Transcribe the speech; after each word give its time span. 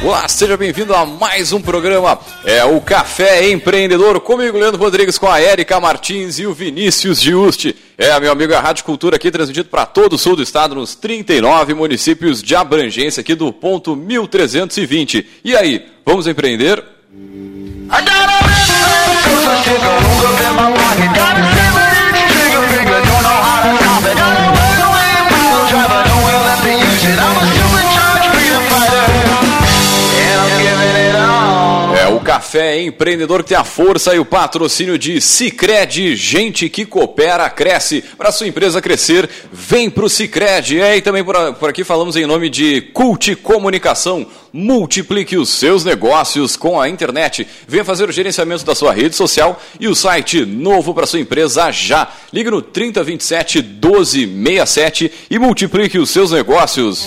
Olá, 0.00 0.28
seja 0.28 0.56
bem-vindo 0.56 0.94
a 0.94 1.04
mais 1.04 1.52
um 1.52 1.60
programa. 1.60 2.20
É 2.44 2.64
o 2.64 2.80
Café 2.80 3.50
Empreendedor, 3.50 4.20
comigo, 4.20 4.56
Leandro 4.56 4.80
Rodrigues, 4.80 5.18
com 5.18 5.26
a 5.26 5.40
Érica 5.40 5.80
Martins 5.80 6.38
e 6.38 6.46
o 6.46 6.54
Vinícius 6.54 7.20
Giusti. 7.20 7.74
É, 7.98 8.18
meu 8.20 8.30
amigo, 8.30 8.54
a 8.54 8.60
Rádio 8.60 8.84
Cultura 8.84 9.16
aqui, 9.16 9.28
transmitido 9.28 9.68
para 9.68 9.84
todo 9.84 10.12
o 10.12 10.18
sul 10.18 10.36
do 10.36 10.42
estado, 10.42 10.76
nos 10.76 10.94
39 10.94 11.74
municípios 11.74 12.40
de 12.40 12.54
abrangência 12.54 13.22
aqui 13.22 13.34
do 13.34 13.52
ponto 13.52 13.96
1320. 13.96 15.26
E 15.44 15.56
aí, 15.56 15.84
vamos 16.06 16.28
empreender? 16.28 16.84
I 17.90 18.02
Café 32.48 32.80
Empreendedor 32.80 33.42
que 33.42 33.50
tem 33.50 33.58
a 33.58 33.62
força 33.62 34.14
e 34.14 34.18
o 34.18 34.24
patrocínio 34.24 34.98
de 34.98 35.20
Cicred, 35.20 36.16
gente 36.16 36.66
que 36.70 36.86
coopera, 36.86 37.50
cresce. 37.50 38.02
Para 38.16 38.32
sua 38.32 38.46
empresa 38.46 38.80
crescer, 38.80 39.28
vem 39.52 39.90
para 39.90 40.06
o 40.06 40.08
Cicred. 40.08 40.80
É, 40.80 40.96
e 40.96 41.02
também 41.02 41.22
por, 41.22 41.34
por 41.56 41.68
aqui 41.68 41.84
falamos 41.84 42.16
em 42.16 42.24
nome 42.24 42.48
de 42.48 42.80
Cult 42.94 43.36
Comunicação. 43.36 44.26
Multiplique 44.50 45.36
os 45.36 45.50
seus 45.50 45.84
negócios 45.84 46.56
com 46.56 46.80
a 46.80 46.88
internet. 46.88 47.46
Venha 47.66 47.84
fazer 47.84 48.08
o 48.08 48.12
gerenciamento 48.12 48.64
da 48.64 48.74
sua 48.74 48.94
rede 48.94 49.14
social 49.14 49.60
e 49.78 49.86
o 49.86 49.94
site 49.94 50.46
novo 50.46 50.94
para 50.94 51.06
sua 51.06 51.20
empresa 51.20 51.70
já. 51.70 52.08
Ligue 52.32 52.50
no 52.50 52.62
3027 52.62 53.60
1267 53.60 55.12
e 55.28 55.38
multiplique 55.38 55.98
os 55.98 56.08
seus 56.08 56.30
negócios. 56.30 57.06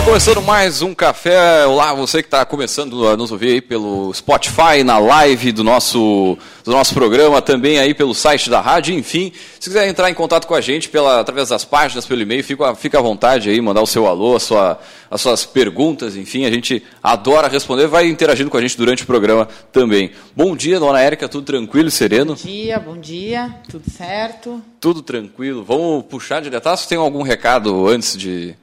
bem, 0.00 0.04
começando 0.04 0.42
mais 0.42 0.82
um 0.82 0.94
café. 0.94 1.66
Olá, 1.66 1.92
você 1.92 2.22
que 2.22 2.26
está 2.26 2.44
começando 2.44 3.06
a 3.06 3.16
nos 3.16 3.30
ouvir 3.30 3.48
aí 3.48 3.60
pelo 3.60 4.12
Spotify, 4.14 4.82
na 4.84 4.98
live 4.98 5.52
do 5.52 5.62
nosso, 5.62 6.38
do 6.64 6.70
nosso 6.70 6.94
programa, 6.94 7.42
também 7.42 7.78
aí 7.78 7.92
pelo 7.92 8.14
site 8.14 8.48
da 8.48 8.60
rádio, 8.60 8.94
enfim. 8.94 9.32
Se 9.58 9.68
quiser 9.68 9.88
entrar 9.88 10.10
em 10.10 10.14
contato 10.14 10.46
com 10.46 10.54
a 10.54 10.60
gente 10.60 10.88
pela, 10.88 11.20
através 11.20 11.50
das 11.50 11.64
páginas, 11.64 12.06
pelo 12.06 12.22
e-mail, 12.22 12.42
fica, 12.42 12.74
fica 12.74 12.98
à 12.98 13.02
vontade 13.02 13.50
aí, 13.50 13.60
mandar 13.60 13.82
o 13.82 13.86
seu 13.86 14.06
alô, 14.06 14.36
a 14.36 14.40
sua, 14.40 14.80
as 15.10 15.20
suas 15.20 15.44
perguntas, 15.44 16.16
enfim, 16.16 16.44
a 16.44 16.50
gente 16.50 16.82
adora 17.02 17.48
responder, 17.48 17.86
vai 17.86 18.06
interagindo 18.08 18.50
com 18.50 18.56
a 18.56 18.62
gente 18.62 18.76
durante 18.76 19.02
o 19.02 19.06
programa 19.06 19.48
também. 19.72 20.12
Bom 20.34 20.56
dia, 20.56 20.80
dona 20.80 21.00
Érica, 21.00 21.28
tudo 21.28 21.44
tranquilo 21.44 21.88
e 21.88 21.92
sereno? 21.92 22.34
Bom 22.34 22.48
dia, 22.48 22.78
bom 22.78 22.96
dia, 22.96 23.54
tudo 23.68 23.90
certo? 23.90 24.62
Tudo 24.80 25.02
tranquilo. 25.02 25.62
Vamos 25.62 26.04
puxar 26.06 26.40
diretaço? 26.40 26.88
Tem 26.88 26.96
algum 26.96 27.22
recado 27.22 27.86
antes 27.86 28.16
de 28.16 28.54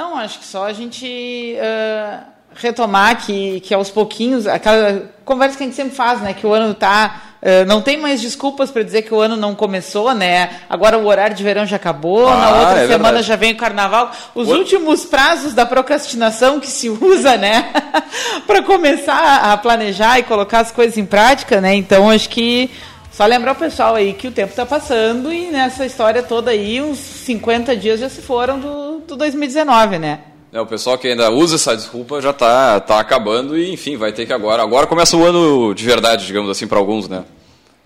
não, 0.00 0.16
acho 0.16 0.38
que 0.38 0.46
só 0.46 0.64
a 0.64 0.72
gente 0.72 1.54
uh, 1.56 2.24
retomar 2.54 3.22
que, 3.22 3.60
que 3.60 3.74
aos 3.74 3.90
pouquinhos, 3.90 4.46
aquela 4.46 5.10
conversa 5.26 5.58
que 5.58 5.62
a 5.62 5.66
gente 5.66 5.76
sempre 5.76 5.94
faz, 5.94 6.22
né? 6.22 6.32
Que 6.32 6.46
o 6.46 6.52
ano 6.54 6.72
está 6.72 7.26
Uh, 7.40 7.64
não 7.66 7.80
tem 7.80 7.96
mais 7.96 8.20
desculpas 8.20 8.70
para 8.70 8.82
dizer 8.82 9.00
que 9.00 9.14
o 9.14 9.18
ano 9.18 9.34
não 9.34 9.54
começou, 9.54 10.12
né? 10.12 10.60
Agora 10.68 10.98
o 10.98 11.06
horário 11.06 11.34
de 11.34 11.42
verão 11.42 11.64
já 11.64 11.76
acabou, 11.76 12.28
ah, 12.28 12.36
na 12.36 12.50
outra 12.50 12.80
é 12.80 12.86
semana 12.86 13.02
verdade. 13.04 13.26
já 13.26 13.36
vem 13.36 13.52
o 13.52 13.56
carnaval. 13.56 14.12
Os 14.34 14.46
o... 14.46 14.58
últimos 14.58 15.06
prazos 15.06 15.54
da 15.54 15.64
procrastinação 15.64 16.60
que 16.60 16.66
se 16.66 16.90
usa, 16.90 17.38
né? 17.38 17.72
para 18.46 18.60
começar 18.60 19.50
a 19.50 19.56
planejar 19.56 20.18
e 20.18 20.24
colocar 20.24 20.60
as 20.60 20.70
coisas 20.70 20.98
em 20.98 21.06
prática, 21.06 21.62
né? 21.62 21.74
Então 21.74 22.10
acho 22.10 22.28
que 22.28 22.70
só 23.12 23.26
lembrar 23.26 23.52
o 23.52 23.56
pessoal 23.56 23.94
aí 23.94 24.12
que 24.12 24.28
o 24.28 24.32
tempo 24.32 24.50
está 24.50 24.64
passando 24.64 25.32
e 25.32 25.50
nessa 25.50 25.84
história 25.84 26.22
toda 26.22 26.50
aí, 26.50 26.80
uns 26.80 26.98
50 26.98 27.76
dias 27.76 28.00
já 28.00 28.08
se 28.08 28.22
foram 28.22 28.58
do, 28.58 29.00
do 29.00 29.16
2019, 29.16 29.98
né? 29.98 30.20
É, 30.52 30.60
o 30.60 30.66
pessoal 30.66 30.98
que 30.98 31.06
ainda 31.06 31.30
usa 31.30 31.54
essa 31.54 31.76
desculpa 31.76 32.20
já 32.20 32.30
está 32.30 32.80
tá 32.80 32.98
acabando 32.98 33.56
e, 33.56 33.72
enfim, 33.72 33.96
vai 33.96 34.12
ter 34.12 34.26
que 34.26 34.32
agora. 34.32 34.62
Agora 34.62 34.86
começa 34.86 35.16
o 35.16 35.24
ano 35.24 35.72
de 35.74 35.84
verdade, 35.84 36.26
digamos 36.26 36.50
assim, 36.50 36.66
para 36.66 36.78
alguns, 36.78 37.08
né? 37.08 37.24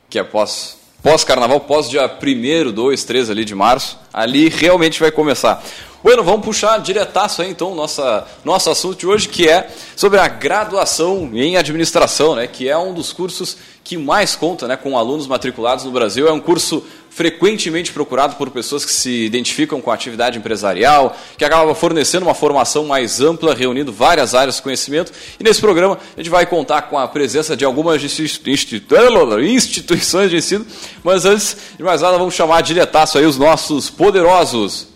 Que 0.09 0.19
é 0.19 0.25
pós, 0.25 0.79
pós-carnaval, 1.03 1.61
pós 1.61 1.91
dia 1.91 2.05
1, 2.07 2.73
2, 2.73 3.05
3 3.05 3.31
ali 3.31 3.45
de 3.45 3.55
março. 3.55 3.99
Ali 4.13 4.49
realmente 4.49 4.99
vai 4.99 5.11
começar. 5.11 5.63
Bueno, 6.05 6.23
vamos 6.23 6.45
puxar 6.45 6.77
diretaço 6.83 7.41
aí 7.41 7.51
então 7.51 7.75
nossa, 7.75 8.27
nosso 8.45 8.69
assunto 8.69 8.99
de 8.99 9.07
hoje, 9.07 9.27
que 9.27 9.49
é 9.49 9.71
sobre 9.97 10.21
a 10.21 10.29
graduação 10.29 11.31
em 11.33 11.57
administração, 11.57 12.35
né, 12.35 12.47
que 12.47 12.69
é 12.69 12.77
um 12.77 12.93
dos 12.93 13.11
cursos 13.11 13.57
que 13.83 13.97
mais 13.97 14.37
conta 14.37 14.69
né, 14.69 14.77
com 14.77 14.99
alunos 14.99 15.27
matriculados 15.27 15.83
no 15.83 15.91
Brasil. 15.91 16.29
É 16.29 16.33
um 16.33 16.41
curso 16.41 16.85
frequentemente 17.09 17.91
procurado 17.91 18.37
por 18.37 18.51
pessoas 18.51 18.85
que 18.85 18.93
se 18.93 19.25
identificam 19.25 19.81
com 19.81 19.91
a 19.91 19.95
atividade 19.95 20.37
empresarial, 20.37 21.17
que 21.39 21.45
acaba 21.45 21.75
fornecendo 21.75 22.27
uma 22.27 22.35
formação 22.35 22.85
mais 22.85 23.23
ampla, 23.23 23.55
reunindo 23.55 23.91
várias 23.91 24.35
áreas 24.35 24.57
de 24.57 24.63
conhecimento. 24.63 25.11
E 25.41 25.43
nesse 25.43 25.63
programa 25.63 25.99
a 26.15 26.21
gente 26.21 26.29
vai 26.29 26.45
contar 26.45 26.83
com 26.83 26.99
a 26.99 27.09
presença 27.09 27.57
de 27.57 27.65
algumas 27.65 28.05
instituições 28.05 30.31
de 30.31 30.37
ensino. 30.37 30.67
Mas 31.03 31.25
antes 31.25 31.57
de 31.79 31.83
mais 31.83 32.03
nada, 32.03 32.19
vamos 32.19 32.35
chamar 32.35 32.61
diretaço 32.61 33.17
aí 33.17 33.25
os 33.25 33.39
nossos 33.39 33.89
poderosos. 33.89 34.93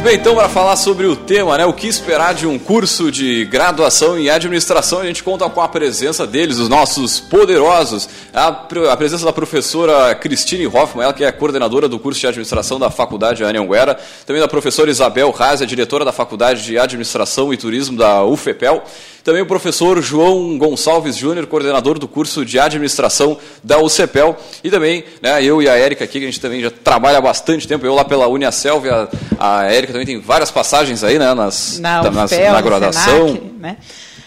Bem, 0.00 0.16
então, 0.16 0.34
para 0.34 0.48
falar 0.48 0.76
sobre 0.76 1.06
o 1.06 1.16
tema, 1.16 1.56
né, 1.58 1.64
o 1.64 1.72
que 1.72 1.86
esperar 1.86 2.34
de 2.34 2.46
um 2.46 2.58
curso 2.58 3.10
de 3.10 3.44
graduação 3.44 4.18
em 4.18 4.28
administração, 4.28 5.00
a 5.00 5.06
gente 5.06 5.22
conta 5.22 5.48
com 5.48 5.60
a 5.60 5.68
presença 5.68 6.26
deles, 6.26 6.58
os 6.58 6.68
nossos 6.68 7.18
poderosos, 7.18 8.08
a, 8.32 8.48
a 8.90 8.96
presença 8.96 9.24
da 9.24 9.32
professora 9.32 10.14
Cristine 10.14 10.66
Hoffman, 10.66 11.04
ela 11.04 11.12
que 11.12 11.24
é 11.24 11.32
coordenadora 11.32 11.88
do 11.88 11.98
curso 11.98 12.20
de 12.20 12.26
administração 12.26 12.78
da 12.78 12.90
Faculdade 12.90 13.42
Anhanguera, 13.42 13.98
também 14.24 14.40
da 14.40 14.48
professora 14.48 14.90
Isabel 14.90 15.30
Razi, 15.30 15.64
a 15.64 15.66
diretora 15.66 16.04
da 16.04 16.12
Faculdade 16.12 16.62
de 16.62 16.78
Administração 16.78 17.52
e 17.52 17.56
Turismo 17.56 17.96
da 17.96 18.24
UFEPEL, 18.24 18.84
também 19.26 19.42
o 19.42 19.46
professor 19.46 20.00
João 20.00 20.56
Gonçalves 20.56 21.16
Júnior, 21.16 21.48
coordenador 21.48 21.98
do 21.98 22.06
curso 22.06 22.44
de 22.44 22.60
administração 22.60 23.36
da 23.60 23.76
UCEPEL. 23.76 24.36
E 24.62 24.70
também 24.70 25.02
né, 25.20 25.42
eu 25.42 25.60
e 25.60 25.68
a 25.68 25.76
Érica 25.76 26.04
aqui, 26.04 26.20
que 26.20 26.24
a 26.24 26.28
gente 26.28 26.40
também 26.40 26.60
já 26.60 26.70
trabalha 26.70 27.18
há 27.18 27.20
bastante 27.20 27.66
tempo. 27.66 27.84
Eu 27.84 27.92
lá 27.92 28.04
pela 28.04 28.28
Uniaselv, 28.28 28.88
a, 28.88 29.08
a 29.36 29.64
Érica 29.64 29.85
também 29.92 30.06
tem 30.06 30.20
várias 30.20 30.50
passagens 30.50 31.02
aí 31.02 31.18
né, 31.18 31.34
nas, 31.34 31.78
na, 31.78 32.00
UFEPEL, 32.00 32.52
na 32.52 32.60
graduação. 32.60 33.28
Senac, 33.28 33.52
né? 33.58 33.76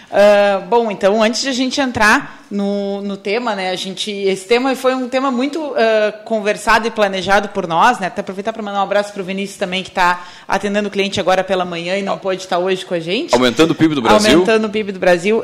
Uh, 0.09 0.65
bom, 0.67 0.89
então, 0.89 1.21
antes 1.21 1.43
de 1.43 1.49
a 1.49 1.53
gente 1.53 1.79
entrar 1.79 2.43
no, 2.49 2.99
no 3.03 3.15
tema, 3.15 3.53
né, 3.53 3.69
a 3.69 3.75
gente, 3.75 4.09
esse 4.09 4.47
tema 4.47 4.75
foi 4.75 4.95
um 4.95 5.07
tema 5.07 5.29
muito 5.29 5.59
uh, 5.59 5.75
conversado 6.25 6.87
e 6.87 6.91
planejado 6.91 7.49
por 7.49 7.67
nós, 7.67 7.99
né, 7.99 8.07
até 8.07 8.21
aproveitar 8.21 8.51
para 8.51 8.63
mandar 8.63 8.79
um 8.79 8.83
abraço 8.83 9.13
para 9.13 9.21
o 9.21 9.25
Vinícius 9.25 9.59
também, 9.59 9.83
que 9.83 9.89
está 9.89 10.25
atendendo 10.47 10.87
o 10.87 10.91
cliente 10.91 11.19
agora 11.19 11.43
pela 11.43 11.63
manhã 11.63 11.95
e 11.95 12.01
não 12.01 12.17
pode 12.17 12.41
estar 12.41 12.57
hoje 12.57 12.83
com 12.83 12.95
a 12.95 12.99
gente. 12.99 13.35
Aumentando 13.35 13.71
o 13.71 13.75
PIB 13.75 13.93
do 13.93 14.01
Brasil. 14.01 14.33
Aumentando 14.33 14.65
o 14.65 14.69
PIB 14.71 14.91
do 14.93 14.99
Brasil. 14.99 15.39
Uh, 15.41 15.43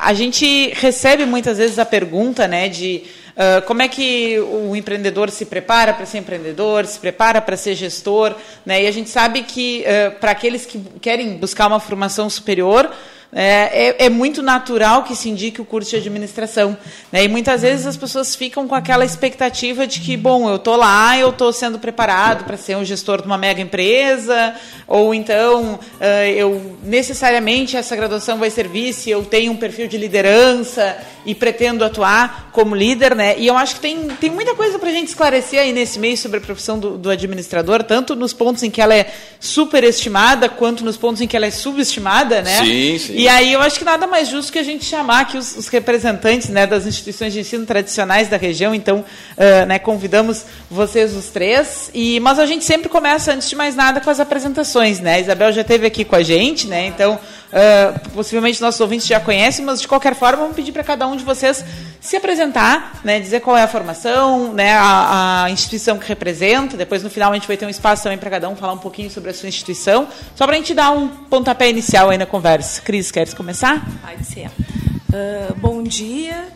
a 0.00 0.14
gente 0.14 0.72
recebe 0.74 1.26
muitas 1.26 1.58
vezes 1.58 1.80
a 1.80 1.84
pergunta, 1.84 2.46
né, 2.46 2.68
de 2.68 3.02
Uh, 3.34 3.66
como 3.66 3.82
é 3.82 3.88
que 3.88 4.38
o 4.38 4.76
empreendedor 4.76 5.28
se 5.28 5.44
prepara 5.44 5.92
para 5.92 6.06
ser 6.06 6.18
empreendedor, 6.18 6.86
se 6.86 6.98
prepara 6.98 7.40
para 7.40 7.56
ser 7.56 7.74
gestor, 7.74 8.34
né? 8.64 8.84
E 8.84 8.86
a 8.86 8.92
gente 8.92 9.10
sabe 9.10 9.42
que 9.42 9.84
uh, 9.84 10.18
para 10.20 10.30
aqueles 10.30 10.64
que 10.64 10.78
querem 11.00 11.36
buscar 11.36 11.66
uma 11.66 11.80
formação 11.80 12.30
superior, 12.30 12.90
é, 13.36 13.88
é, 13.88 14.06
é, 14.06 14.08
muito 14.08 14.40
natural 14.40 15.02
que 15.02 15.16
se 15.16 15.28
indique 15.28 15.60
o 15.60 15.64
curso 15.64 15.90
de 15.90 15.96
administração. 15.96 16.76
Né? 17.10 17.24
E 17.24 17.28
muitas 17.28 17.62
vezes 17.62 17.84
as 17.84 17.96
pessoas 17.96 18.36
ficam 18.36 18.68
com 18.68 18.76
aquela 18.76 19.04
expectativa 19.04 19.88
de 19.88 20.00
que, 20.00 20.16
bom, 20.16 20.48
eu 20.48 20.54
estou 20.54 20.76
lá, 20.76 21.18
eu 21.18 21.30
estou 21.30 21.52
sendo 21.52 21.76
preparado 21.76 22.44
para 22.44 22.56
ser 22.56 22.76
um 22.76 22.84
gestor 22.84 23.20
de 23.20 23.26
uma 23.26 23.36
mega 23.36 23.60
empresa, 23.60 24.54
ou 24.86 25.12
então 25.12 25.74
uh, 25.74 26.04
eu 26.36 26.78
necessariamente 26.84 27.76
essa 27.76 27.96
graduação 27.96 28.38
vai 28.38 28.50
servir 28.50 28.92
se 28.92 29.10
eu 29.10 29.24
tenho 29.24 29.50
um 29.50 29.56
perfil 29.56 29.88
de 29.88 29.98
liderança 29.98 30.96
e 31.24 31.34
pretendo 31.34 31.84
atuar 31.84 32.50
como 32.52 32.74
líder. 32.74 33.14
Né? 33.14 33.34
E 33.38 33.46
eu 33.46 33.56
acho 33.56 33.76
que 33.76 33.80
tem, 33.80 34.08
tem 34.20 34.30
muita 34.30 34.54
coisa 34.54 34.78
para 34.78 34.88
a 34.88 34.92
gente 34.92 35.08
esclarecer 35.08 35.60
aí 35.60 35.72
nesse 35.72 35.98
meio 35.98 36.16
sobre 36.16 36.38
a 36.38 36.40
profissão 36.40 36.78
do, 36.78 36.96
do 36.96 37.10
administrador, 37.10 37.82
tanto 37.82 38.14
nos 38.14 38.32
pontos 38.32 38.62
em 38.62 38.70
que 38.70 38.80
ela 38.80 38.94
é 38.94 39.12
superestimada, 39.40 40.48
quanto 40.48 40.84
nos 40.84 40.96
pontos 40.96 41.20
em 41.20 41.26
que 41.26 41.36
ela 41.36 41.46
é 41.46 41.50
subestimada. 41.50 42.42
Né? 42.42 42.58
Sim, 42.58 42.98
sim. 42.98 43.14
E 43.16 43.28
aí 43.28 43.52
eu 43.52 43.60
acho 43.60 43.78
que 43.78 43.84
nada 43.84 44.06
mais 44.06 44.28
justo 44.28 44.52
que 44.52 44.58
a 44.58 44.62
gente 44.62 44.84
chamar 44.84 45.20
aqui 45.20 45.36
os, 45.36 45.56
os 45.56 45.68
representantes 45.68 46.48
né, 46.48 46.66
das 46.66 46.86
instituições 46.86 47.32
de 47.32 47.40
ensino 47.40 47.66
tradicionais 47.66 48.28
da 48.28 48.36
região. 48.36 48.74
Então, 48.74 48.98
uh, 48.98 49.66
né, 49.66 49.78
convidamos 49.78 50.44
vocês 50.70 51.14
os 51.14 51.26
três. 51.26 51.90
E, 51.92 52.20
mas 52.20 52.38
a 52.38 52.46
gente 52.46 52.64
sempre 52.64 52.88
começa, 52.88 53.32
antes 53.32 53.48
de 53.48 53.56
mais 53.56 53.74
nada, 53.74 54.00
com 54.00 54.10
as 54.10 54.20
apresentações. 54.20 55.00
Né? 55.00 55.14
A 55.14 55.20
Isabel 55.20 55.52
já 55.52 55.62
esteve 55.62 55.86
aqui 55.86 56.04
com 56.04 56.16
a 56.16 56.22
gente, 56.22 56.66
né? 56.66 56.86
então 56.86 57.18
uh, 57.54 58.10
possivelmente 58.10 58.60
nossos 58.60 58.80
ouvintes 58.80 59.06
já 59.06 59.20
conhecem, 59.20 59.64
mas 59.64 59.80
de 59.80 59.86
qualquer 59.86 60.14
forma, 60.14 60.38
vamos 60.38 60.56
pedir 60.56 60.72
para 60.72 60.82
cada 60.82 61.06
um 61.06 61.16
de 61.16 61.24
vocês 61.24 61.64
se 62.00 62.16
apresentar, 62.16 63.00
né, 63.04 63.20
dizer 63.20 63.40
qual 63.40 63.56
é 63.56 63.62
a 63.62 63.68
formação, 63.68 64.52
né, 64.52 64.72
a, 64.74 65.44
a, 65.44 65.50
instituição 65.50 65.98
que 65.98 66.06
representa. 66.06 66.76
Depois, 66.76 67.02
no 67.02 67.08
final, 67.08 67.30
a 67.30 67.34
gente 67.34 67.46
vai 67.46 67.56
ter 67.56 67.64
um 67.64 67.70
espaço 67.70 68.02
também 68.02 68.18
para 68.18 68.28
cada 68.28 68.48
um 68.48 68.56
falar 68.56 68.72
um 68.72 68.78
pouquinho 68.78 69.10
sobre 69.10 69.30
a 69.30 69.34
sua 69.34 69.48
instituição, 69.48 70.08
só 70.34 70.46
para 70.46 70.56
a 70.56 70.58
gente 70.58 70.74
dar 70.74 70.90
um 70.90 71.08
pontapé 71.08 71.70
inicial 71.70 72.10
aí 72.10 72.18
na 72.18 72.26
conversa. 72.26 72.82
Cris, 72.82 73.10
queres 73.10 73.32
começar? 73.32 73.82
Pode 74.02 74.24
ser. 74.26 74.48
Uh, 74.48 75.54
bom 75.56 75.82
dia, 75.82 76.48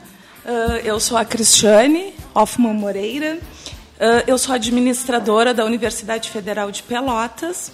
uh, 0.44 0.76
eu 0.84 0.98
sou 0.98 1.16
a 1.16 1.24
Cristiane 1.24 2.12
Hoffman 2.34 2.74
Moreira, 2.74 3.38
eu 4.28 4.38
sou 4.38 4.54
administradora 4.54 5.52
da 5.52 5.64
Universidade 5.64 6.30
Federal 6.30 6.70
de 6.70 6.84
Pelotas, 6.84 7.72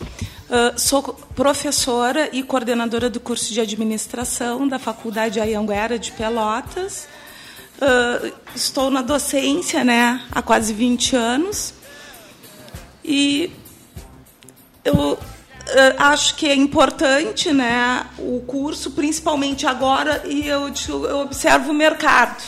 sou 0.76 1.02
professora 1.34 2.28
e 2.32 2.42
coordenadora 2.42 3.08
do 3.08 3.18
curso 3.18 3.52
de 3.52 3.60
administração 3.60 4.68
da 4.68 4.78
Faculdade 4.78 5.40
Ayanguera 5.40 5.98
de 5.98 6.12
Pelotas. 6.12 7.08
Uh, 7.76 8.32
estou 8.54 8.88
na 8.88 9.02
docência 9.02 9.82
né, 9.82 10.22
há 10.30 10.40
quase 10.40 10.72
20 10.72 11.16
anos 11.16 11.74
e 13.04 13.50
eu 14.84 14.94
uh, 14.94 15.18
acho 15.98 16.36
que 16.36 16.46
é 16.46 16.54
importante 16.54 17.52
né, 17.52 18.06
o 18.16 18.40
curso, 18.46 18.92
principalmente 18.92 19.66
agora, 19.66 20.22
e 20.24 20.46
eu, 20.46 20.72
eu 20.88 21.18
observo 21.18 21.72
o 21.72 21.74
mercado. 21.74 22.42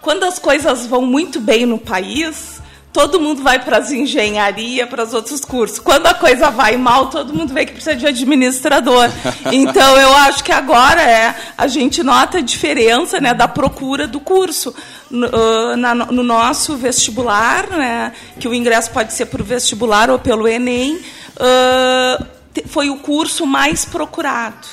Quando 0.00 0.24
as 0.24 0.38
coisas 0.38 0.86
vão 0.86 1.02
muito 1.02 1.40
bem 1.40 1.64
no 1.64 1.78
país, 1.78 2.57
todo 2.92 3.20
mundo 3.20 3.42
vai 3.42 3.58
para 3.58 3.78
as 3.78 3.92
engenharia, 3.92 4.86
para 4.86 5.04
os 5.04 5.14
outros 5.14 5.44
cursos. 5.44 5.78
Quando 5.78 6.06
a 6.06 6.14
coisa 6.14 6.50
vai 6.50 6.76
mal, 6.76 7.06
todo 7.06 7.34
mundo 7.34 7.52
vê 7.52 7.66
que 7.66 7.72
precisa 7.72 7.96
de 7.96 8.06
administrador. 8.06 9.08
Então, 9.50 9.96
eu 9.96 10.12
acho 10.14 10.44
que 10.44 10.52
agora 10.52 11.00
é 11.00 11.34
a 11.56 11.66
gente 11.66 12.02
nota 12.02 12.38
a 12.38 12.40
diferença 12.40 13.20
né, 13.20 13.32
da 13.32 13.48
procura 13.48 14.06
do 14.06 14.20
curso. 14.20 14.74
No, 15.10 15.26
uh, 15.26 15.76
na, 15.76 15.94
no 15.94 16.22
nosso 16.22 16.76
vestibular, 16.76 17.68
né, 17.70 18.12
que 18.38 18.46
o 18.46 18.54
ingresso 18.54 18.90
pode 18.90 19.12
ser 19.12 19.26
por 19.26 19.42
vestibular 19.42 20.10
ou 20.10 20.18
pelo 20.18 20.46
Enem, 20.46 20.96
uh, 20.96 22.26
foi 22.66 22.90
o 22.90 22.98
curso 22.98 23.46
mais 23.46 23.84
procurado. 23.84 24.66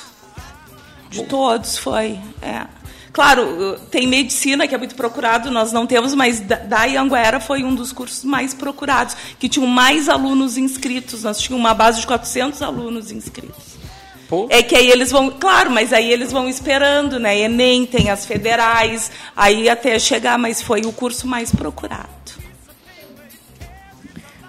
De 1.10 1.24
todos, 1.24 1.78
foi. 1.78 2.20
É. 2.42 2.75
Claro, 3.16 3.80
tem 3.90 4.06
medicina, 4.06 4.68
que 4.68 4.76
é 4.76 4.78
muito 4.78 4.94
procurado, 4.94 5.50
nós 5.50 5.72
não 5.72 5.88
temos, 5.88 6.14
mas 6.14 6.42
da 6.42 6.84
Anguera 7.00 7.40
foi 7.40 7.64
um 7.64 7.74
dos 7.74 7.94
cursos 7.94 8.26
mais 8.26 8.54
procurados, 8.54 9.16
que 9.40 9.48
tinham 9.48 9.66
mais 9.66 10.10
alunos 10.10 10.58
inscritos. 10.58 11.24
Nós 11.24 11.40
tínhamos 11.40 11.66
uma 11.66 11.74
base 11.74 12.02
de 12.02 12.08
400 12.08 12.62
alunos 12.62 13.14
inscritos. 13.14 13.78
Pô. 14.28 14.48
É 14.50 14.62
que 14.62 14.76
aí 14.76 14.90
eles 14.90 15.12
vão, 15.12 15.32
claro, 15.32 15.72
mas 15.72 15.94
aí 15.94 16.12
eles 16.12 16.30
vão 16.30 16.50
esperando, 16.50 17.18
né? 17.18 17.40
Enem, 17.40 17.86
tem 17.86 18.10
as 18.10 18.26
federais, 18.26 19.10
aí 19.34 19.70
até 19.70 19.98
chegar, 19.98 20.38
mas 20.38 20.62
foi 20.62 20.82
o 20.82 20.92
curso 20.92 21.26
mais 21.26 21.56
procurado. 21.56 22.10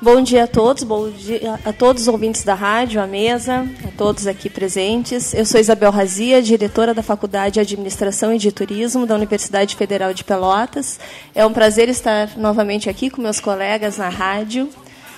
Bom 0.00 0.20
dia 0.20 0.44
a 0.44 0.46
todos, 0.46 0.82
bom 0.82 1.08
dia 1.08 1.58
a 1.64 1.72
todos 1.72 2.02
os 2.02 2.08
ouvintes 2.08 2.44
da 2.44 2.52
rádio, 2.52 3.00
à 3.00 3.06
mesa, 3.06 3.66
a 3.82 3.90
todos 3.96 4.26
aqui 4.26 4.50
presentes. 4.50 5.32
Eu 5.32 5.46
sou 5.46 5.58
Isabel 5.58 5.90
Razia, 5.90 6.42
diretora 6.42 6.92
da 6.92 7.02
Faculdade 7.02 7.54
de 7.54 7.60
Administração 7.60 8.34
e 8.34 8.38
de 8.38 8.52
Turismo 8.52 9.06
da 9.06 9.14
Universidade 9.14 9.74
Federal 9.74 10.12
de 10.12 10.22
Pelotas. 10.22 11.00
É 11.34 11.46
um 11.46 11.52
prazer 11.52 11.88
estar 11.88 12.36
novamente 12.36 12.90
aqui 12.90 13.08
com 13.08 13.22
meus 13.22 13.40
colegas 13.40 13.96
na 13.96 14.10
rádio. 14.10 14.68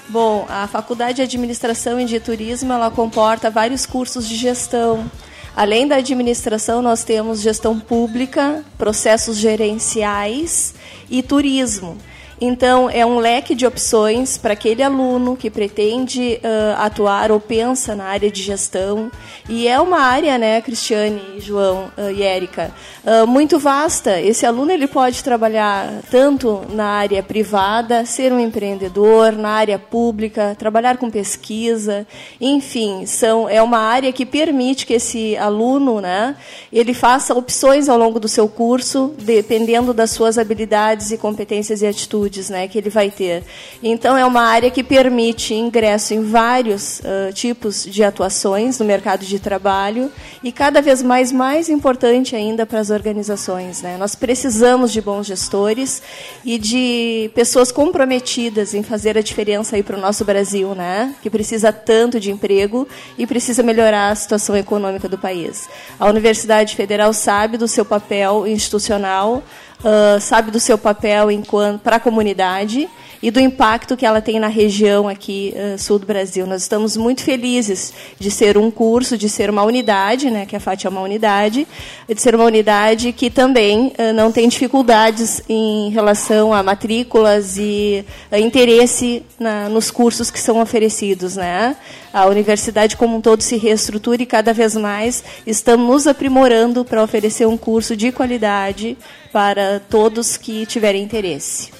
Bom, 0.09 0.47
a 0.49 0.69
Faculdade 0.69 1.17
de 1.17 1.23
Administração 1.23 1.99
e 1.99 2.05
de 2.05 2.21
Turismo 2.21 2.73
ela 2.73 2.89
comporta 2.89 3.51
vários 3.51 3.85
cursos 3.85 4.29
de 4.29 4.37
gestão. 4.37 5.11
Além 5.57 5.89
da 5.89 5.97
administração, 5.97 6.81
nós 6.81 7.03
temos 7.03 7.41
gestão 7.41 7.81
pública, 7.81 8.65
processos 8.79 9.39
gerenciais 9.39 10.73
e 11.11 11.21
turismo. 11.21 11.99
Então, 12.41 12.89
é 12.89 13.05
um 13.05 13.19
leque 13.19 13.53
de 13.53 13.67
opções 13.67 14.39
para 14.39 14.53
aquele 14.53 14.81
aluno 14.81 15.37
que 15.37 15.51
pretende 15.51 16.39
uh, 16.45 16.81
atuar 16.81 17.33
ou 17.33 17.41
pensa 17.41 17.97
na 17.97 18.05
área 18.05 18.31
de 18.31 18.41
gestão. 18.41 19.11
E 19.49 19.67
é 19.67 19.81
uma 19.81 19.99
área, 19.99 20.39
né, 20.39 20.61
Cristiane, 20.61 21.21
João 21.39 21.91
uh, 21.99 22.11
e 22.13 22.23
Érica, 22.23 22.71
uh, 23.05 23.27
muito 23.27 23.59
vasta. 23.59 24.21
Esse 24.21 24.47
aluno 24.47 24.71
ele 24.71 24.87
pode 24.87 25.25
trabalhar 25.25 26.01
tanto 26.13 26.63
na 26.71 26.87
área 26.87 27.23
privada, 27.25 28.07
ser 28.07 28.33
um 28.33 28.39
empreendedor, 28.39 29.33
na 29.33 29.51
área 29.51 29.79
pública, 29.79 30.55
trabalhar 30.57 30.97
com 30.97 31.11
pesquisa, 31.11 32.07
enfim, 32.41 33.05
são, 33.05 33.49
é 33.49 33.61
uma 33.61 33.79
área 33.79 34.13
que 34.13 34.25
permite 34.25 34.87
que 34.87 34.95
esse 34.95 35.37
aluno 35.37 36.01
né, 36.01 36.37
ele 36.73 36.95
faça 36.95 37.35
opções 37.35 37.89
ao 37.89 37.99
longo 37.99 38.21
do 38.21 38.29
seu 38.29 38.49
curso, 38.49 39.13
dependendo 39.19 39.93
das 39.93 40.11
suas 40.11 40.39
habilidades 40.39 41.11
e 41.11 41.19
competências 41.19 41.83
e 41.83 41.87
atitudes 41.87 42.28
atitudes 42.29 42.51
né, 42.51 42.69
que 42.69 42.79
ele 42.79 42.91
vai 42.91 43.11
ter. 43.11 43.43
Então, 43.83 44.17
é 44.17 44.25
uma 44.25 44.43
área 44.43 44.71
que 44.71 44.85
permite 44.85 45.55
ingresso 45.55 46.15
em 46.15 46.23
vários 46.23 47.01
uh, 47.01 47.33
tipos 47.33 47.85
de 47.85 48.05
atuações 48.05 48.79
no 48.79 48.85
mercado 48.85 49.25
de 49.25 49.39
trabalho 49.39 50.13
e 50.43 50.53
cada 50.53 50.81
vez 50.81 51.03
mais, 51.03 51.33
mais 51.33 51.69
importante 51.69 52.37
ainda 52.37 52.67
para 52.67 52.79
as 52.79 52.91
organizações. 52.91 53.83
Né? 53.83 53.97
Nós 53.99 54.15
precisamos 54.15 54.93
de 54.93 55.01
bons 55.01 55.27
gestores 55.27 56.03
e 56.45 56.59
de 56.59 57.31
pessoas 57.35 57.73
comprometidas 57.73 58.75
em 58.75 58.83
fazer 58.83 59.17
a 59.17 59.23
diferença 59.23 59.83
para 59.83 59.97
o 59.97 60.01
nosso 60.01 60.25
Brasil, 60.25 60.75
né? 60.75 61.15
que 61.23 61.31
precisa 61.31 61.73
tanto 61.73 62.21
de 62.21 62.31
emprego 62.31 62.87
e 63.17 63.27
precisa 63.27 63.63
melhorar 63.63 64.11
a 64.11 64.15
situação 64.15 64.57
econômica 64.57 65.09
do 65.09 65.19
país. 65.19 65.69
A 65.99 66.07
Universidade 66.07 66.77
Federal 66.77 67.13
sabe 67.13 67.57
do 67.57 67.67
seu 67.67 67.85
papel 67.85 68.47
institucional, 68.47 69.43
uh, 69.81 70.21
sabe 70.21 70.51
do 70.51 70.61
seu 70.61 70.79
papel 70.79 71.31
enquanto 71.31 71.81
para 71.81 71.97
a 71.97 72.01
comunidade 72.01 72.89
e 73.21 73.31
do 73.31 73.41
impacto 73.41 73.97
que 73.97 74.07
ela 74.07 74.21
tem 74.21 74.39
na 74.39 74.47
região 74.47 75.09
aqui 75.09 75.53
uh, 75.57 75.79
sul 75.79 75.99
do 75.99 76.07
Brasil. 76.07 76.47
Nós 76.47 76.63
estamos 76.63 76.97
muito 76.97 77.23
felizes 77.23 77.93
de 78.19 78.31
ser 78.31 78.57
um 78.57 78.71
curso, 78.71 79.19
de 79.19 79.29
ser 79.29 79.51
uma 79.51 79.63
unidade, 79.65 80.31
né, 80.31 80.47
que 80.47 80.55
a 80.55 80.61
FAT 80.61 80.85
é 80.85 80.89
uma 80.89 81.01
unidade, 81.01 81.67
de 82.09 82.21
ser 82.21 82.35
uma 82.35 82.45
unidade 82.45 83.13
que 83.13 83.29
também 83.29 83.93
uh, 83.99 84.13
não 84.15 84.31
tem 84.31 84.49
dificuldades 84.49 85.43
em 85.49 85.91
relação 85.91 86.53
a 86.53 86.63
matrículas 86.63 87.57
e 87.59 88.05
interesse 88.33 89.23
na, 89.39 89.69
nos 89.69 89.91
cursos 89.91 90.31
que 90.31 90.41
são 90.41 90.61
oferecidos. 90.61 91.37
Né? 91.37 91.77
A 92.13 92.27
universidade 92.27 92.97
como 92.97 93.17
um 93.17 93.21
todo 93.21 93.43
se 93.43 93.57
reestrutura 93.57 94.23
e 94.23 94.27
cada 94.27 94.53
vez 94.53 94.75
mais 94.75 95.23
estamos 95.47 96.07
aprimorando 96.07 96.85
para 96.85 97.03
oferecer 97.03 97.47
um 97.47 97.57
curso 97.57 97.97
de 97.97 98.11
qualidade 98.11 98.97
para 99.33 99.81
todos 99.81 100.37
que 100.37 100.65
tiverem 100.65 101.03
interesse. 101.03 101.71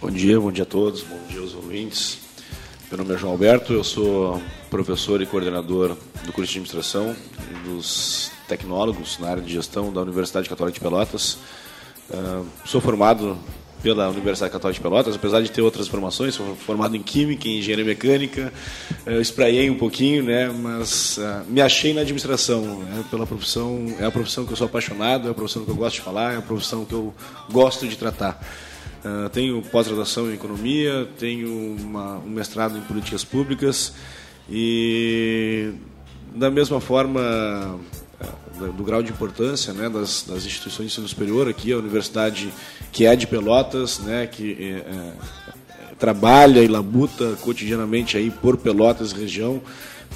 Bom 0.00 0.10
dia, 0.10 0.38
bom 0.40 0.52
dia 0.52 0.64
a 0.64 0.66
todos, 0.66 1.02
bom 1.02 1.18
dia 1.28 1.40
aos 1.40 1.54
ouvintes. 1.54 2.18
Meu 2.90 2.98
nome 2.98 3.14
é 3.14 3.18
João 3.18 3.32
Alberto, 3.32 3.72
eu 3.72 3.82
sou 3.82 4.40
professor 4.68 5.22
e 5.22 5.26
coordenador 5.26 5.96
do 6.24 6.32
curso 6.32 6.52
de 6.52 6.58
administração, 6.58 7.16
um 7.50 7.74
dos 7.76 8.30
tecnólogos 8.46 9.18
na 9.18 9.30
área 9.30 9.42
de 9.42 9.52
gestão 9.52 9.92
da 9.92 10.02
Universidade 10.02 10.48
Católica 10.48 10.74
de 10.74 10.80
Pelotas. 10.80 11.38
Uh, 12.10 12.46
sou 12.64 12.80
formado 12.80 13.38
pela 13.82 14.08
Universidade 14.08 14.52
Católica 14.52 14.78
de 14.78 14.80
Pelotas, 14.80 15.16
apesar 15.16 15.42
de 15.42 15.50
ter 15.50 15.60
outras 15.60 15.88
formações, 15.88 16.34
sou 16.34 16.54
formado 16.54 16.96
em 16.96 17.02
Química, 17.02 17.48
em 17.48 17.58
Engenharia 17.58 17.84
Mecânica, 17.84 18.52
eu 19.04 19.20
espraiei 19.20 19.68
um 19.68 19.76
pouquinho, 19.76 20.22
né, 20.22 20.48
mas 20.48 21.18
uh, 21.18 21.44
me 21.48 21.60
achei 21.60 21.92
na 21.92 22.02
administração, 22.02 22.78
né, 22.80 23.04
pela 23.10 23.26
profissão, 23.26 23.94
é 23.98 24.04
a 24.04 24.10
profissão 24.10 24.46
que 24.46 24.52
eu 24.52 24.56
sou 24.56 24.66
apaixonado, 24.66 25.26
é 25.26 25.30
a 25.32 25.34
profissão 25.34 25.64
que 25.64 25.70
eu 25.70 25.74
gosto 25.74 25.96
de 25.96 26.02
falar, 26.02 26.34
é 26.34 26.36
a 26.36 26.42
profissão 26.42 26.84
que 26.84 26.92
eu 26.92 27.12
gosto 27.50 27.88
de 27.88 27.96
tratar. 27.96 28.40
Uh, 29.04 29.28
tenho 29.30 29.60
pós-graduação 29.62 30.30
em 30.30 30.34
Economia, 30.34 31.08
tenho 31.18 31.76
uma, 31.80 32.18
um 32.18 32.30
mestrado 32.30 32.78
em 32.78 32.82
Políticas 32.82 33.24
Públicas 33.24 33.92
e, 34.48 35.72
da 36.34 36.50
mesma 36.50 36.80
forma, 36.80 37.80
do 38.70 38.84
grau 38.84 39.02
de 39.02 39.10
importância 39.10 39.72
né, 39.72 39.88
das, 39.88 40.22
das, 40.22 40.44
instituições 40.44 40.88
de 40.88 40.92
ensino 40.92 41.08
superior 41.08 41.48
aqui, 41.48 41.72
a 41.72 41.78
universidade 41.78 42.52
que 42.92 43.06
é 43.06 43.16
de 43.16 43.26
Pelotas, 43.26 43.98
né, 43.98 44.26
que 44.26 44.56
é, 44.60 44.66
é, 44.66 45.12
trabalha 45.98 46.60
e 46.60 46.68
labuta 46.68 47.36
cotidianamente 47.40 48.16
aí 48.16 48.30
por 48.30 48.56
Pelotas 48.56 49.12
região, 49.12 49.60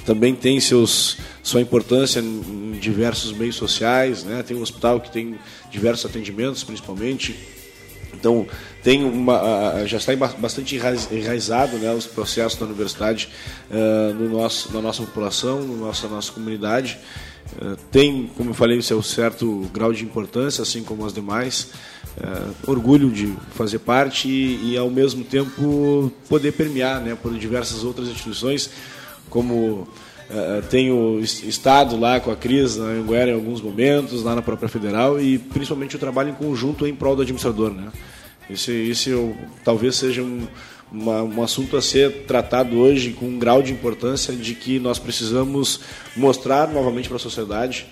também 0.05 0.33
tem 0.35 0.59
seus, 0.59 1.17
sua 1.43 1.59
importância 1.59 2.19
em 2.19 2.77
diversos 2.79 3.31
meios 3.33 3.55
sociais, 3.55 4.23
né, 4.23 4.43
tem 4.43 4.55
um 4.55 4.61
hospital 4.61 5.01
que 5.01 5.11
tem 5.11 5.37
diversos 5.69 6.05
atendimentos, 6.05 6.63
principalmente, 6.63 7.35
então 8.13 8.47
tem 8.83 9.03
uma, 9.03 9.85
já 9.85 9.97
está 9.97 10.15
bastante 10.15 10.75
enraizado 11.11 11.77
né, 11.77 11.91
os 11.93 12.05
processos 12.05 12.57
da 12.57 12.65
universidade 12.65 13.29
uh, 13.69 14.13
no 14.13 14.29
nosso, 14.29 14.73
na 14.73 14.81
nossa 14.81 15.03
população, 15.03 15.61
na 15.61 15.75
nossa, 15.75 16.07
nossa 16.07 16.31
comunidade. 16.31 16.97
Eh, 17.61 17.75
tem, 17.91 18.29
como 18.35 18.51
eu 18.51 18.53
falei, 18.53 18.81
seu 18.81 19.01
certo 19.01 19.69
grau 19.73 19.93
de 19.93 20.03
importância, 20.03 20.61
assim 20.61 20.83
como 20.83 21.05
as 21.05 21.13
demais. 21.13 21.71
Uh, 22.17 22.71
orgulho 22.71 23.11
de 23.11 23.31
fazer 23.51 23.77
parte 23.77 24.27
e, 24.27 24.71
e, 24.71 24.77
ao 24.77 24.89
mesmo 24.89 25.23
tempo, 25.23 26.11
poder 26.27 26.51
permear 26.51 26.99
né, 26.99 27.15
por 27.15 27.31
diversas 27.37 27.83
outras 27.83 28.07
instituições, 28.07 28.71
como 29.29 29.87
uh, 30.27 30.61
tenho 30.67 31.19
estado 31.19 31.95
lá 31.95 32.19
com 32.19 32.31
a 32.31 32.35
Cris 32.35 32.75
na 32.75 32.85
Anguera 32.85 33.29
em 33.29 33.35
alguns 33.35 33.61
momentos, 33.61 34.23
lá 34.23 34.33
na 34.33 34.41
própria 34.41 34.67
Federal, 34.67 35.21
e 35.21 35.37
principalmente 35.37 35.95
o 35.95 35.99
trabalho 35.99 36.31
em 36.31 36.33
conjunto 36.33 36.87
em 36.87 36.95
prol 36.95 37.15
do 37.15 37.21
administrador. 37.21 37.69
Né? 37.69 37.91
Esse, 38.49 38.71
esse 38.71 39.11
eu, 39.11 39.37
talvez 39.63 39.95
seja 39.95 40.23
um, 40.23 40.47
uma, 40.91 41.21
um 41.23 41.43
assunto 41.43 41.75
a 41.75 41.81
ser 41.81 42.25
tratado 42.25 42.77
hoje 42.77 43.11
com 43.11 43.25
um 43.25 43.39
grau 43.39 43.61
de 43.61 43.71
importância 43.71 44.33
de 44.33 44.55
que 44.55 44.79
nós 44.79 44.99
precisamos 44.99 45.81
mostrar 46.15 46.67
novamente 46.69 47.07
para 47.07 47.17
a 47.17 47.19
sociedade 47.19 47.87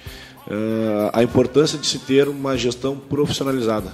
uh, 0.47 1.09
a 1.13 1.23
importância 1.23 1.77
de 1.77 1.87
se 1.87 1.99
ter 1.99 2.27
uma 2.27 2.57
gestão 2.57 2.97
profissionalizada. 2.97 3.93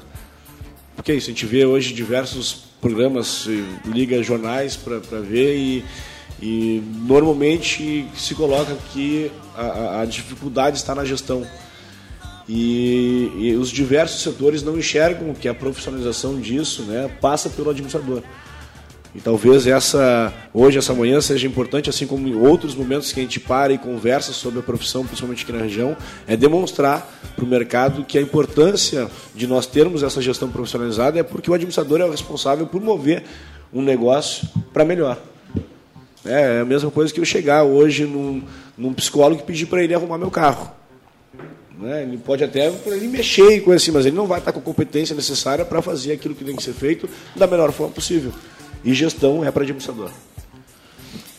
Porque 0.95 1.11
é 1.11 1.15
isso, 1.15 1.29
a 1.29 1.33
gente 1.33 1.45
vê 1.45 1.65
hoje 1.65 1.93
diversos 1.93 2.71
programas, 2.79 3.47
liga 3.85 4.21
jornais 4.21 4.75
para 4.75 5.19
ver 5.19 5.55
e, 5.55 5.85
e 6.41 6.83
normalmente 7.07 8.07
se 8.15 8.35
coloca 8.35 8.75
que 8.91 9.31
a, 9.55 10.01
a 10.01 10.05
dificuldade 10.05 10.77
está 10.77 10.93
na 10.93 11.05
gestão. 11.05 11.45
E, 12.49 13.31
e, 13.37 13.55
os 13.55 13.69
diversos 13.69 14.21
setores 14.23 14.61
não 14.61 14.77
enxergam 14.77 15.33
que 15.33 15.47
a 15.47 15.53
profissionalização 15.53 16.39
disso 16.39 16.83
né, 16.83 17.09
passa 17.21 17.49
pelo 17.49 17.69
administrador. 17.69 18.23
E 19.13 19.19
talvez 19.19 19.67
essa 19.67 20.33
hoje, 20.53 20.77
essa 20.77 20.93
manhã, 20.93 21.19
seja 21.19 21.45
importante, 21.45 21.89
assim 21.89 22.07
como 22.07 22.27
em 22.27 22.35
outros 22.35 22.73
momentos 22.73 23.11
que 23.11 23.19
a 23.19 23.23
gente 23.23 23.39
para 23.39 23.73
e 23.73 23.77
conversa 23.77 24.31
sobre 24.31 24.59
a 24.59 24.63
profissão, 24.63 25.05
principalmente 25.05 25.43
aqui 25.43 25.51
na 25.51 25.59
região, 25.59 25.97
é 26.25 26.37
demonstrar 26.37 27.05
para 27.35 27.43
o 27.43 27.47
mercado 27.47 28.05
que 28.05 28.17
a 28.17 28.21
importância 28.21 29.09
de 29.35 29.47
nós 29.47 29.65
termos 29.65 30.01
essa 30.01 30.21
gestão 30.21 30.49
profissionalizada 30.49 31.19
é 31.19 31.23
porque 31.23 31.51
o 31.51 31.53
administrador 31.53 31.99
é 31.99 32.05
o 32.05 32.11
responsável 32.11 32.65
por 32.67 32.81
mover 32.81 33.23
um 33.73 33.81
negócio 33.81 34.47
para 34.71 34.85
melhor. 34.85 35.21
É, 36.25 36.57
é 36.57 36.59
a 36.61 36.65
mesma 36.65 36.89
coisa 36.89 37.13
que 37.13 37.19
eu 37.19 37.25
chegar 37.25 37.63
hoje 37.63 38.05
num, 38.05 38.43
num 38.77 38.93
psicólogo 38.93 39.41
e 39.41 39.45
pedir 39.45 39.65
para 39.65 39.83
ele 39.83 39.93
arrumar 39.93 40.17
meu 40.17 40.31
carro. 40.31 40.71
Né? 41.77 42.03
Ele 42.03 42.17
pode 42.17 42.43
até 42.43 42.71
ele 42.85 43.07
mexer 43.07 43.59
coisa 43.61 43.81
assim, 43.81 43.91
mas 43.91 44.05
ele 44.05 44.15
não 44.15 44.27
vai 44.27 44.39
estar 44.39 44.53
com 44.53 44.59
a 44.59 44.63
competência 44.63 45.15
necessária 45.15 45.65
para 45.65 45.81
fazer 45.81 46.13
aquilo 46.13 46.35
que 46.35 46.45
tem 46.45 46.55
que 46.55 46.63
ser 46.63 46.73
feito 46.73 47.09
da 47.35 47.47
melhor 47.47 47.71
forma 47.71 47.91
possível. 47.91 48.31
E 48.83 48.93
gestão 48.93 49.45
é 49.45 49.51
para 49.51 49.63
administrador. 49.63 50.11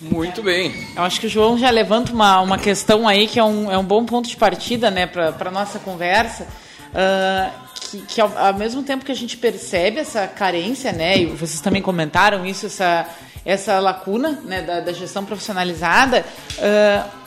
Muito 0.01 0.43
bem. 0.43 0.75
Eu 0.97 1.03
acho 1.05 1.21
que 1.21 1.27
o 1.27 1.31
João 1.31 1.57
já 1.57 1.71
levanta 1.71 2.13
uma, 2.13 2.41
uma 2.41 2.59
questão 2.59 3.07
aí 3.07 3.29
que 3.29 3.39
é 3.39 3.45
um, 3.45 3.71
é 3.71 3.79
um 3.79 3.85
bom 3.85 4.05
ponto 4.05 4.29
de 4.29 4.37
partida 4.37 4.91
né, 4.91 5.07
para 5.07 5.35
a 5.39 5.51
nossa 5.51 5.79
conversa. 5.79 6.47
Uh, 6.93 7.63
que, 7.81 7.99
que 8.03 8.21
ao, 8.21 8.37
ao, 8.37 8.55
mesmo 8.55 8.83
tempo 8.83 9.05
que 9.05 9.13
a 9.13 9.15
gente 9.15 9.37
percebe 9.37 10.01
essa 10.01 10.27
carência, 10.27 10.93
né, 10.93 11.19
e 11.19 11.27
vocês 11.27 11.61
também 11.61 11.81
comentaram 11.81 12.45
isso, 12.45 12.67
essa, 12.67 13.07
essa 13.45 13.79
lacuna 13.79 14.41
né, 14.45 14.63
da, 14.63 14.81
da 14.81 14.93
gestão 14.93 15.25
profissionalizada, 15.25 16.25
uh, 16.59 17.22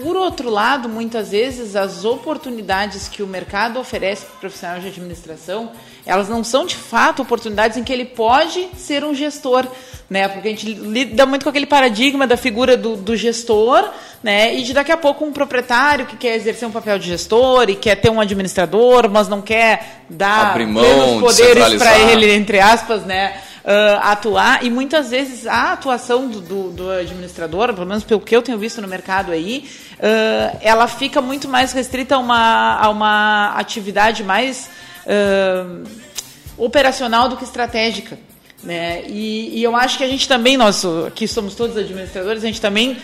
por 0.00 0.16
outro 0.16 0.48
lado, 0.48 0.88
muitas 0.88 1.30
vezes 1.30 1.74
as 1.74 2.04
oportunidades 2.04 3.08
que 3.08 3.22
o 3.22 3.26
mercado 3.26 3.78
oferece 3.80 4.24
para 4.24 4.36
o 4.36 4.40
profissional 4.40 4.80
de 4.80 4.88
administração, 4.88 5.72
elas 6.06 6.28
não 6.28 6.44
são 6.44 6.64
de 6.64 6.76
fato 6.76 7.20
oportunidades 7.20 7.76
em 7.76 7.84
que 7.84 7.92
ele 7.92 8.04
pode 8.04 8.68
ser 8.76 9.04
um 9.04 9.14
gestor, 9.14 9.66
né? 10.08 10.28
Porque 10.28 10.48
a 10.48 10.50
gente 10.52 10.72
lida 10.72 11.26
muito 11.26 11.42
com 11.42 11.50
aquele 11.50 11.66
paradigma 11.66 12.26
da 12.26 12.36
figura 12.36 12.76
do, 12.76 12.96
do 12.96 13.16
gestor, 13.16 13.90
né? 14.22 14.54
E 14.54 14.62
de 14.62 14.72
daqui 14.72 14.92
a 14.92 14.96
pouco 14.96 15.24
um 15.24 15.32
proprietário 15.32 16.06
que 16.06 16.16
quer 16.16 16.36
exercer 16.36 16.66
um 16.66 16.72
papel 16.72 16.98
de 16.98 17.08
gestor 17.08 17.68
e 17.68 17.74
quer 17.74 17.96
ter 17.96 18.10
um 18.10 18.20
administrador, 18.20 19.10
mas 19.10 19.28
não 19.28 19.42
quer 19.42 20.04
dar 20.08 20.52
Abrir 20.52 20.66
mão, 20.66 21.20
poderes 21.20 21.74
para 21.74 21.98
ele, 21.98 22.32
entre 22.32 22.60
aspas, 22.60 23.04
né? 23.04 23.34
Uh, 23.64 24.00
atuar, 24.02 24.64
e 24.64 24.70
muitas 24.70 25.10
vezes 25.10 25.46
a 25.46 25.72
atuação 25.72 26.28
do, 26.28 26.40
do, 26.40 26.70
do, 26.70 26.90
administrador, 26.90 27.72
pelo 27.74 27.86
menos 27.86 28.04
pelo 28.04 28.20
que 28.20 28.34
eu 28.34 28.42
tenho 28.42 28.58
visto 28.58 28.80
no 28.80 28.88
mercado 28.88 29.32
aí, 29.32 29.68
uh, 29.94 30.58
ela 30.60 30.86
fica 30.86 31.20
muito 31.20 31.48
mais 31.48 31.72
restrita 31.72 32.16
a 32.16 32.18
uma, 32.18 32.78
a 32.78 32.88
uma 32.88 33.52
atividade 33.56 34.22
mais 34.22 34.70
uh, 35.06 35.84
operacional 36.56 37.28
do 37.28 37.36
que 37.36 37.44
estratégica. 37.44 38.18
Né? 38.62 39.04
E, 39.06 39.58
e, 39.58 39.62
eu 39.62 39.76
acho 39.76 39.96
que 39.96 40.04
a 40.04 40.08
gente 40.08 40.26
também, 40.26 40.56
nós 40.56 40.84
aqui 41.06 41.28
somos 41.28 41.54
todos 41.54 41.76
administradores, 41.76 42.42
a 42.42 42.46
gente 42.46 42.60
também 42.60 42.96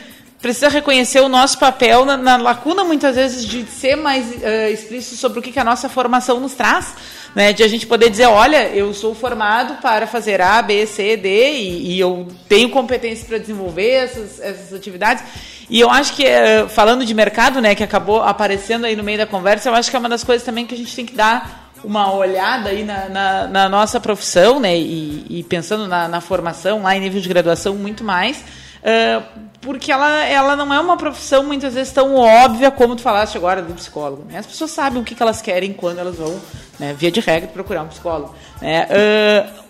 precisa 0.42 0.68
reconhecer 0.68 1.20
o 1.20 1.28
nosso 1.28 1.58
papel 1.58 2.04
na, 2.04 2.16
na 2.16 2.36
lacuna, 2.36 2.84
muitas 2.84 3.16
vezes, 3.16 3.46
de 3.46 3.64
ser 3.64 3.96
mais 3.96 4.30
uh, 4.30 4.72
explícito 4.72 5.16
sobre 5.16 5.38
o 5.38 5.42
que, 5.42 5.52
que 5.52 5.58
a 5.58 5.64
nossa 5.64 5.88
formação 5.88 6.40
nos 6.40 6.54
traz 6.54 6.94
né, 7.34 7.52
de 7.52 7.62
a 7.62 7.68
gente 7.68 7.86
poder 7.86 8.10
dizer, 8.10 8.26
olha, 8.26 8.68
eu 8.68 8.94
sou 8.94 9.14
formado 9.14 9.80
para 9.82 10.06
fazer 10.06 10.40
A, 10.40 10.62
B, 10.62 10.86
C, 10.86 11.16
D 11.16 11.52
e, 11.52 11.94
e 11.94 12.00
eu 12.00 12.28
tenho 12.48 12.70
competência 12.70 13.26
para 13.26 13.38
desenvolver 13.38 13.90
essas, 13.90 14.40
essas 14.40 14.72
atividades. 14.72 15.24
E 15.68 15.80
eu 15.80 15.90
acho 15.90 16.14
que, 16.14 16.24
eh, 16.26 16.68
falando 16.68 17.04
de 17.04 17.14
mercado, 17.14 17.60
né, 17.60 17.74
que 17.74 17.82
acabou 17.82 18.22
aparecendo 18.22 18.84
aí 18.84 18.94
no 18.94 19.02
meio 19.02 19.18
da 19.18 19.26
conversa, 19.26 19.68
eu 19.68 19.74
acho 19.74 19.90
que 19.90 19.96
é 19.96 19.98
uma 19.98 20.08
das 20.08 20.22
coisas 20.22 20.44
também 20.44 20.66
que 20.66 20.74
a 20.74 20.78
gente 20.78 20.94
tem 20.94 21.06
que 21.06 21.14
dar 21.14 21.70
uma 21.82 22.12
olhada 22.12 22.70
aí 22.70 22.82
na, 22.84 23.08
na, 23.08 23.46
na 23.46 23.68
nossa 23.68 24.00
profissão, 24.00 24.60
né, 24.60 24.76
e, 24.76 25.24
e 25.28 25.42
pensando 25.42 25.86
na, 25.86 26.08
na, 26.08 26.20
formação 26.20 26.82
lá 26.82 26.96
em 26.96 27.00
nível 27.00 27.20
de 27.20 27.28
graduação 27.28 27.74
muito 27.74 28.04
mais, 28.04 28.42
uh, 28.84 29.44
porque 29.64 29.90
ela, 29.90 30.24
ela 30.24 30.54
não 30.54 30.72
é 30.72 30.78
uma 30.78 30.96
profissão 30.96 31.42
muitas 31.42 31.74
vezes 31.74 31.92
tão 31.92 32.14
óbvia 32.14 32.70
como 32.70 32.94
tu 32.94 33.02
falaste 33.02 33.36
agora 33.36 33.62
do 33.62 33.72
psicólogo. 33.72 34.24
Né? 34.30 34.38
As 34.38 34.46
pessoas 34.46 34.70
sabem 34.70 35.00
o 35.00 35.04
que, 35.04 35.14
que 35.14 35.22
elas 35.22 35.40
querem 35.40 35.72
quando 35.72 35.98
elas 35.98 36.16
vão, 36.16 36.38
né, 36.78 36.94
via 36.96 37.10
de 37.10 37.20
regra, 37.20 37.48
procurar 37.48 37.82
um 37.82 37.88
psicólogo. 37.88 38.34
Né? 38.60 38.86
Uh, 38.86 39.64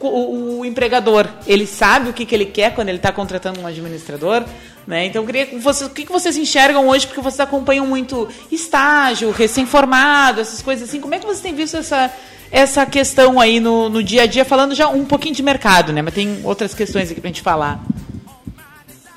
o, 0.00 0.06
o, 0.06 0.60
o, 0.60 0.64
empregador, 0.64 1.28
ele 1.46 1.66
sabe 1.66 2.08
o 2.08 2.12
que, 2.12 2.24
que 2.24 2.34
ele 2.34 2.46
quer 2.46 2.74
quando 2.74 2.88
ele 2.88 2.98
está 2.98 3.12
contratando 3.12 3.60
um 3.60 3.66
administrador. 3.66 4.44
Né? 4.86 5.06
Então, 5.06 5.22
eu 5.22 5.26
queria 5.26 5.58
vocês, 5.58 5.90
o 5.90 5.92
que, 5.92 6.06
que 6.06 6.12
vocês 6.12 6.36
enxergam 6.36 6.88
hoje, 6.88 7.06
porque 7.06 7.20
vocês 7.20 7.40
acompanham 7.40 7.86
muito 7.86 8.28
estágio, 8.50 9.30
recém-formado, 9.30 10.40
essas 10.40 10.62
coisas 10.62 10.88
assim. 10.88 11.00
Como 11.00 11.14
é 11.14 11.18
que 11.18 11.26
vocês 11.26 11.40
têm 11.40 11.54
visto 11.54 11.76
essa, 11.76 12.10
essa 12.50 12.86
questão 12.86 13.40
aí 13.40 13.60
no, 13.60 13.88
no 13.88 14.02
dia 14.02 14.22
a 14.22 14.26
dia, 14.26 14.44
falando 14.44 14.74
já 14.74 14.88
um 14.88 15.04
pouquinho 15.04 15.34
de 15.34 15.42
mercado, 15.42 15.92
né? 15.92 16.00
mas 16.00 16.14
tem 16.14 16.40
outras 16.44 16.72
questões 16.74 17.10
aqui 17.10 17.20
para 17.20 17.28
gente 17.28 17.42
falar. 17.42 17.82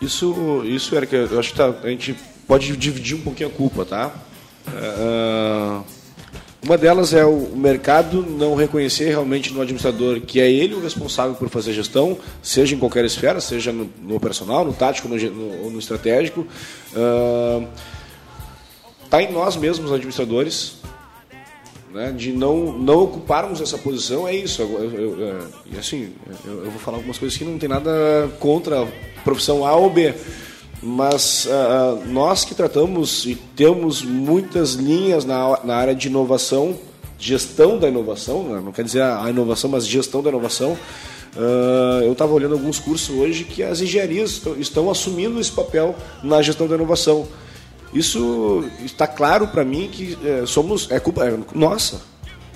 Isso, 0.01 0.63
isso 0.65 0.95
que 1.07 1.15
eu 1.15 1.39
acho 1.39 1.51
que 1.51 1.57
tá, 1.57 1.73
a 1.83 1.89
gente 1.89 2.15
pode 2.47 2.75
dividir 2.77 3.15
um 3.17 3.21
pouquinho 3.21 3.49
a 3.49 3.51
culpa, 3.51 3.83
tá? 3.83 4.13
Uh, 4.67 5.83
uma 6.61 6.77
delas 6.77 7.13
é 7.13 7.23
o 7.25 7.55
mercado 7.55 8.21
não 8.23 8.53
reconhecer 8.55 9.09
realmente 9.09 9.53
no 9.53 9.61
administrador 9.61 10.19
que 10.21 10.41
é 10.41 10.51
ele 10.51 10.75
o 10.75 10.81
responsável 10.81 11.33
por 11.35 11.49
fazer 11.49 11.71
gestão, 11.73 12.17
seja 12.41 12.75
em 12.75 12.79
qualquer 12.79 13.05
esfera, 13.05 13.39
seja 13.39 13.71
no, 13.71 13.89
no 14.01 14.15
operacional, 14.15 14.65
no 14.65 14.73
tático 14.73 15.07
ou 15.07 15.17
no, 15.17 15.71
no, 15.71 15.79
estratégico. 15.79 16.45
Está 19.05 19.17
uh, 19.17 19.21
em 19.21 19.31
nós 19.31 19.55
mesmos, 19.55 19.91
administradores, 19.91 20.77
né, 21.93 22.11
de 22.11 22.33
não, 22.33 22.73
não 22.73 23.03
ocuparmos 23.03 23.61
essa 23.61 23.77
posição, 23.77 24.27
é 24.27 24.35
isso. 24.35 24.61
Eu, 24.61 24.83
eu, 24.83 25.19
eu, 25.19 25.47
e 25.71 25.77
assim, 25.77 26.13
eu, 26.45 26.69
vou 26.69 26.79
falar 26.79 26.97
algumas 26.97 27.17
coisas 27.17 27.37
que 27.37 27.45
não 27.45 27.57
tem 27.57 27.69
nada 27.69 28.29
contra 28.39 28.85
profissão 29.23 29.65
A 29.65 29.75
ou 29.75 29.89
B. 29.89 30.13
mas 30.81 31.45
uh, 31.45 32.05
nós 32.07 32.45
que 32.45 32.53
tratamos 32.53 33.25
e 33.25 33.35
temos 33.35 34.03
muitas 34.03 34.73
linhas 34.73 35.25
na, 35.25 35.59
na 35.63 35.75
área 35.75 35.95
de 35.95 36.07
inovação, 36.07 36.77
gestão 37.17 37.77
da 37.77 37.87
inovação, 37.87 38.43
né? 38.43 38.61
não 38.63 38.71
quer 38.71 38.83
dizer 38.83 39.01
a 39.01 39.29
inovação, 39.29 39.69
mas 39.69 39.87
gestão 39.87 40.21
da 40.21 40.29
inovação, 40.29 40.77
uh, 41.35 42.03
eu 42.03 42.11
estava 42.11 42.33
olhando 42.33 42.53
alguns 42.53 42.79
cursos 42.79 43.09
hoje 43.09 43.43
que 43.43 43.63
as 43.63 43.81
engenharias 43.81 44.41
estão 44.57 44.89
assumindo 44.89 45.39
esse 45.39 45.51
papel 45.51 45.95
na 46.23 46.41
gestão 46.41 46.67
da 46.67 46.75
inovação. 46.75 47.27
Isso 47.93 48.65
está 48.83 49.07
claro 49.07 49.47
para 49.47 49.63
mim 49.63 49.89
que 49.91 50.17
é, 50.23 50.45
somos 50.45 50.91
é 50.91 50.99
culpa 50.99 51.25
é 51.25 51.37
nossa, 51.55 52.01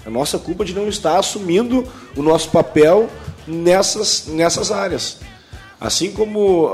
é 0.06 0.10
nossa 0.10 0.38
culpa 0.38 0.66
de 0.66 0.74
não 0.74 0.88
estar 0.88 1.18
assumindo 1.18 1.86
o 2.16 2.22
nosso 2.22 2.50
papel 2.50 3.10
nessas 3.48 4.28
nessas 4.28 4.72
áreas. 4.72 5.20
Assim 5.82 6.12
como 6.12 6.70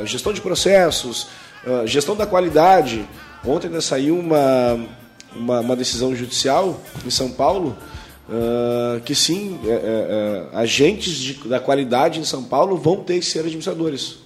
a 0.00 0.04
gestão 0.04 0.32
de 0.32 0.40
processos, 0.40 1.26
a 1.66 1.84
gestão 1.84 2.14
da 2.14 2.24
qualidade. 2.24 3.04
Ontem 3.44 3.68
saiu 3.80 4.16
uma, 4.16 4.86
uma, 5.34 5.60
uma, 5.60 5.76
decisão 5.76 6.14
judicial 6.14 6.80
em 7.04 7.10
São 7.10 7.28
Paulo 7.28 7.76
uh, 8.28 9.00
que 9.00 9.14
sim, 9.14 9.58
é, 9.64 9.68
é, 9.68 9.72
é, 9.74 10.56
agentes 10.56 11.14
de, 11.14 11.34
da 11.48 11.58
qualidade 11.58 12.20
em 12.20 12.24
São 12.24 12.44
Paulo 12.44 12.76
vão 12.76 12.96
ter 12.96 13.18
que 13.18 13.26
ser 13.26 13.40
administradores. 13.40 14.21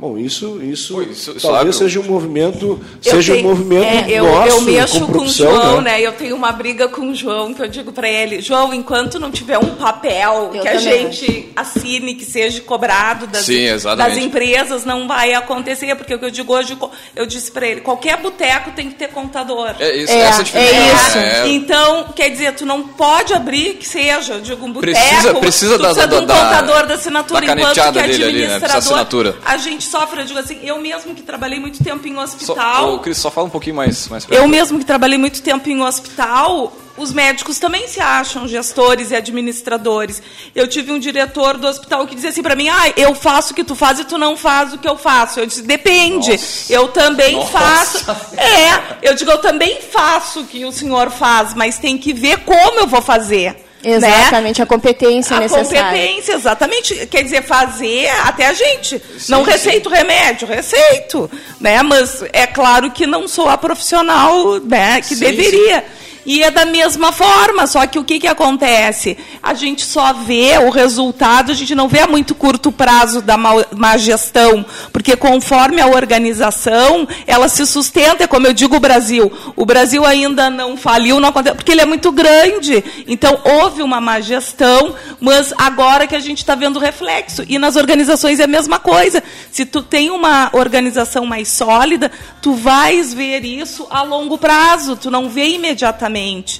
Bom, 0.00 0.16
isso, 0.16 0.58
isso, 0.62 1.02
isso 1.02 1.34
talvez 1.34 1.76
seja 1.76 2.00
um 2.00 2.04
movimento, 2.04 2.80
eu 3.04 3.12
seja 3.12 3.34
tenho, 3.34 3.46
um 3.46 3.50
movimento 3.50 4.10
é, 4.10 4.10
eu, 4.10 4.24
nosso, 4.24 4.48
eu 4.48 4.60
mexo 4.62 5.06
com 5.06 5.18
o 5.18 5.28
João, 5.28 5.82
né? 5.82 5.92
né? 5.92 6.00
Eu 6.00 6.12
tenho 6.12 6.34
uma 6.34 6.50
briga 6.52 6.88
com 6.88 7.10
o 7.10 7.14
João 7.14 7.52
que 7.52 7.60
eu 7.60 7.68
digo 7.68 7.92
para 7.92 8.08
ele, 8.08 8.40
João, 8.40 8.72
enquanto 8.72 9.18
não 9.18 9.30
tiver 9.30 9.58
um 9.58 9.74
papel 9.74 10.52
eu 10.54 10.62
que 10.62 10.70
também. 10.70 10.74
a 10.74 10.78
gente 10.78 11.52
assine, 11.54 12.14
que 12.14 12.24
seja 12.24 12.62
cobrado 12.62 13.26
das, 13.26 13.44
Sim, 13.44 13.66
das 13.94 14.16
empresas, 14.16 14.86
não 14.86 15.06
vai 15.06 15.34
acontecer, 15.34 15.94
porque 15.94 16.14
o 16.14 16.18
que 16.18 16.24
eu 16.24 16.30
digo 16.30 16.50
hoje, 16.50 16.78
eu 17.14 17.26
disse 17.26 17.52
para 17.52 17.66
ele, 17.66 17.82
qualquer 17.82 18.16
boteco 18.16 18.70
tem 18.70 18.88
que 18.88 18.94
ter 18.94 19.08
contador. 19.08 19.74
É 19.78 19.94
isso, 19.94 20.14
é, 20.14 20.20
essa 20.20 20.42
é, 20.56 20.62
é 20.62 20.94
isso. 20.94 21.18
É. 21.18 21.48
Então, 21.48 22.06
quer 22.16 22.30
dizer, 22.30 22.54
tu 22.54 22.64
não 22.64 22.84
pode 22.84 23.34
abrir 23.34 23.74
que 23.74 23.86
seja, 23.86 24.32
eu 24.32 24.40
digo 24.40 24.64
um 24.64 24.72
boteco, 24.72 24.98
precisa, 24.98 25.34
precisa 25.34 25.78
da, 25.78 25.88
precisa 25.88 26.06
da, 26.06 26.16
de 26.16 26.22
um 26.22 26.26
da, 26.26 26.34
contador 26.34 26.86
da 26.86 26.94
assinatura, 26.94 27.46
da 27.46 27.52
enquanto 27.52 27.74
que 27.74 27.80
administrador, 27.80 28.98
ali, 28.98 29.28
né? 29.28 29.34
a 29.44 29.56
gente 29.58 29.89
sofre, 29.90 30.20
eu 30.20 30.26
digo 30.26 30.38
assim, 30.38 30.58
eu 30.62 30.80
mesmo 30.80 31.14
que 31.14 31.22
trabalhei 31.22 31.58
muito 31.58 31.82
tempo 31.82 32.06
em 32.06 32.16
hospital. 32.16 32.92
Só, 32.92 32.98
Cris, 32.98 33.18
só 33.18 33.30
fala 33.30 33.48
um 33.48 33.50
pouquinho 33.50 33.76
mais. 33.76 34.08
mais 34.08 34.26
eu 34.30 34.46
mesmo 34.46 34.78
que 34.78 34.84
trabalhei 34.84 35.18
muito 35.18 35.42
tempo 35.42 35.68
em 35.68 35.82
hospital, 35.82 36.72
os 36.96 37.12
médicos 37.12 37.58
também 37.58 37.88
se 37.88 38.00
acham 38.00 38.46
gestores 38.46 39.10
e 39.10 39.16
administradores. 39.16 40.22
Eu 40.54 40.68
tive 40.68 40.92
um 40.92 40.98
diretor 40.98 41.56
do 41.56 41.66
hospital 41.66 42.06
que 42.06 42.14
dizia 42.14 42.30
assim 42.30 42.42
para 42.42 42.54
mim: 42.54 42.68
ah, 42.68 42.92
eu 42.96 43.14
faço 43.14 43.52
o 43.52 43.56
que 43.56 43.64
tu 43.64 43.74
faz 43.74 43.98
e 43.98 44.04
tu 44.04 44.16
não 44.16 44.36
faz 44.36 44.72
o 44.72 44.78
que 44.78 44.88
eu 44.88 44.96
faço. 44.96 45.40
Eu 45.40 45.46
disse: 45.46 45.62
depende. 45.62 46.32
Nossa. 46.32 46.72
Eu 46.72 46.88
também 46.88 47.36
Nossa. 47.36 47.50
faço. 47.50 48.10
É, 48.38 48.98
eu 49.02 49.14
digo: 49.14 49.30
eu 49.30 49.38
também 49.38 49.80
faço 49.80 50.40
o 50.40 50.46
que 50.46 50.64
o 50.64 50.72
senhor 50.72 51.10
faz, 51.10 51.54
mas 51.54 51.78
tem 51.78 51.98
que 51.98 52.12
ver 52.12 52.38
como 52.44 52.80
eu 52.80 52.86
vou 52.86 53.02
fazer. 53.02 53.69
Né? 53.82 53.96
Exatamente, 53.96 54.58
né? 54.58 54.62
a 54.62 54.66
competência 54.66 55.36
a 55.36 55.40
necessária. 55.40 55.80
A 55.80 55.84
competência, 55.90 56.32
exatamente. 56.34 57.06
Quer 57.06 57.22
dizer, 57.22 57.42
fazer 57.42 58.08
até 58.24 58.46
a 58.46 58.52
gente. 58.52 59.00
Sim, 59.18 59.32
não 59.32 59.42
receito 59.42 59.88
sim. 59.88 59.96
remédio, 59.96 60.46
receito. 60.46 61.30
Né? 61.58 61.82
Mas 61.82 62.22
é 62.32 62.46
claro 62.46 62.90
que 62.90 63.06
não 63.06 63.26
sou 63.26 63.48
a 63.48 63.56
profissional 63.56 64.60
né, 64.60 65.00
que 65.00 65.14
sim, 65.14 65.24
deveria. 65.24 65.84
E 66.26 66.42
é 66.42 66.50
da 66.50 66.66
mesma 66.66 67.12
forma, 67.12 67.66
só 67.66 67.86
que 67.86 67.98
o 67.98 68.04
que, 68.04 68.20
que 68.20 68.26
acontece? 68.26 69.16
A 69.42 69.54
gente 69.54 69.84
só 69.84 70.12
vê 70.12 70.58
o 70.58 70.68
resultado, 70.68 71.50
a 71.50 71.54
gente 71.54 71.74
não 71.74 71.88
vê 71.88 72.00
a 72.00 72.06
muito 72.06 72.34
curto 72.34 72.70
prazo 72.70 73.22
da 73.22 73.36
má, 73.36 73.96
gestão, 73.96 74.64
porque 74.92 75.16
conforme 75.16 75.80
a 75.80 75.86
organização, 75.86 77.08
ela 77.26 77.48
se 77.48 77.64
sustenta, 77.64 78.28
como 78.28 78.46
eu 78.46 78.52
digo 78.52 78.76
o 78.76 78.80
Brasil. 78.80 79.32
O 79.56 79.64
Brasil 79.64 80.04
ainda 80.04 80.50
não 80.50 80.76
faliu, 80.76 81.20
não 81.20 81.30
aconteceu, 81.30 81.56
porque 81.56 81.72
ele 81.72 81.80
é 81.80 81.86
muito 81.86 82.12
grande. 82.12 82.84
Então, 83.06 83.40
houve 83.42 83.82
uma 83.82 84.00
má 84.00 84.20
gestão, 84.20 84.94
mas 85.20 85.54
agora 85.56 86.06
que 86.06 86.16
a 86.16 86.20
gente 86.20 86.38
está 86.38 86.54
vendo 86.54 86.76
o 86.76 86.80
reflexo. 86.80 87.44
E 87.48 87.58
nas 87.58 87.76
organizações 87.76 88.40
é 88.40 88.44
a 88.44 88.48
mesma 88.48 88.78
coisa. 88.78 89.22
Se 89.50 89.64
tu 89.64 89.82
tem 89.82 90.10
uma 90.10 90.50
organização 90.52 91.24
mais 91.24 91.48
sólida, 91.48 92.10
tu 92.42 92.54
vais 92.54 93.14
ver 93.14 93.44
isso 93.44 93.86
a 93.90 94.02
longo 94.02 94.36
prazo, 94.36 94.96
tu 94.96 95.10
não 95.10 95.28
vê 95.28 95.48
imediatamente 95.48 96.09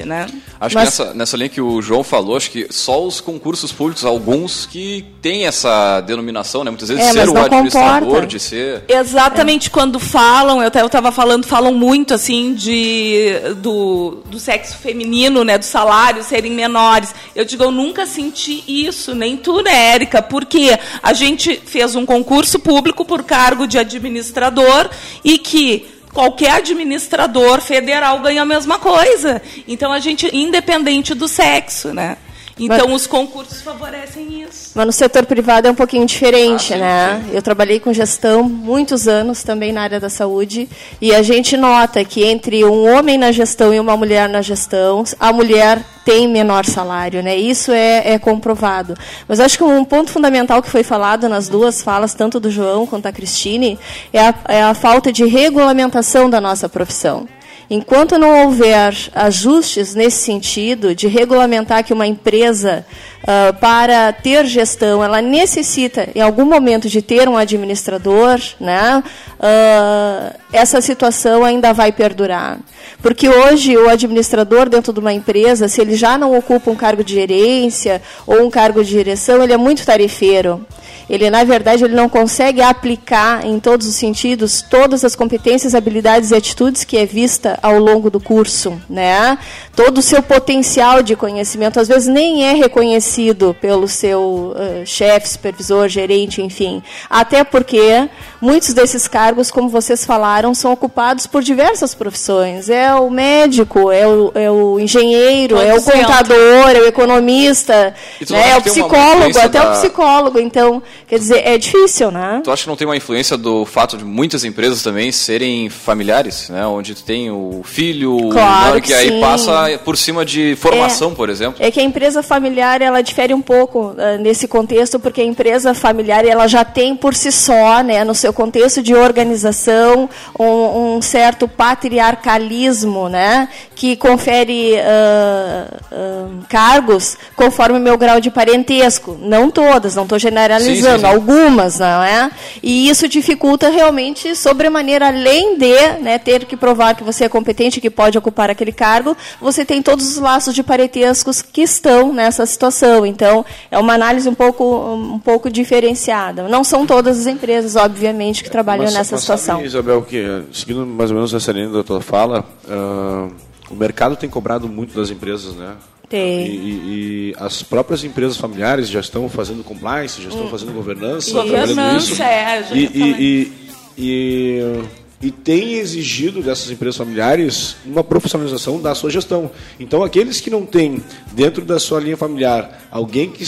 né? 0.04 0.26
Acho 0.60 0.74
Mas... 0.74 0.96
que 0.96 1.02
nessa, 1.02 1.14
nessa 1.14 1.36
linha 1.36 1.48
que 1.48 1.60
o 1.60 1.80
João 1.82 2.02
falou, 2.02 2.36
acho 2.36 2.50
que 2.50 2.66
só 2.70 3.04
os 3.04 3.20
concursos 3.20 3.72
públicos, 3.72 4.04
alguns 4.04 4.66
que 4.66 5.04
têm 5.20 5.46
essa 5.46 6.00
denominação, 6.00 6.64
né? 6.64 6.70
Muitas 6.70 6.88
vezes 6.88 7.04
é, 7.04 7.12
ser 7.12 7.28
o 7.28 7.38
administrador, 7.38 8.00
comporta. 8.00 8.26
de 8.26 8.38
ser... 8.38 8.84
Exatamente, 8.88 9.68
é. 9.68 9.70
quando 9.70 9.98
falam, 9.98 10.62
eu 10.62 10.68
estava 10.68 11.12
falando, 11.12 11.44
falam 11.46 11.74
muito, 11.74 12.14
assim, 12.14 12.54
de, 12.54 13.32
do, 13.56 14.22
do 14.26 14.38
sexo 14.38 14.76
feminino, 14.76 15.44
né? 15.44 15.58
Do 15.58 15.64
salário 15.64 16.22
serem 16.22 16.52
menores. 16.52 17.14
Eu 17.34 17.44
digo, 17.44 17.64
eu 17.64 17.70
nunca 17.70 18.06
senti 18.06 18.62
isso, 18.66 19.14
nem 19.14 19.36
tu, 19.36 19.62
né, 19.62 19.92
Érica? 19.94 20.22
Porque 20.22 20.78
a 21.02 21.12
gente 21.12 21.60
fez 21.64 21.94
um 21.94 22.06
concurso 22.06 22.58
público 22.58 23.04
por 23.04 23.22
cargo 23.24 23.66
de 23.66 23.78
administrador 23.78 24.88
e 25.24 25.38
que 25.38 25.99
qualquer 26.12 26.52
administrador 26.52 27.60
federal 27.60 28.20
ganha 28.20 28.42
a 28.42 28.46
mesma 28.46 28.78
coisa. 28.78 29.40
Então 29.66 29.92
a 29.92 29.98
gente, 29.98 30.28
independente 30.34 31.14
do 31.14 31.28
sexo, 31.28 31.92
né? 31.94 32.16
Então 32.60 32.88
mas, 32.88 33.02
os 33.02 33.06
concursos 33.06 33.62
favorecem 33.62 34.42
isso. 34.42 34.72
Mas 34.74 34.86
no 34.86 34.92
setor 34.92 35.24
privado 35.24 35.66
é 35.66 35.70
um 35.70 35.74
pouquinho 35.74 36.04
diferente, 36.04 36.74
ah, 36.74 36.76
sim, 36.76 36.80
né? 36.80 37.22
Sim. 37.24 37.36
Eu 37.36 37.42
trabalhei 37.42 37.80
com 37.80 37.90
gestão 37.90 38.42
muitos 38.42 39.08
anos 39.08 39.42
também 39.42 39.72
na 39.72 39.80
área 39.80 39.98
da 39.98 40.10
saúde 40.10 40.68
e 41.00 41.14
a 41.14 41.22
gente 41.22 41.56
nota 41.56 42.04
que 42.04 42.22
entre 42.22 42.62
um 42.64 42.94
homem 42.94 43.16
na 43.16 43.32
gestão 43.32 43.72
e 43.72 43.80
uma 43.80 43.96
mulher 43.96 44.28
na 44.28 44.42
gestão, 44.42 45.02
a 45.18 45.32
mulher 45.32 45.82
tem 46.04 46.28
menor 46.28 46.66
salário, 46.66 47.22
né? 47.22 47.36
Isso 47.36 47.72
é, 47.72 48.12
é 48.12 48.18
comprovado. 48.18 48.94
Mas 49.26 49.40
acho 49.40 49.56
que 49.56 49.64
um 49.64 49.84
ponto 49.84 50.10
fundamental 50.10 50.62
que 50.62 50.68
foi 50.68 50.82
falado 50.82 51.28
nas 51.28 51.48
duas 51.48 51.82
falas, 51.82 52.12
tanto 52.12 52.38
do 52.38 52.50
João 52.50 52.86
quanto 52.86 53.04
da 53.04 53.12
Cristine, 53.12 53.78
é 54.12 54.20
a, 54.20 54.34
é 54.48 54.62
a 54.62 54.74
falta 54.74 55.10
de 55.10 55.24
regulamentação 55.24 56.28
da 56.28 56.40
nossa 56.40 56.68
profissão. 56.68 57.26
Enquanto 57.72 58.18
não 58.18 58.46
houver 58.46 58.92
ajustes 59.14 59.94
nesse 59.94 60.24
sentido, 60.24 60.92
de 60.92 61.06
regulamentar 61.06 61.84
que 61.84 61.92
uma 61.92 62.04
empresa, 62.04 62.84
uh, 63.22 63.56
para 63.60 64.12
ter 64.12 64.44
gestão, 64.44 65.04
ela 65.04 65.22
necessita, 65.22 66.08
em 66.12 66.20
algum 66.20 66.44
momento, 66.44 66.88
de 66.88 67.00
ter 67.00 67.28
um 67.28 67.36
administrador, 67.36 68.40
né, 68.58 69.04
uh, 69.38 70.36
essa 70.52 70.80
situação 70.80 71.44
ainda 71.44 71.72
vai 71.72 71.92
perdurar. 71.92 72.58
Porque 73.00 73.28
hoje 73.28 73.76
o 73.76 73.88
administrador 73.88 74.68
dentro 74.68 74.92
de 74.92 74.98
uma 74.98 75.12
empresa, 75.12 75.68
se 75.68 75.80
ele 75.80 75.94
já 75.94 76.18
não 76.18 76.36
ocupa 76.36 76.72
um 76.72 76.76
cargo 76.76 77.04
de 77.04 77.14
gerência 77.14 78.02
ou 78.26 78.42
um 78.42 78.50
cargo 78.50 78.82
de 78.82 78.90
direção, 78.90 79.44
ele 79.44 79.52
é 79.52 79.56
muito 79.56 79.86
tarefeiro 79.86 80.66
ele 81.10 81.28
na 81.28 81.42
verdade 81.42 81.82
ele 81.82 81.94
não 81.94 82.08
consegue 82.08 82.62
aplicar 82.62 83.44
em 83.44 83.58
todos 83.58 83.88
os 83.88 83.96
sentidos 83.96 84.62
todas 84.62 85.04
as 85.04 85.16
competências, 85.16 85.74
habilidades 85.74 86.30
e 86.30 86.36
atitudes 86.36 86.84
que 86.84 86.96
é 86.96 87.04
vista 87.04 87.58
ao 87.60 87.80
longo 87.80 88.08
do 88.08 88.20
curso, 88.20 88.80
né? 88.88 89.36
Todo 89.82 89.96
o 89.96 90.02
seu 90.02 90.22
potencial 90.22 91.02
de 91.02 91.16
conhecimento 91.16 91.80
às 91.80 91.88
vezes 91.88 92.06
nem 92.06 92.44
é 92.44 92.52
reconhecido 92.52 93.56
pelo 93.58 93.88
seu 93.88 94.54
uh, 94.54 94.84
chefe, 94.84 95.26
supervisor, 95.26 95.88
gerente, 95.88 96.42
enfim. 96.42 96.82
Até 97.08 97.42
porque 97.44 98.06
muitos 98.42 98.74
desses 98.74 99.08
cargos, 99.08 99.50
como 99.50 99.70
vocês 99.70 100.04
falaram, 100.04 100.54
são 100.54 100.70
ocupados 100.70 101.26
por 101.26 101.42
diversas 101.42 101.94
profissões. 101.94 102.68
É 102.68 102.94
o 102.94 103.08
médico, 103.08 103.90
é 103.90 104.06
o, 104.06 104.30
é 104.34 104.50
o 104.50 104.78
engenheiro, 104.78 105.56
é 105.56 105.74
o 105.74 105.82
contador, 105.82 106.68
é 106.74 106.80
o 106.80 106.86
economista, 106.86 107.94
né? 108.28 108.50
é 108.50 108.56
o 108.58 108.62
psicólogo, 108.62 109.38
até 109.38 109.60
da... 109.60 109.70
o 109.70 109.72
psicólogo. 109.72 110.38
Então, 110.38 110.82
Quer 111.10 111.18
dizer, 111.18 111.42
é 111.44 111.58
difícil, 111.58 112.12
né? 112.12 112.40
Tu 112.44 112.52
acha 112.52 112.62
que 112.62 112.68
não 112.68 112.76
tem 112.76 112.86
uma 112.86 112.96
influência 112.96 113.36
do 113.36 113.64
fato 113.64 113.96
de 113.96 114.04
muitas 114.04 114.44
empresas 114.44 114.80
também 114.80 115.10
serem 115.10 115.68
familiares, 115.68 116.48
né? 116.48 116.64
Onde 116.64 116.94
tu 116.94 117.02
tem 117.02 117.32
o 117.32 117.62
filho, 117.64 118.30
claro 118.30 118.76
né? 118.76 118.80
que, 118.80 118.86
que 118.86 118.94
aí 118.94 119.20
passa 119.20 119.69
por 119.78 119.96
cima 119.96 120.24
de 120.24 120.56
formação, 120.56 121.12
é, 121.12 121.14
por 121.14 121.28
exemplo. 121.28 121.64
É 121.64 121.70
que 121.70 121.80
a 121.80 121.82
empresa 121.82 122.22
familiar 122.22 122.82
ela 122.82 123.00
difere 123.02 123.34
um 123.34 123.42
pouco 123.42 123.90
uh, 123.90 124.18
nesse 124.20 124.46
contexto, 124.46 124.98
porque 124.98 125.20
a 125.20 125.24
empresa 125.24 125.74
familiar 125.74 126.24
ela 126.24 126.46
já 126.46 126.64
tem 126.64 126.96
por 126.96 127.14
si 127.14 127.32
só, 127.32 127.82
né, 127.82 128.04
no 128.04 128.14
seu 128.14 128.32
contexto 128.32 128.82
de 128.82 128.94
organização, 128.94 130.08
um, 130.38 130.96
um 130.96 131.02
certo 131.02 131.48
patriarcalismo, 131.48 133.08
né? 133.08 133.48
Que 133.80 133.96
confere 133.96 134.74
uh, 134.74 135.74
uh, 135.90 136.44
cargos 136.50 137.16
conforme 137.34 137.78
o 137.78 137.80
meu 137.80 137.96
grau 137.96 138.20
de 138.20 138.30
parentesco. 138.30 139.16
Não 139.18 139.50
todas, 139.50 139.96
não 139.96 140.02
estou 140.02 140.18
generalizando, 140.18 140.76
sim, 140.76 140.82
sim, 140.82 140.98
sim. 140.98 141.06
algumas, 141.06 141.78
não 141.78 142.02
é? 142.02 142.30
E 142.62 142.90
isso 142.90 143.08
dificulta 143.08 143.70
realmente 143.70 144.36
sobremaneira, 144.36 145.06
além 145.06 145.56
de 145.56 145.92
né, 146.02 146.18
ter 146.18 146.44
que 146.44 146.58
provar 146.58 146.94
que 146.94 147.02
você 147.02 147.24
é 147.24 147.28
competente, 147.30 147.80
que 147.80 147.88
pode 147.88 148.18
ocupar 148.18 148.50
aquele 148.50 148.70
cargo, 148.70 149.16
você 149.40 149.64
tem 149.64 149.80
todos 149.80 150.06
os 150.06 150.18
laços 150.18 150.54
de 150.54 150.62
parentescos 150.62 151.40
que 151.40 151.62
estão 151.62 152.12
nessa 152.12 152.44
situação. 152.44 153.06
Então, 153.06 153.46
é 153.70 153.78
uma 153.78 153.94
análise 153.94 154.28
um 154.28 154.34
pouco, 154.34 154.62
um 154.92 155.18
pouco 155.18 155.48
diferenciada. 155.48 156.42
Não 156.48 156.62
são 156.62 156.84
todas 156.84 157.20
as 157.20 157.26
empresas, 157.26 157.76
obviamente, 157.76 158.44
que 158.44 158.50
trabalham 158.50 158.84
mas, 158.84 158.92
nessa 158.92 159.14
mas 159.14 159.22
situação. 159.22 159.56
Sabe, 159.56 159.66
Isabel, 159.66 160.02
que, 160.02 160.42
seguindo 160.52 160.84
mais 160.84 161.10
ou 161.10 161.14
menos 161.16 161.32
essa 161.32 161.50
linha 161.50 161.70
da 161.70 161.82
tua 161.82 162.02
fala, 162.02 162.44
uh, 162.68 163.49
o 163.70 163.74
mercado 163.74 164.16
tem 164.16 164.28
cobrado 164.28 164.68
muito 164.68 164.94
das 164.94 165.10
empresas, 165.10 165.54
né? 165.54 165.76
Tem. 166.08 166.44
E, 166.44 166.50
e, 166.50 167.30
e, 167.30 167.34
as 167.38 167.62
próprias 167.62 168.02
empresas 168.02 168.36
familiares 168.36 168.88
já 168.88 168.98
estão 168.98 169.28
fazendo 169.28 169.62
compliance, 169.62 170.20
já 170.20 170.28
estão 170.28 170.46
hum. 170.46 170.50
fazendo 170.50 170.72
governança. 170.72 171.32
Governança, 171.32 172.12
isso. 172.12 172.22
é. 172.22 172.64
Já 172.64 172.74
e, 172.74 172.90
e, 172.92 173.52
e, 173.96 174.82
e 175.22 175.30
tem 175.30 175.74
exigido 175.74 176.42
dessas 176.42 176.68
empresas 176.68 176.96
familiares 176.96 177.76
uma 177.86 178.02
profissionalização 178.02 178.80
da 178.80 178.92
sua 178.92 179.08
gestão. 179.08 179.52
Então, 179.78 180.02
aqueles 180.02 180.40
que 180.40 180.50
não 180.50 180.66
têm 180.66 181.00
dentro 181.32 181.64
da 181.64 181.78
sua 181.78 182.00
linha 182.00 182.16
familiar 182.16 182.88
alguém 182.90 183.30
que 183.30 183.44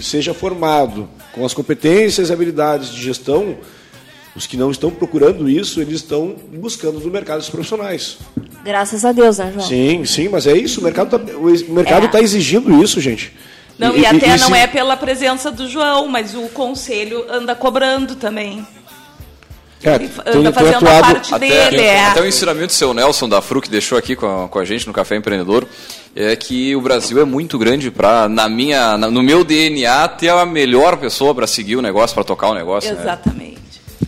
seja 0.00 0.32
formado 0.32 1.08
com 1.32 1.44
as 1.44 1.52
competências 1.52 2.30
e 2.30 2.32
habilidades 2.32 2.90
de 2.90 3.02
gestão, 3.02 3.58
os 4.38 4.46
que 4.46 4.56
não 4.56 4.70
estão 4.70 4.90
procurando 4.90 5.50
isso, 5.50 5.80
eles 5.80 5.96
estão 5.96 6.36
buscando 6.52 7.00
no 7.00 7.10
mercado 7.10 7.40
os 7.40 7.50
profissionais. 7.50 8.18
Graças 8.64 9.04
a 9.04 9.10
Deus, 9.10 9.38
né, 9.38 9.50
João? 9.52 9.66
Sim, 9.66 10.04
sim, 10.04 10.28
mas 10.28 10.46
é 10.46 10.56
isso. 10.56 10.80
O 10.80 10.84
mercado 10.84 11.16
está 11.16 11.96
é. 11.96 12.08
tá 12.08 12.20
exigindo 12.20 12.82
isso, 12.82 13.00
gente. 13.00 13.32
Não, 13.76 13.96
e, 13.96 14.00
e 14.00 14.06
até 14.06 14.36
e, 14.36 14.38
não 14.38 14.54
é 14.54 14.66
pela 14.68 14.96
presença 14.96 15.50
do 15.50 15.68
João, 15.68 16.06
mas 16.06 16.34
o 16.34 16.48
conselho 16.48 17.24
anda 17.28 17.54
cobrando 17.54 18.14
também. 18.14 18.64
É, 19.82 19.94
ele 19.94 20.10
anda 20.26 20.52
fazendo 20.52 20.76
atuado, 20.76 20.98
a 20.98 21.14
parte 21.14 21.34
até, 21.34 21.70
dele. 21.70 21.82
É. 21.82 22.06
Até 22.06 22.20
o 22.20 22.26
ensinamento 22.26 22.66
do 22.68 22.72
seu 22.72 22.92
Nelson 22.92 23.28
da 23.28 23.40
FRU, 23.40 23.60
que 23.60 23.70
deixou 23.70 23.96
aqui 23.96 24.16
com 24.16 24.44
a, 24.44 24.48
com 24.48 24.58
a 24.58 24.64
gente 24.64 24.86
no 24.86 24.92
Café 24.92 25.16
Empreendedor, 25.16 25.66
é 26.16 26.34
que 26.34 26.74
o 26.74 26.80
Brasil 26.80 27.20
é 27.20 27.24
muito 27.24 27.56
grande 27.58 27.90
para, 27.90 28.28
na 28.28 28.48
minha, 28.48 28.96
no 28.98 29.22
meu 29.22 29.44
DNA, 29.44 30.08
ter 30.08 30.30
a 30.30 30.44
melhor 30.44 30.96
pessoa 30.96 31.32
para 31.32 31.46
seguir 31.46 31.76
o 31.76 31.82
negócio, 31.82 32.12
para 32.14 32.24
tocar 32.24 32.48
o 32.48 32.54
negócio. 32.54 32.92
Né? 32.92 33.00
Exatamente. 33.00 33.37
Né? 33.37 33.37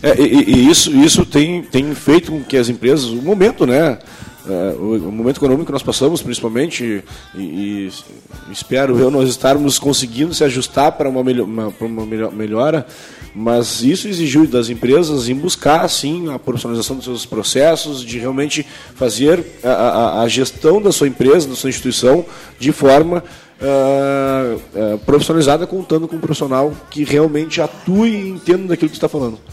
É, 0.03 0.19
e, 0.19 0.43
e, 0.49 0.69
isso, 0.69 0.95
isso 0.95 1.25
tem, 1.25 1.61
tem 1.61 1.93
feito 1.93 2.31
com 2.31 2.43
que 2.43 2.57
as 2.57 2.69
empresas, 2.69 3.05
o 3.05 3.21
momento, 3.21 3.65
né? 3.65 3.99
É, 4.47 4.75
o, 4.75 5.11
momento 5.11 5.37
econômico 5.37 5.67
que 5.67 5.71
nós 5.71 5.83
passamos, 5.83 6.21
principalmente, 6.23 7.03
e, 7.35 7.39
e, 7.39 7.91
espero 8.51 8.97
eu 8.97 9.11
nós 9.11 9.29
estarmos 9.29 9.77
conseguindo 9.77 10.33
se 10.33 10.43
ajustar 10.43 10.93
para 10.93 11.07
uma, 11.07 11.23
melhor, 11.23 11.45
uma, 11.45 11.71
para 11.71 11.85
uma 11.85 12.05
melhora, 12.31 12.87
mas 13.35 13.83
isso 13.83 14.07
exigiu 14.07 14.47
das 14.47 14.69
empresas 14.69 15.29
em 15.29 15.35
buscar, 15.35 15.87
sim, 15.87 16.33
a 16.33 16.39
profissionalização 16.39 16.95
dos 16.95 17.05
seus 17.05 17.25
processos, 17.25 18.03
de 18.03 18.17
realmente 18.17 18.65
fazer 18.95 19.45
a, 19.63 19.69
a, 19.69 20.21
a 20.23 20.27
gestão 20.27 20.81
da 20.81 20.91
sua 20.91 21.07
empresa, 21.07 21.47
da 21.47 21.55
sua 21.55 21.69
instituição, 21.69 22.25
de 22.59 22.71
forma 22.71 23.23
uh, 23.61 24.55
uh, 24.55 24.97
profissionalizada, 24.99 25.67
contando 25.67 26.07
com 26.07 26.15
um 26.15 26.19
profissional 26.19 26.73
que 26.89 27.03
realmente 27.03 27.61
atue 27.61 28.09
e 28.09 28.29
entenda 28.29 28.69
daquilo 28.69 28.89
que 28.89 28.97
está 28.97 29.07
falando. 29.07 29.39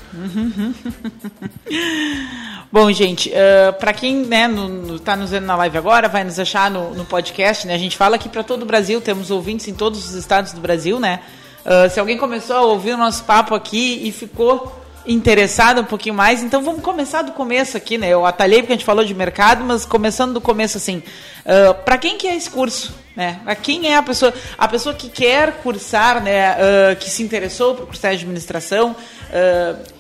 Bom, 2.71 2.93
gente, 2.93 3.31
uh, 3.31 3.73
para 3.79 3.95
quem 3.95 4.23
está 4.23 4.49
né, 4.49 4.99
tá 5.05 5.17
nos 5.17 5.31
vendo 5.31 5.47
na 5.47 5.57
live 5.57 5.79
agora, 5.79 6.07
vai 6.09 6.23
nos 6.23 6.39
achar 6.39 6.71
no, 6.71 6.95
no 6.95 7.05
podcast, 7.05 7.67
né? 7.67 7.75
A 7.75 7.79
gente 7.79 7.97
fala 7.97 8.17
aqui 8.17 8.29
para 8.29 8.43
todo 8.43 8.63
o 8.63 8.67
Brasil, 8.67 9.01
temos 9.01 9.31
ouvintes 9.31 9.69
em 9.69 9.75
todos 9.75 10.05
os 10.05 10.15
estados 10.15 10.53
do 10.53 10.61
Brasil, 10.61 11.01
né? 11.01 11.21
Uh, 11.65 11.89
se 11.91 11.99
alguém 11.99 12.19
começou 12.19 12.57
a 12.57 12.63
ouvir 12.63 12.93
o 12.93 12.99
nosso 12.99 13.25
papo 13.25 13.55
aqui 13.55 14.03
e 14.05 14.13
ficou 14.13 14.79
interessado 15.09 15.81
um 15.81 15.85
pouquinho 15.85 16.15
mais, 16.15 16.43
então 16.43 16.63
vamos 16.63 16.83
começar 16.83 17.23
do 17.23 17.33
começo 17.33 17.77
aqui, 17.77 17.97
né? 17.97 18.11
Eu 18.11 18.27
atalhei 18.27 18.61
porque 18.61 18.75
a 18.75 18.77
gente 18.77 18.85
falou 18.85 19.05
de 19.05 19.15
mercado, 19.15 19.65
mas 19.65 19.87
começando 19.87 20.35
do 20.35 20.41
começo 20.41 20.77
assim, 20.77 21.03
uh, 21.45 21.75
para 21.85 21.97
quem 21.97 22.19
que 22.19 22.29
é 22.29 22.37
esse 22.37 22.51
curso, 22.51 22.95
né? 23.17 23.41
A 23.47 23.55
quem 23.55 23.91
é 23.91 23.97
a 23.97 24.03
pessoa, 24.03 24.33
a 24.57 24.69
pessoa 24.69 24.95
que 24.95 25.09
quer 25.09 25.53
cursar, 25.63 26.23
né? 26.23 26.53
Uh, 26.53 26.97
que 26.97 27.09
se 27.09 27.23
interessou 27.23 27.75
por 27.75 27.87
cursar 27.87 28.13
administração, 28.13 28.91
uh, 28.93 29.98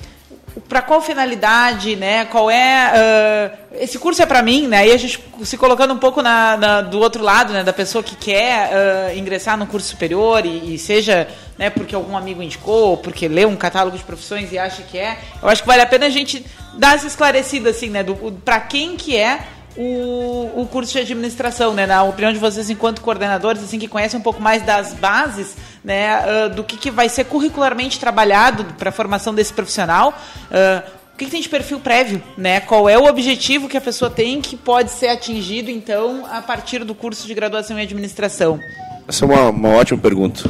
para 0.68 0.82
qual 0.82 1.00
finalidade, 1.00 1.96
né? 1.96 2.24
Qual 2.24 2.50
é 2.50 2.92
uh, 2.94 3.76
esse 3.80 3.98
curso 3.98 4.22
é 4.22 4.26
para 4.26 4.42
mim, 4.42 4.66
né? 4.66 4.78
Aí 4.78 4.92
a 4.92 4.96
gente 4.96 5.22
se 5.42 5.56
colocando 5.56 5.92
um 5.92 5.98
pouco 5.98 6.22
na, 6.22 6.56
na, 6.56 6.80
do 6.80 6.98
outro 6.98 7.22
lado, 7.22 7.52
né? 7.52 7.62
Da 7.62 7.72
pessoa 7.72 8.02
que 8.02 8.16
quer 8.16 8.70
uh, 8.70 9.18
ingressar 9.18 9.56
no 9.56 9.66
curso 9.66 9.88
superior 9.88 10.44
e, 10.44 10.74
e, 10.74 10.78
seja, 10.78 11.28
né? 11.58 11.70
Porque 11.70 11.94
algum 11.94 12.16
amigo 12.16 12.42
indicou, 12.42 12.96
porque 12.96 13.28
lê 13.28 13.44
um 13.44 13.56
catálogo 13.56 13.96
de 13.96 14.04
profissões 14.04 14.52
e 14.52 14.58
acha 14.58 14.82
que 14.82 14.98
é. 14.98 15.18
Eu 15.42 15.48
acho 15.48 15.62
que 15.62 15.68
vale 15.68 15.82
a 15.82 15.86
pena 15.86 16.06
a 16.06 16.10
gente 16.10 16.44
dar 16.74 16.96
essa 16.96 17.06
esclarecida 17.06 17.70
assim, 17.70 17.90
né? 17.90 18.04
Para 18.44 18.60
quem 18.60 18.96
que 18.96 19.16
é 19.16 19.40
o, 19.78 20.62
o 20.62 20.66
curso 20.66 20.92
de 20.92 20.98
administração, 20.98 21.72
né? 21.72 21.86
Na 21.86 22.02
opinião 22.02 22.32
de 22.32 22.38
vocês, 22.38 22.68
enquanto 22.68 23.00
coordenadores, 23.00 23.62
assim, 23.62 23.78
que 23.78 23.86
conhecem 23.86 24.18
um 24.18 24.22
pouco 24.22 24.42
mais 24.42 24.62
das 24.62 24.92
bases, 24.94 25.56
né? 25.88 26.18
Uh, 26.18 26.54
do 26.54 26.62
que, 26.62 26.76
que 26.76 26.90
vai 26.90 27.08
ser 27.08 27.24
curricularmente 27.24 27.98
trabalhado 27.98 28.62
para 28.76 28.90
a 28.90 28.92
formação 28.92 29.34
desse 29.34 29.54
profissional. 29.54 30.10
Uh, 30.50 30.98
o 31.14 31.16
que, 31.16 31.24
que, 31.24 31.30
tem 31.30 31.40
de 31.40 31.48
perfil 31.48 31.80
prévio, 31.80 32.22
né? 32.36 32.60
Qual 32.60 32.86
é 32.90 32.98
o 32.98 33.06
objetivo 33.06 33.68
que 33.68 33.76
a 33.76 33.80
pessoa 33.80 34.10
tem 34.10 34.42
que 34.42 34.54
pode 34.54 34.90
ser 34.92 35.08
atingido, 35.08 35.70
então, 35.70 36.26
a 36.30 36.42
partir 36.42 36.84
do 36.84 36.94
curso 36.94 37.26
de 37.26 37.32
graduação 37.32 37.78
em 37.78 37.82
administração? 37.82 38.60
Essa 39.08 39.24
é 39.24 39.28
uma, 39.28 39.48
uma 39.48 39.68
ótima 39.70 39.98
pergunta. 39.98 40.48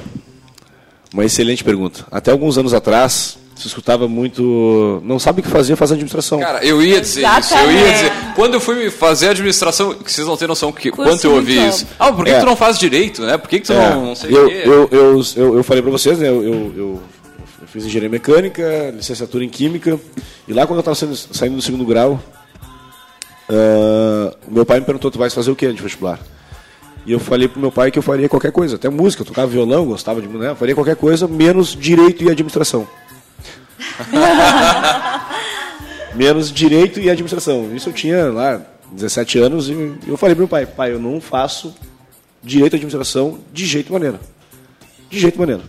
Uma 1.14 1.24
excelente 1.24 1.62
pergunta. 1.62 2.04
Até 2.10 2.32
alguns 2.32 2.58
anos 2.58 2.74
atrás, 2.74 3.38
se 3.58 3.66
escutava 3.66 4.06
muito. 4.06 5.02
Não 5.04 5.18
sabe 5.18 5.40
o 5.40 5.42
que 5.42 5.48
fazer, 5.50 5.76
faz 5.76 5.92
administração. 5.92 6.38
Cara, 6.38 6.64
eu 6.64 6.82
ia 6.82 7.00
dizer 7.00 7.20
Exatamente. 7.20 7.46
isso. 7.46 7.56
Eu 7.56 7.86
ia 7.86 7.92
dizer. 7.92 8.12
Quando 8.34 8.54
eu 8.54 8.60
fui 8.60 8.90
fazer 8.90 9.28
administração, 9.28 9.96
vocês 10.04 10.26
não 10.26 10.36
têm 10.36 10.46
noção 10.48 10.72
que, 10.72 10.90
quanto 10.90 11.24
eu 11.24 11.34
ouvi 11.34 11.66
isso. 11.66 11.86
Ah, 11.98 12.12
por 12.12 12.24
que, 12.24 12.30
é. 12.30 12.34
que, 12.34 12.40
tu 12.40 12.46
não 12.46 12.56
faz 12.56 12.78
direito, 12.78 13.22
né? 13.22 13.36
Por 13.36 13.48
que, 13.48 13.60
que 13.60 13.66
tu 13.66 13.72
é. 13.72 13.90
não, 13.90 14.06
não 14.06 14.14
sei 14.14 14.30
eu, 14.30 14.46
o 14.46 14.48
quê? 14.48 14.62
Eu, 14.64 14.88
eu, 14.90 15.22
eu, 15.36 15.56
eu 15.56 15.64
falei 15.64 15.82
para 15.82 15.90
vocês, 15.90 16.18
né? 16.18 16.28
Eu, 16.28 16.42
eu, 16.42 16.72
eu, 16.76 17.02
fiz 17.66 17.84
engenharia 17.84 18.08
mecânica, 18.08 18.92
licenciatura 18.94 19.44
em 19.44 19.48
química. 19.48 19.98
E 20.46 20.52
lá 20.52 20.66
quando 20.66 20.82
eu 20.82 20.92
estava 20.92 21.16
saindo 21.32 21.56
do 21.56 21.62
segundo 21.62 21.84
grau, 21.84 22.22
uh, 23.48 24.36
meu 24.48 24.64
pai 24.64 24.80
me 24.80 24.86
perguntou: 24.86 25.10
tu 25.10 25.18
vais 25.18 25.34
fazer 25.34 25.50
o 25.50 25.56
que 25.56 25.72
de 25.72 25.82
vestibular? 25.82 26.18
E 27.08 27.12
eu 27.12 27.18
falei 27.18 27.48
pro 27.48 27.58
meu 27.58 27.72
pai 27.72 27.90
que 27.90 27.98
eu 27.98 28.02
faria 28.02 28.28
qualquer 28.28 28.52
coisa, 28.52 28.76
até 28.76 28.88
música, 28.90 29.22
eu 29.22 29.26
tocava 29.26 29.46
violão, 29.46 29.86
gostava 29.86 30.20
de, 30.20 30.28
né, 30.28 30.54
faria 30.54 30.74
qualquer 30.74 30.94
coisa, 30.94 31.26
menos 31.26 31.74
direito 31.74 32.22
e 32.22 32.30
administração. 32.30 32.86
Menos 36.14 36.52
direito 36.52 37.00
e 37.00 37.10
administração. 37.10 37.74
Isso 37.74 37.88
eu 37.88 37.92
tinha 37.92 38.26
lá 38.26 38.60
17 38.92 39.38
anos 39.38 39.68
e 39.68 39.72
eu 40.06 40.16
falei 40.16 40.34
pro 40.34 40.42
meu 40.42 40.48
pai, 40.48 40.66
pai, 40.66 40.92
eu 40.92 40.98
não 40.98 41.20
faço 41.20 41.74
direito 42.42 42.74
e 42.74 42.76
administração 42.76 43.38
de 43.52 43.66
jeito 43.66 43.92
maneira. 43.92 44.20
De 45.10 45.18
jeito 45.18 45.38
maneira. 45.38 45.62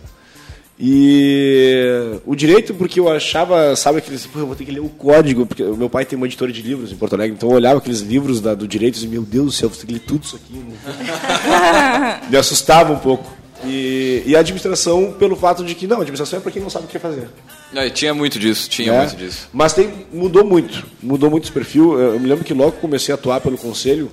E 0.82 2.18
o 2.24 2.34
direito, 2.34 2.72
porque 2.72 2.98
eu 2.98 3.10
achava, 3.10 3.76
sabe, 3.76 3.98
aqueles. 3.98 4.24
Pô, 4.24 4.38
eu 4.38 4.46
vou 4.46 4.56
ter 4.56 4.64
que 4.64 4.70
ler 4.70 4.80
o 4.80 4.88
código, 4.88 5.44
porque 5.44 5.62
o 5.62 5.76
meu 5.76 5.90
pai 5.90 6.06
tem 6.06 6.16
uma 6.16 6.26
editora 6.26 6.50
de 6.50 6.62
livros 6.62 6.90
em 6.90 6.96
Porto 6.96 7.12
Alegre, 7.12 7.36
então 7.36 7.50
eu 7.50 7.56
olhava 7.56 7.78
aqueles 7.78 8.00
livros 8.00 8.40
da, 8.40 8.54
do 8.54 8.66
direito 8.66 8.98
e 8.98 9.06
meu 9.06 9.20
Deus 9.20 9.44
do 9.44 9.52
céu, 9.52 9.68
vou 9.68 9.78
ter 9.78 9.86
que 9.86 9.92
ler 9.92 10.00
tudo 10.00 10.24
isso 10.24 10.36
aqui. 10.36 10.54
Né? 10.54 12.20
Me 12.30 12.36
assustava 12.38 12.94
um 12.94 12.98
pouco. 12.98 13.30
E, 13.64 14.22
e, 14.26 14.34
a 14.34 14.40
administração, 14.40 15.12
pelo 15.18 15.36
fato 15.36 15.64
de 15.64 15.74
que, 15.74 15.86
não, 15.86 15.98
a 15.98 16.00
administração 16.00 16.38
é 16.38 16.42
para 16.42 16.50
quem 16.50 16.62
não 16.62 16.70
sabe 16.70 16.86
o 16.86 16.88
que 16.88 16.98
fazer. 16.98 17.28
Não, 17.72 17.88
tinha 17.90 18.14
muito 18.14 18.38
disso, 18.38 18.68
tinha 18.70 18.92
é, 18.92 18.98
muito 19.00 19.16
disso. 19.16 19.48
Mas 19.52 19.74
tem, 19.74 20.06
mudou 20.12 20.44
muito, 20.44 20.86
mudou 21.02 21.30
muito 21.30 21.44
esse 21.44 21.52
perfil. 21.52 21.98
Eu 21.98 22.18
me 22.18 22.26
lembro 22.26 22.44
que 22.44 22.54
logo 22.54 22.72
comecei 22.72 23.12
a 23.12 23.16
atuar 23.16 23.40
pelo 23.40 23.58
Conselho, 23.58 24.10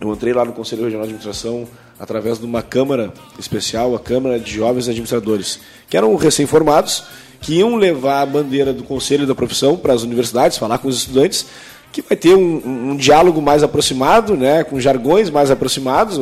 eu 0.00 0.12
entrei 0.12 0.32
lá 0.32 0.44
no 0.44 0.52
Conselho 0.52 0.84
Regional 0.84 1.06
de 1.06 1.12
Administração 1.12 1.68
através 1.98 2.38
de 2.38 2.44
uma 2.44 2.62
Câmara 2.62 3.12
especial, 3.38 3.94
a 3.94 4.00
Câmara 4.00 4.38
de 4.38 4.52
Jovens 4.52 4.88
Administradores, 4.88 5.60
que 5.88 5.96
eram 5.96 6.14
recém-formados, 6.16 7.04
que 7.40 7.56
iam 7.56 7.76
levar 7.76 8.22
a 8.22 8.26
bandeira 8.26 8.72
do 8.72 8.82
Conselho 8.82 9.26
da 9.26 9.34
Profissão 9.34 9.76
para 9.76 9.92
as 9.92 10.02
universidades, 10.02 10.58
falar 10.58 10.78
com 10.78 10.88
os 10.88 10.96
estudantes, 10.96 11.46
que 11.92 12.02
vai 12.02 12.16
ter 12.16 12.34
um, 12.34 12.60
um, 12.64 12.90
um 12.90 12.96
diálogo 12.96 13.40
mais 13.40 13.62
aproximado, 13.62 14.36
né, 14.36 14.64
com 14.64 14.80
jargões 14.80 15.30
mais 15.30 15.50
aproximados, 15.50 16.18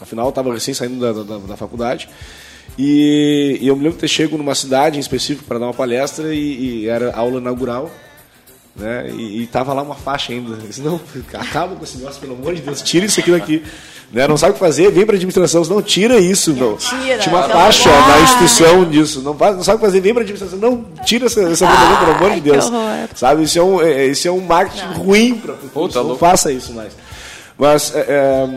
afinal 0.00 0.26
eu 0.26 0.30
estava 0.30 0.52
recém 0.52 0.74
saindo 0.74 1.00
da, 1.00 1.22
da, 1.22 1.38
da 1.38 1.56
faculdade, 1.56 2.08
e, 2.78 3.58
e, 3.60 3.68
eu 3.68 3.76
me 3.76 3.82
lembro 3.82 3.96
de 3.96 4.00
ter 4.00 4.08
chego 4.08 4.38
numa 4.38 4.54
cidade 4.54 4.96
em 4.96 5.00
específico 5.00 5.44
para 5.44 5.58
dar 5.58 5.66
uma 5.66 5.74
palestra 5.74 6.34
e, 6.34 6.82
e, 6.82 6.88
era 6.88 7.14
aula 7.14 7.40
inaugural, 7.40 7.90
né? 8.76 9.10
E, 9.10 9.42
e 9.42 9.46
tava 9.46 9.72
lá 9.72 9.82
uma 9.82 9.94
faixa 9.94 10.32
ainda. 10.32 10.52
Eu 10.52 10.66
disse, 10.66 10.80
não, 10.80 11.00
acaba 11.34 11.74
com 11.74 11.84
esse 11.84 11.98
negócio, 11.98 12.20
pelo 12.20 12.34
amor 12.34 12.54
de 12.54 12.62
Deus, 12.62 12.80
tira 12.82 13.04
isso 13.04 13.20
aqui 13.20 13.30
daqui. 13.30 13.62
Né? 14.12 14.26
Não 14.26 14.36
sabe 14.36 14.52
o 14.52 14.54
que 14.54 14.60
fazer, 14.60 14.90
vem 14.90 15.06
para 15.06 15.14
a 15.14 15.16
administração. 15.16 15.62
Não, 15.64 15.80
tira 15.80 16.18
isso. 16.18 16.52
Não. 16.52 16.76
Tira, 16.76 17.18
Tinha 17.18 17.34
uma 17.34 17.48
faixa 17.48 17.90
na 17.90 18.20
instituição 18.20 18.84
disso. 18.84 19.22
Não, 19.22 19.34
não 19.34 19.62
sabe 19.62 19.76
o 19.76 19.80
que 19.80 19.86
fazer, 19.86 20.00
vem 20.00 20.12
para 20.12 20.22
a 20.22 20.24
administração. 20.24 20.58
Não, 20.58 20.84
tira 21.04 21.26
essa, 21.26 21.42
essa 21.42 21.68
ah, 21.68 21.96
pelo 21.98 22.16
amor 22.16 22.32
de 22.32 22.40
Deus. 22.40 22.70
Sabe, 23.14 23.44
isso 23.44 23.58
é 23.58 23.62
um, 23.62 23.80
é, 23.80 24.06
isso 24.06 24.26
é 24.26 24.30
um 24.30 24.40
marketing 24.40 24.86
não. 24.86 24.94
ruim 24.94 25.34
para 25.34 25.54
o 25.74 25.88
Não 26.08 26.16
faça 26.16 26.50
isso 26.50 26.72
mais. 26.72 26.92
Mas, 27.56 27.94
é, 27.94 28.00
é, 28.08 28.48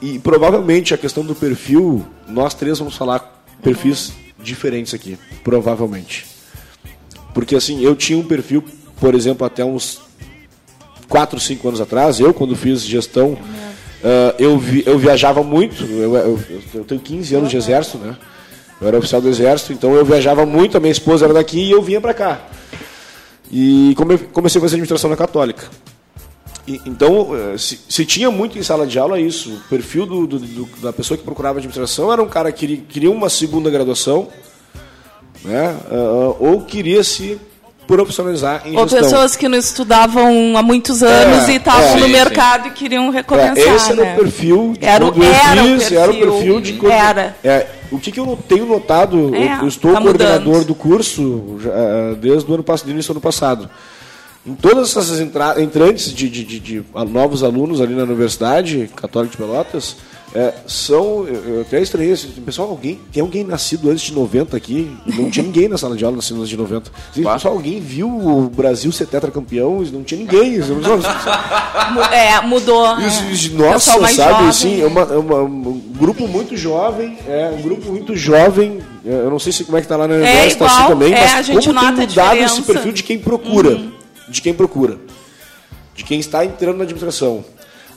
e 0.00 0.18
provavelmente 0.18 0.94
a 0.94 0.98
questão 0.98 1.24
do 1.24 1.34
perfil, 1.34 2.06
nós 2.28 2.54
três 2.54 2.78
vamos 2.78 2.96
falar 2.96 3.44
perfis 3.62 4.12
diferentes 4.38 4.94
aqui, 4.94 5.18
provavelmente. 5.42 6.26
Porque 7.34 7.56
assim, 7.56 7.82
eu 7.82 7.96
tinha 7.96 8.18
um 8.18 8.24
perfil, 8.24 8.64
por 9.00 9.14
exemplo, 9.14 9.46
até 9.46 9.64
uns 9.64 10.00
4, 11.08 11.40
5 11.40 11.68
anos 11.68 11.80
atrás, 11.80 12.20
eu 12.20 12.32
quando 12.32 12.54
fiz 12.54 12.82
gestão, 12.82 13.32
uh, 13.32 14.34
eu, 14.38 14.58
vi, 14.58 14.82
eu 14.86 14.98
viajava 14.98 15.42
muito, 15.42 15.84
eu, 15.84 16.14
eu, 16.16 16.40
eu, 16.74 16.84
tenho 16.84 17.00
15 17.00 17.34
anos 17.34 17.50
de 17.50 17.56
exército, 17.56 17.98
né? 17.98 18.16
Eu 18.80 18.86
era 18.86 18.98
oficial 18.98 19.20
do 19.20 19.28
exército, 19.28 19.72
então 19.72 19.94
eu 19.94 20.04
viajava 20.04 20.46
muito, 20.46 20.76
a 20.76 20.80
minha 20.80 20.92
esposa 20.92 21.24
era 21.24 21.34
daqui 21.34 21.58
e 21.58 21.70
eu 21.70 21.82
vinha 21.82 22.00
para 22.00 22.14
cá. 22.14 22.40
E 23.50 23.94
comecei 24.32 24.60
a 24.60 24.62
fazer 24.62 24.76
administração 24.76 25.10
na 25.10 25.16
Católica. 25.16 25.68
Então, 26.84 27.28
eh, 27.34 27.56
se, 27.56 27.78
se, 27.88 28.04
tinha 28.04 28.30
muito 28.30 28.58
em 28.58 28.62
sala 28.62 28.86
de 28.86 28.98
aula 28.98 29.18
isso, 29.18 29.50
o 29.54 29.60
perfil 29.68 30.04
do, 30.06 30.26
do, 30.26 30.38
do, 30.38 30.68
da 30.82 30.92
pessoa 30.92 31.16
que 31.16 31.24
procurava 31.24 31.58
administração 31.58 32.12
era 32.12 32.22
um 32.22 32.28
cara 32.28 32.52
que 32.52 32.76
queria, 32.78 33.10
uma 33.10 33.30
segunda 33.30 33.70
graduação, 33.70 34.28
né? 35.44 35.76
Uh, 35.90 36.36
ou 36.38 36.60
queria 36.62 37.02
se 37.02 37.40
profissionalizar 37.88 38.62
em 38.66 38.76
Ou 38.76 38.86
gestão. 38.86 39.00
pessoas 39.00 39.34
que 39.34 39.48
não 39.48 39.56
estudavam 39.56 40.56
há 40.56 40.62
muitos 40.62 41.02
anos 41.02 41.48
é, 41.48 41.52
e 41.52 41.56
estavam 41.56 41.88
é, 41.88 41.94
no 41.94 42.06
sim, 42.06 42.12
mercado 42.12 42.64
sim. 42.64 42.68
e 42.68 42.72
queriam 42.72 43.08
recomeçar. 43.10 43.56
É, 43.56 43.74
esse 43.74 43.92
era 43.92 44.04
né? 44.04 44.12
o 44.12 44.16
perfil 44.18 44.74
de 44.78 44.84
era, 44.84 45.04
quando 45.06 45.24
era 45.24 45.66
eu 45.66 45.80
fiz, 45.80 45.90
o 45.90 45.94
era 45.94 46.12
o 46.12 46.18
perfil 46.18 46.60
de 46.60 46.72
quando, 46.74 46.92
era. 46.92 47.36
É, 47.42 47.66
o 47.90 47.98
que, 47.98 48.12
que 48.12 48.20
eu 48.20 48.38
tenho 48.46 48.66
notado, 48.66 49.34
é, 49.34 49.62
eu, 49.62 49.68
estou 49.68 49.94
tá 49.94 50.02
coordenador 50.02 50.46
mudando. 50.46 50.66
do 50.66 50.74
curso 50.74 51.58
já, 51.60 51.70
eh, 51.70 52.14
desde 52.20 52.50
o 52.50 52.54
ano 52.54 52.62
passado, 52.62 52.90
início 52.90 53.14
do 53.14 53.16
ano 53.16 53.22
passado. 53.22 53.70
Em 54.46 54.54
todas 54.54 54.96
essas 54.96 55.20
entra 55.20 55.60
entrantes 55.60 56.12
de, 56.12 56.28
de, 56.28 56.44
de, 56.44 56.60
de, 56.60 56.84
novos 57.10 57.42
alunos 57.42 57.80
ali 57.80 57.94
na 57.94 58.04
Universidade 58.04 58.90
Católica 58.94 59.32
de 59.32 59.36
Pelotas, 59.36 59.96
é, 60.34 60.52
são, 60.66 61.26
eu 61.26 61.62
até 61.62 61.80
estranhei, 61.80 62.12
assim, 62.12 62.28
pessoal, 62.44 62.68
alguém, 62.68 63.00
tem 63.10 63.22
alguém 63.22 63.44
nascido 63.44 63.90
antes 63.90 64.02
de 64.02 64.12
90 64.12 64.56
aqui? 64.56 64.94
Não 65.06 65.30
tinha 65.30 65.44
ninguém 65.44 65.68
na 65.68 65.78
sala 65.78 65.96
de 65.96 66.04
aula 66.04 66.16
nascido 66.16 66.36
antes 66.36 66.50
de 66.50 66.56
90. 66.56 66.90
Assim, 67.10 67.24
pessoal, 67.24 67.54
alguém 67.54 67.80
viu 67.80 68.08
o 68.08 68.50
Brasil 68.50 68.92
ser 68.92 69.06
tetracampeão? 69.06 69.82
Não 69.90 70.02
tinha 70.02 70.20
ninguém. 70.20 70.60
é, 72.12 72.40
mudou. 72.42 72.98
Isso, 73.00 73.54
é. 73.54 73.56
Nossa, 73.56 73.92
sabe, 73.92 74.14
jovem, 74.14 74.48
assim, 74.48 74.82
é, 74.82 74.86
uma, 74.86 75.00
é 75.00 75.16
uma, 75.16 75.42
um 75.42 75.82
grupo 75.98 76.28
muito 76.28 76.56
jovem, 76.56 77.18
é 77.26 77.50
um 77.58 77.62
grupo 77.62 77.90
muito 77.90 78.14
jovem, 78.14 78.80
é, 79.06 79.10
eu 79.10 79.30
não 79.30 79.38
sei 79.38 79.52
se 79.52 79.64
como 79.64 79.78
é 79.78 79.80
que 79.80 79.88
tá 79.88 79.96
lá 79.96 80.06
na 80.06 80.14
é, 80.14 80.50
igual, 80.50 80.68
assim 80.68 80.86
também, 80.88 81.14
é, 81.14 81.20
mas 81.20 81.34
a 81.34 81.42
gente 81.42 81.68
como 81.68 81.72
nota 81.72 81.96
tem 81.96 82.06
mudado 82.06 82.36
esse 82.36 82.62
perfil 82.62 82.92
de 82.92 83.02
quem 83.02 83.18
procura. 83.18 83.70
Uhum. 83.70 83.97
De 84.28 84.40
quem 84.40 84.54
procura. 84.54 84.98
De 85.94 86.04
quem 86.04 86.20
está 86.20 86.44
entrando 86.44 86.76
na 86.76 86.84
administração. 86.84 87.44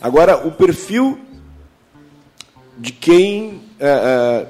Agora, 0.01 0.47
o 0.47 0.51
perfil 0.51 1.19
de 2.77 2.91
quem 2.91 3.61
é, 3.79 3.87
é, 3.87 4.47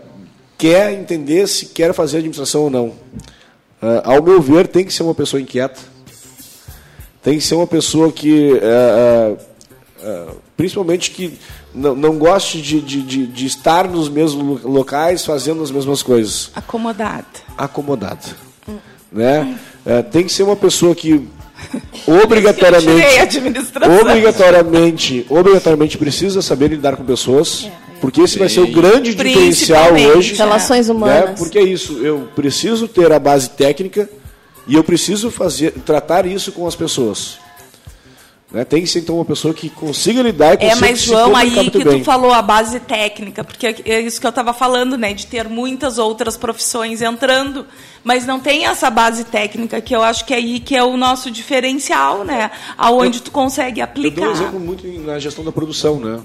quer 0.58 0.94
entender 0.94 1.48
se 1.48 1.66
quer 1.68 1.94
fazer 1.94 2.18
administração 2.18 2.64
ou 2.64 2.70
não. 2.70 2.94
É, 3.82 4.02
ao 4.06 4.24
meu 4.24 4.42
ver, 4.42 4.68
tem 4.68 4.86
que 4.86 4.94
ser 4.94 5.04
uma 5.04 5.14
pessoa 5.14 5.42
inquieta. 5.42 5.80
Tem 7.22 7.38
que 7.38 7.44
ser 7.44 7.54
uma 7.54 7.68
pessoa 7.68 8.12
que, 8.12 8.60
principalmente 10.58 11.12
que 11.12 11.38
não, 11.72 11.96
não 11.96 12.18
goste 12.18 12.60
de, 12.60 12.82
de, 12.82 13.04
de, 13.04 13.28
de, 13.28 13.46
estar 13.46 13.88
nos 13.88 14.10
mesmos 14.10 14.64
locais 14.64 15.24
fazendo 15.24 15.62
as 15.62 15.70
mesmas 15.70 16.02
coisas. 16.02 16.50
Acomodada. 16.56 17.28
Acomodada. 17.56 18.26
Hum. 18.68 18.80
Né? 19.12 19.60
tem 20.12 20.24
que 20.24 20.32
ser 20.32 20.42
uma 20.42 20.56
pessoa 20.56 20.96
que 20.96 21.30
obrigatoriamente, 22.24 23.38
obrigatoriamente, 24.00 25.26
obrigatoriamente 25.30 25.98
precisa 25.98 26.42
saber 26.42 26.70
lidar 26.70 26.96
com 26.96 27.04
pessoas. 27.04 27.70
Porque 28.00 28.22
esse 28.22 28.40
vai 28.40 28.50
ser 28.50 28.62
o 28.62 28.68
grande 28.68 29.14
diferencial 29.14 29.94
hoje. 29.94 30.34
Relações 30.34 30.88
né? 30.88 30.94
humanas. 30.94 31.30
Né? 31.30 31.36
Porque 31.38 31.60
é 31.60 31.64
isso, 31.64 32.00
eu 32.04 32.28
preciso 32.36 32.88
ter 32.88 33.12
a 33.12 33.20
base 33.20 33.52
técnica 33.52 34.10
e 34.68 34.76
eu 34.76 34.84
preciso 34.84 35.30
fazer, 35.30 35.72
tratar 35.86 36.26
isso 36.26 36.52
com 36.52 36.68
as 36.68 36.76
pessoas. 36.76 37.38
Né? 38.52 38.66
Tem 38.66 38.82
que 38.82 38.88
ser 38.88 39.00
então 39.00 39.16
uma 39.16 39.24
pessoa 39.24 39.54
que 39.54 39.70
consiga 39.70 40.22
lidar 40.22 40.62
e 40.62 40.66
É, 40.66 40.76
mas 40.76 41.02
João, 41.02 41.36
aí 41.36 41.70
que 41.70 41.84
bem. 41.84 42.00
tu 42.00 42.04
falou 42.04 42.34
a 42.34 42.42
base 42.42 42.82
técnica, 42.82 43.46
porque 43.46 43.76
é 43.86 44.02
isso 44.02 44.20
que 44.20 44.28
eu 44.28 44.30
estava 44.30 44.54
falando, 44.54 44.98
né, 44.98 45.14
de 45.14 45.26
ter 45.26 45.48
muitas 45.48 45.98
outras 45.98 46.36
profissões 46.36 47.02
entrando, 47.02 47.66
mas 48.04 48.26
não 48.26 48.42
tem 48.42 48.66
essa 48.66 48.90
base 48.90 49.24
técnica 49.24 49.80
que 49.80 49.96
eu 49.96 50.04
acho 50.04 50.26
que 50.26 50.34
é 50.34 50.38
aí 50.38 50.60
que 50.60 50.76
é 50.76 50.84
o 50.84 50.98
nosso 50.98 51.32
diferencial, 51.32 52.26
né, 52.26 52.52
aonde 52.78 53.20
eu, 53.20 53.24
tu 53.24 53.32
consegue 53.32 53.80
aplicar. 53.80 54.22
Eu 54.22 54.26
dou 54.26 54.30
um 54.30 54.34
exemplo 54.34 54.60
muito 54.60 54.86
na 55.00 55.18
gestão 55.18 55.46
da 55.46 55.52
produção, 55.52 56.00
né? 56.00 56.20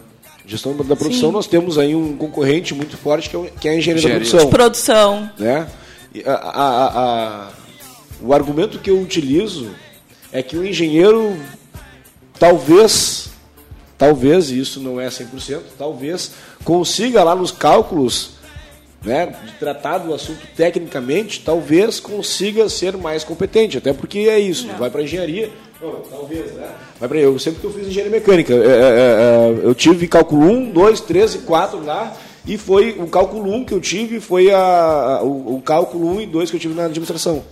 Gestão 0.45 0.77
da 0.77 0.97
produção, 0.97 1.29
Sim. 1.29 1.35
nós 1.35 1.47
temos 1.49 1.77
aí 1.77 1.95
um 1.95 2.17
concorrente 2.17 2.73
muito 2.73 2.97
forte 2.97 3.29
que 3.29 3.37
é, 3.37 3.51
que 3.61 3.69
é 3.69 3.73
a 3.73 3.77
engenharia, 3.77 4.19
engenharia. 4.19 4.31
da 4.31 4.47
produção. 4.47 4.47
De 4.47 4.51
produção. 4.51 5.31
Né? 5.39 5.67
A, 6.25 6.33
a, 6.33 7.03
a, 7.03 7.49
o 8.23 8.33
argumento 8.33 8.79
que 8.79 8.91
eu 8.91 9.01
utilizo 9.01 9.71
é 10.33 10.43
que 10.43 10.57
o 10.57 10.65
engenheiro, 10.65 11.37
talvez, 12.39 13.29
talvez, 13.97 14.51
isso 14.51 14.81
não 14.81 15.01
é 15.01 15.09
100%, 15.09 15.61
talvez 15.79 16.33
consiga 16.65 17.23
lá 17.23 17.35
nos 17.35 17.51
cálculos 17.51 18.37
né, 19.03 19.27
de 19.45 19.53
tratar 19.53 19.99
do 19.99 20.13
assunto 20.13 20.41
tecnicamente, 20.57 21.43
talvez 21.45 22.01
consiga 22.01 22.69
ser 22.69 22.97
mais 22.97 23.23
competente, 23.23 23.79
até 23.79 23.93
porque 23.93 24.21
é 24.21 24.39
isso, 24.39 24.67
não. 24.67 24.77
vai 24.77 24.91
para 24.91 25.01
a 25.01 25.05
engenharia, 25.05 25.51
não, 25.81 26.01
talvez, 26.11 26.53
né? 26.55 26.69
Para 26.99 27.19
eu, 27.19 27.39
sempre 27.39 27.61
que 27.61 27.67
eu 27.67 27.73
fiz 27.73 27.87
engenharia 27.87 28.11
mecânica, 28.11 28.55
é, 28.55 28.57
é, 28.57 28.63
é, 28.63 29.61
eu 29.63 29.75
tive 29.75 30.09
cálculo 30.09 30.51
1, 30.51 30.71
2, 30.71 31.01
3 31.03 31.35
e 31.35 31.39
4 31.39 31.85
lá, 31.85 32.17
e 32.47 32.57
foi 32.57 32.97
o 32.99 33.09
cálculo 33.09 33.53
1 33.53 33.65
que 33.65 33.75
eu 33.75 33.81
tive 33.81 34.21
foi 34.21 34.53
a, 34.53 34.59
a 34.59 35.23
o, 35.23 35.57
o, 35.57 35.63
cálculo 35.63 36.15
1 36.15 36.21
e 36.21 36.27
2 36.27 36.51
que 36.51 36.57
eu 36.57 36.61
tive 36.61 36.75
na 36.75 36.85
administração. 36.85 37.43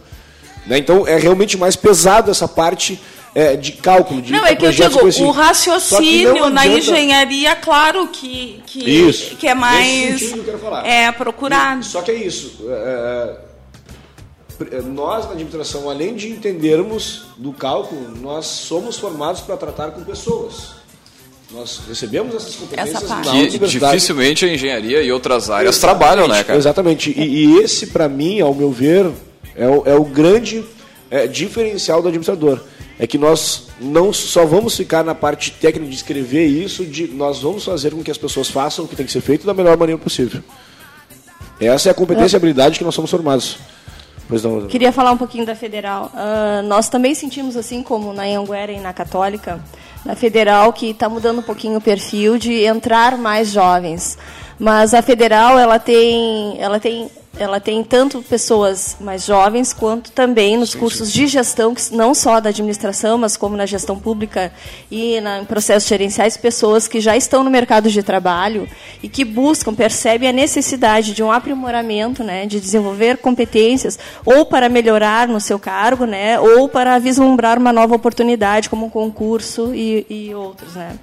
Né? 0.66 0.78
Então 0.78 1.06
é 1.06 1.16
realmente 1.18 1.56
mais 1.56 1.74
pesado 1.74 2.30
essa 2.30 2.46
parte 2.46 3.00
é, 3.34 3.56
de 3.56 3.72
cálculo, 3.72 4.22
de 4.22 4.32
Não, 4.32 4.46
é 4.46 4.54
que 4.54 4.64
eu 4.64 4.70
digo, 4.70 5.06
assim. 5.06 5.24
o 5.24 5.30
raciocínio 5.30 6.48
na 6.50 6.66
engenharia, 6.66 7.56
claro 7.56 8.06
que, 8.08 8.62
que, 8.66 8.88
isso, 8.88 9.36
que 9.36 9.48
é 9.48 9.54
mais 9.54 10.18
que 10.18 10.38
eu 10.38 10.44
quero 10.44 10.58
falar. 10.58 10.86
é 10.86 11.10
procurado. 11.10 11.80
E, 11.80 11.84
só 11.84 12.00
que 12.00 12.12
é 12.12 12.14
isso. 12.14 12.64
É, 12.68 13.36
nós 14.84 15.24
na 15.24 15.32
administração, 15.32 15.90
além 15.90 16.14
de 16.14 16.30
entendermos 16.30 17.26
do 17.36 17.52
cálculo, 17.52 18.08
nós 18.20 18.46
somos 18.46 18.96
formados 18.96 19.40
para 19.40 19.56
tratar 19.56 19.90
com 19.90 20.04
pessoas. 20.04 20.84
Nós 21.52 21.80
recebemos 21.88 22.34
essas 22.34 22.54
competências 22.54 23.02
Essa 23.02 23.16
na 23.16 23.22
que 23.22 23.58
dificilmente 23.58 24.44
a 24.44 24.52
engenharia 24.52 25.02
e 25.02 25.12
outras 25.12 25.50
áreas 25.50 25.76
exatamente, 25.76 25.98
trabalham, 25.98 26.28
né, 26.28 26.42
cara? 26.42 26.58
Exatamente. 26.58 27.10
E, 27.16 27.46
e, 27.46 27.58
esse, 27.58 27.88
para 27.88 28.08
mim, 28.08 28.40
ao 28.40 28.54
meu 28.54 28.70
ver, 28.70 29.10
é 29.54 29.68
o, 29.68 29.82
é 29.86 29.94
o 29.94 30.04
grande 30.04 30.64
é, 31.10 31.26
diferencial 31.26 32.00
do 32.00 32.08
administrador. 32.08 32.60
É 32.98 33.06
que 33.06 33.18
nós 33.18 33.68
não 33.80 34.12
só 34.12 34.46
vamos 34.46 34.76
ficar 34.76 35.04
na 35.04 35.14
parte 35.14 35.50
técnica 35.50 35.90
de 35.90 35.96
escrever 35.96 36.46
isso, 36.46 36.84
de, 36.84 37.08
nós 37.08 37.42
vamos 37.42 37.64
fazer 37.64 37.90
com 37.90 38.02
que 38.02 38.10
as 38.10 38.18
pessoas 38.18 38.48
façam 38.48 38.84
o 38.84 38.88
que 38.88 38.94
tem 38.94 39.04
que 39.04 39.12
ser 39.12 39.20
feito 39.20 39.46
da 39.46 39.52
melhor 39.52 39.76
maneira 39.76 40.00
possível. 40.00 40.42
Essa 41.60 41.88
é 41.88 41.92
a 41.92 41.94
competência 41.94 42.36
e 42.36 42.38
habilidade 42.38 42.78
que 42.78 42.84
nós 42.84 42.94
somos 42.94 43.10
formados. 43.10 43.58
Não, 44.42 44.66
Queria 44.66 44.90
falar 44.90 45.12
um 45.12 45.18
pouquinho 45.18 45.44
da 45.44 45.54
Federal. 45.54 46.10
Uh, 46.14 46.66
nós 46.66 46.88
também 46.88 47.14
sentimos, 47.14 47.56
assim 47.56 47.82
como 47.82 48.12
na 48.12 48.22
Anguera 48.22 48.72
e 48.72 48.80
na 48.80 48.92
Católica, 48.92 49.60
na 50.04 50.16
Federal, 50.16 50.72
que 50.72 50.90
está 50.90 51.08
mudando 51.08 51.40
um 51.40 51.42
pouquinho 51.42 51.78
o 51.78 51.80
perfil 51.80 52.38
de 52.38 52.64
entrar 52.64 53.18
mais 53.18 53.52
jovens. 53.52 54.16
Mas 54.58 54.94
a 54.94 55.02
Federal, 55.02 55.58
ela 55.58 55.78
tem, 55.78 56.56
ela 56.58 56.80
tem 56.80 57.10
ela 57.36 57.58
tem 57.58 57.82
tanto 57.82 58.22
pessoas 58.22 58.96
mais 59.00 59.24
jovens 59.24 59.72
quanto 59.72 60.12
também 60.12 60.56
nos 60.56 60.70
sim, 60.70 60.78
cursos 60.78 61.08
sim. 61.08 61.20
de 61.20 61.26
gestão, 61.26 61.74
que 61.74 61.94
não 61.94 62.14
só 62.14 62.40
da 62.40 62.50
administração, 62.50 63.18
mas 63.18 63.36
como 63.36 63.56
na 63.56 63.66
gestão 63.66 63.98
pública 63.98 64.52
e 64.90 65.20
na, 65.20 65.40
em 65.40 65.44
processos 65.44 65.88
gerenciais, 65.88 66.36
pessoas 66.36 66.86
que 66.86 67.00
já 67.00 67.16
estão 67.16 67.42
no 67.42 67.50
mercado 67.50 67.90
de 67.90 68.02
trabalho 68.02 68.68
e 69.02 69.08
que 69.08 69.24
buscam, 69.24 69.74
percebem 69.74 70.28
a 70.28 70.32
necessidade 70.32 71.12
de 71.12 71.22
um 71.22 71.32
aprimoramento, 71.32 72.22
né, 72.22 72.46
de 72.46 72.60
desenvolver 72.60 73.18
competências, 73.18 73.98
ou 74.24 74.46
para 74.46 74.68
melhorar 74.68 75.26
no 75.26 75.40
seu 75.40 75.58
cargo, 75.58 76.04
né, 76.04 76.38
ou 76.38 76.68
para 76.68 76.98
vislumbrar 76.98 77.58
uma 77.58 77.72
nova 77.72 77.94
oportunidade, 77.94 78.68
como 78.68 78.86
um 78.86 78.90
concurso 78.90 79.74
e, 79.74 80.06
e 80.08 80.34
outros. 80.34 80.74
Né. 80.74 80.96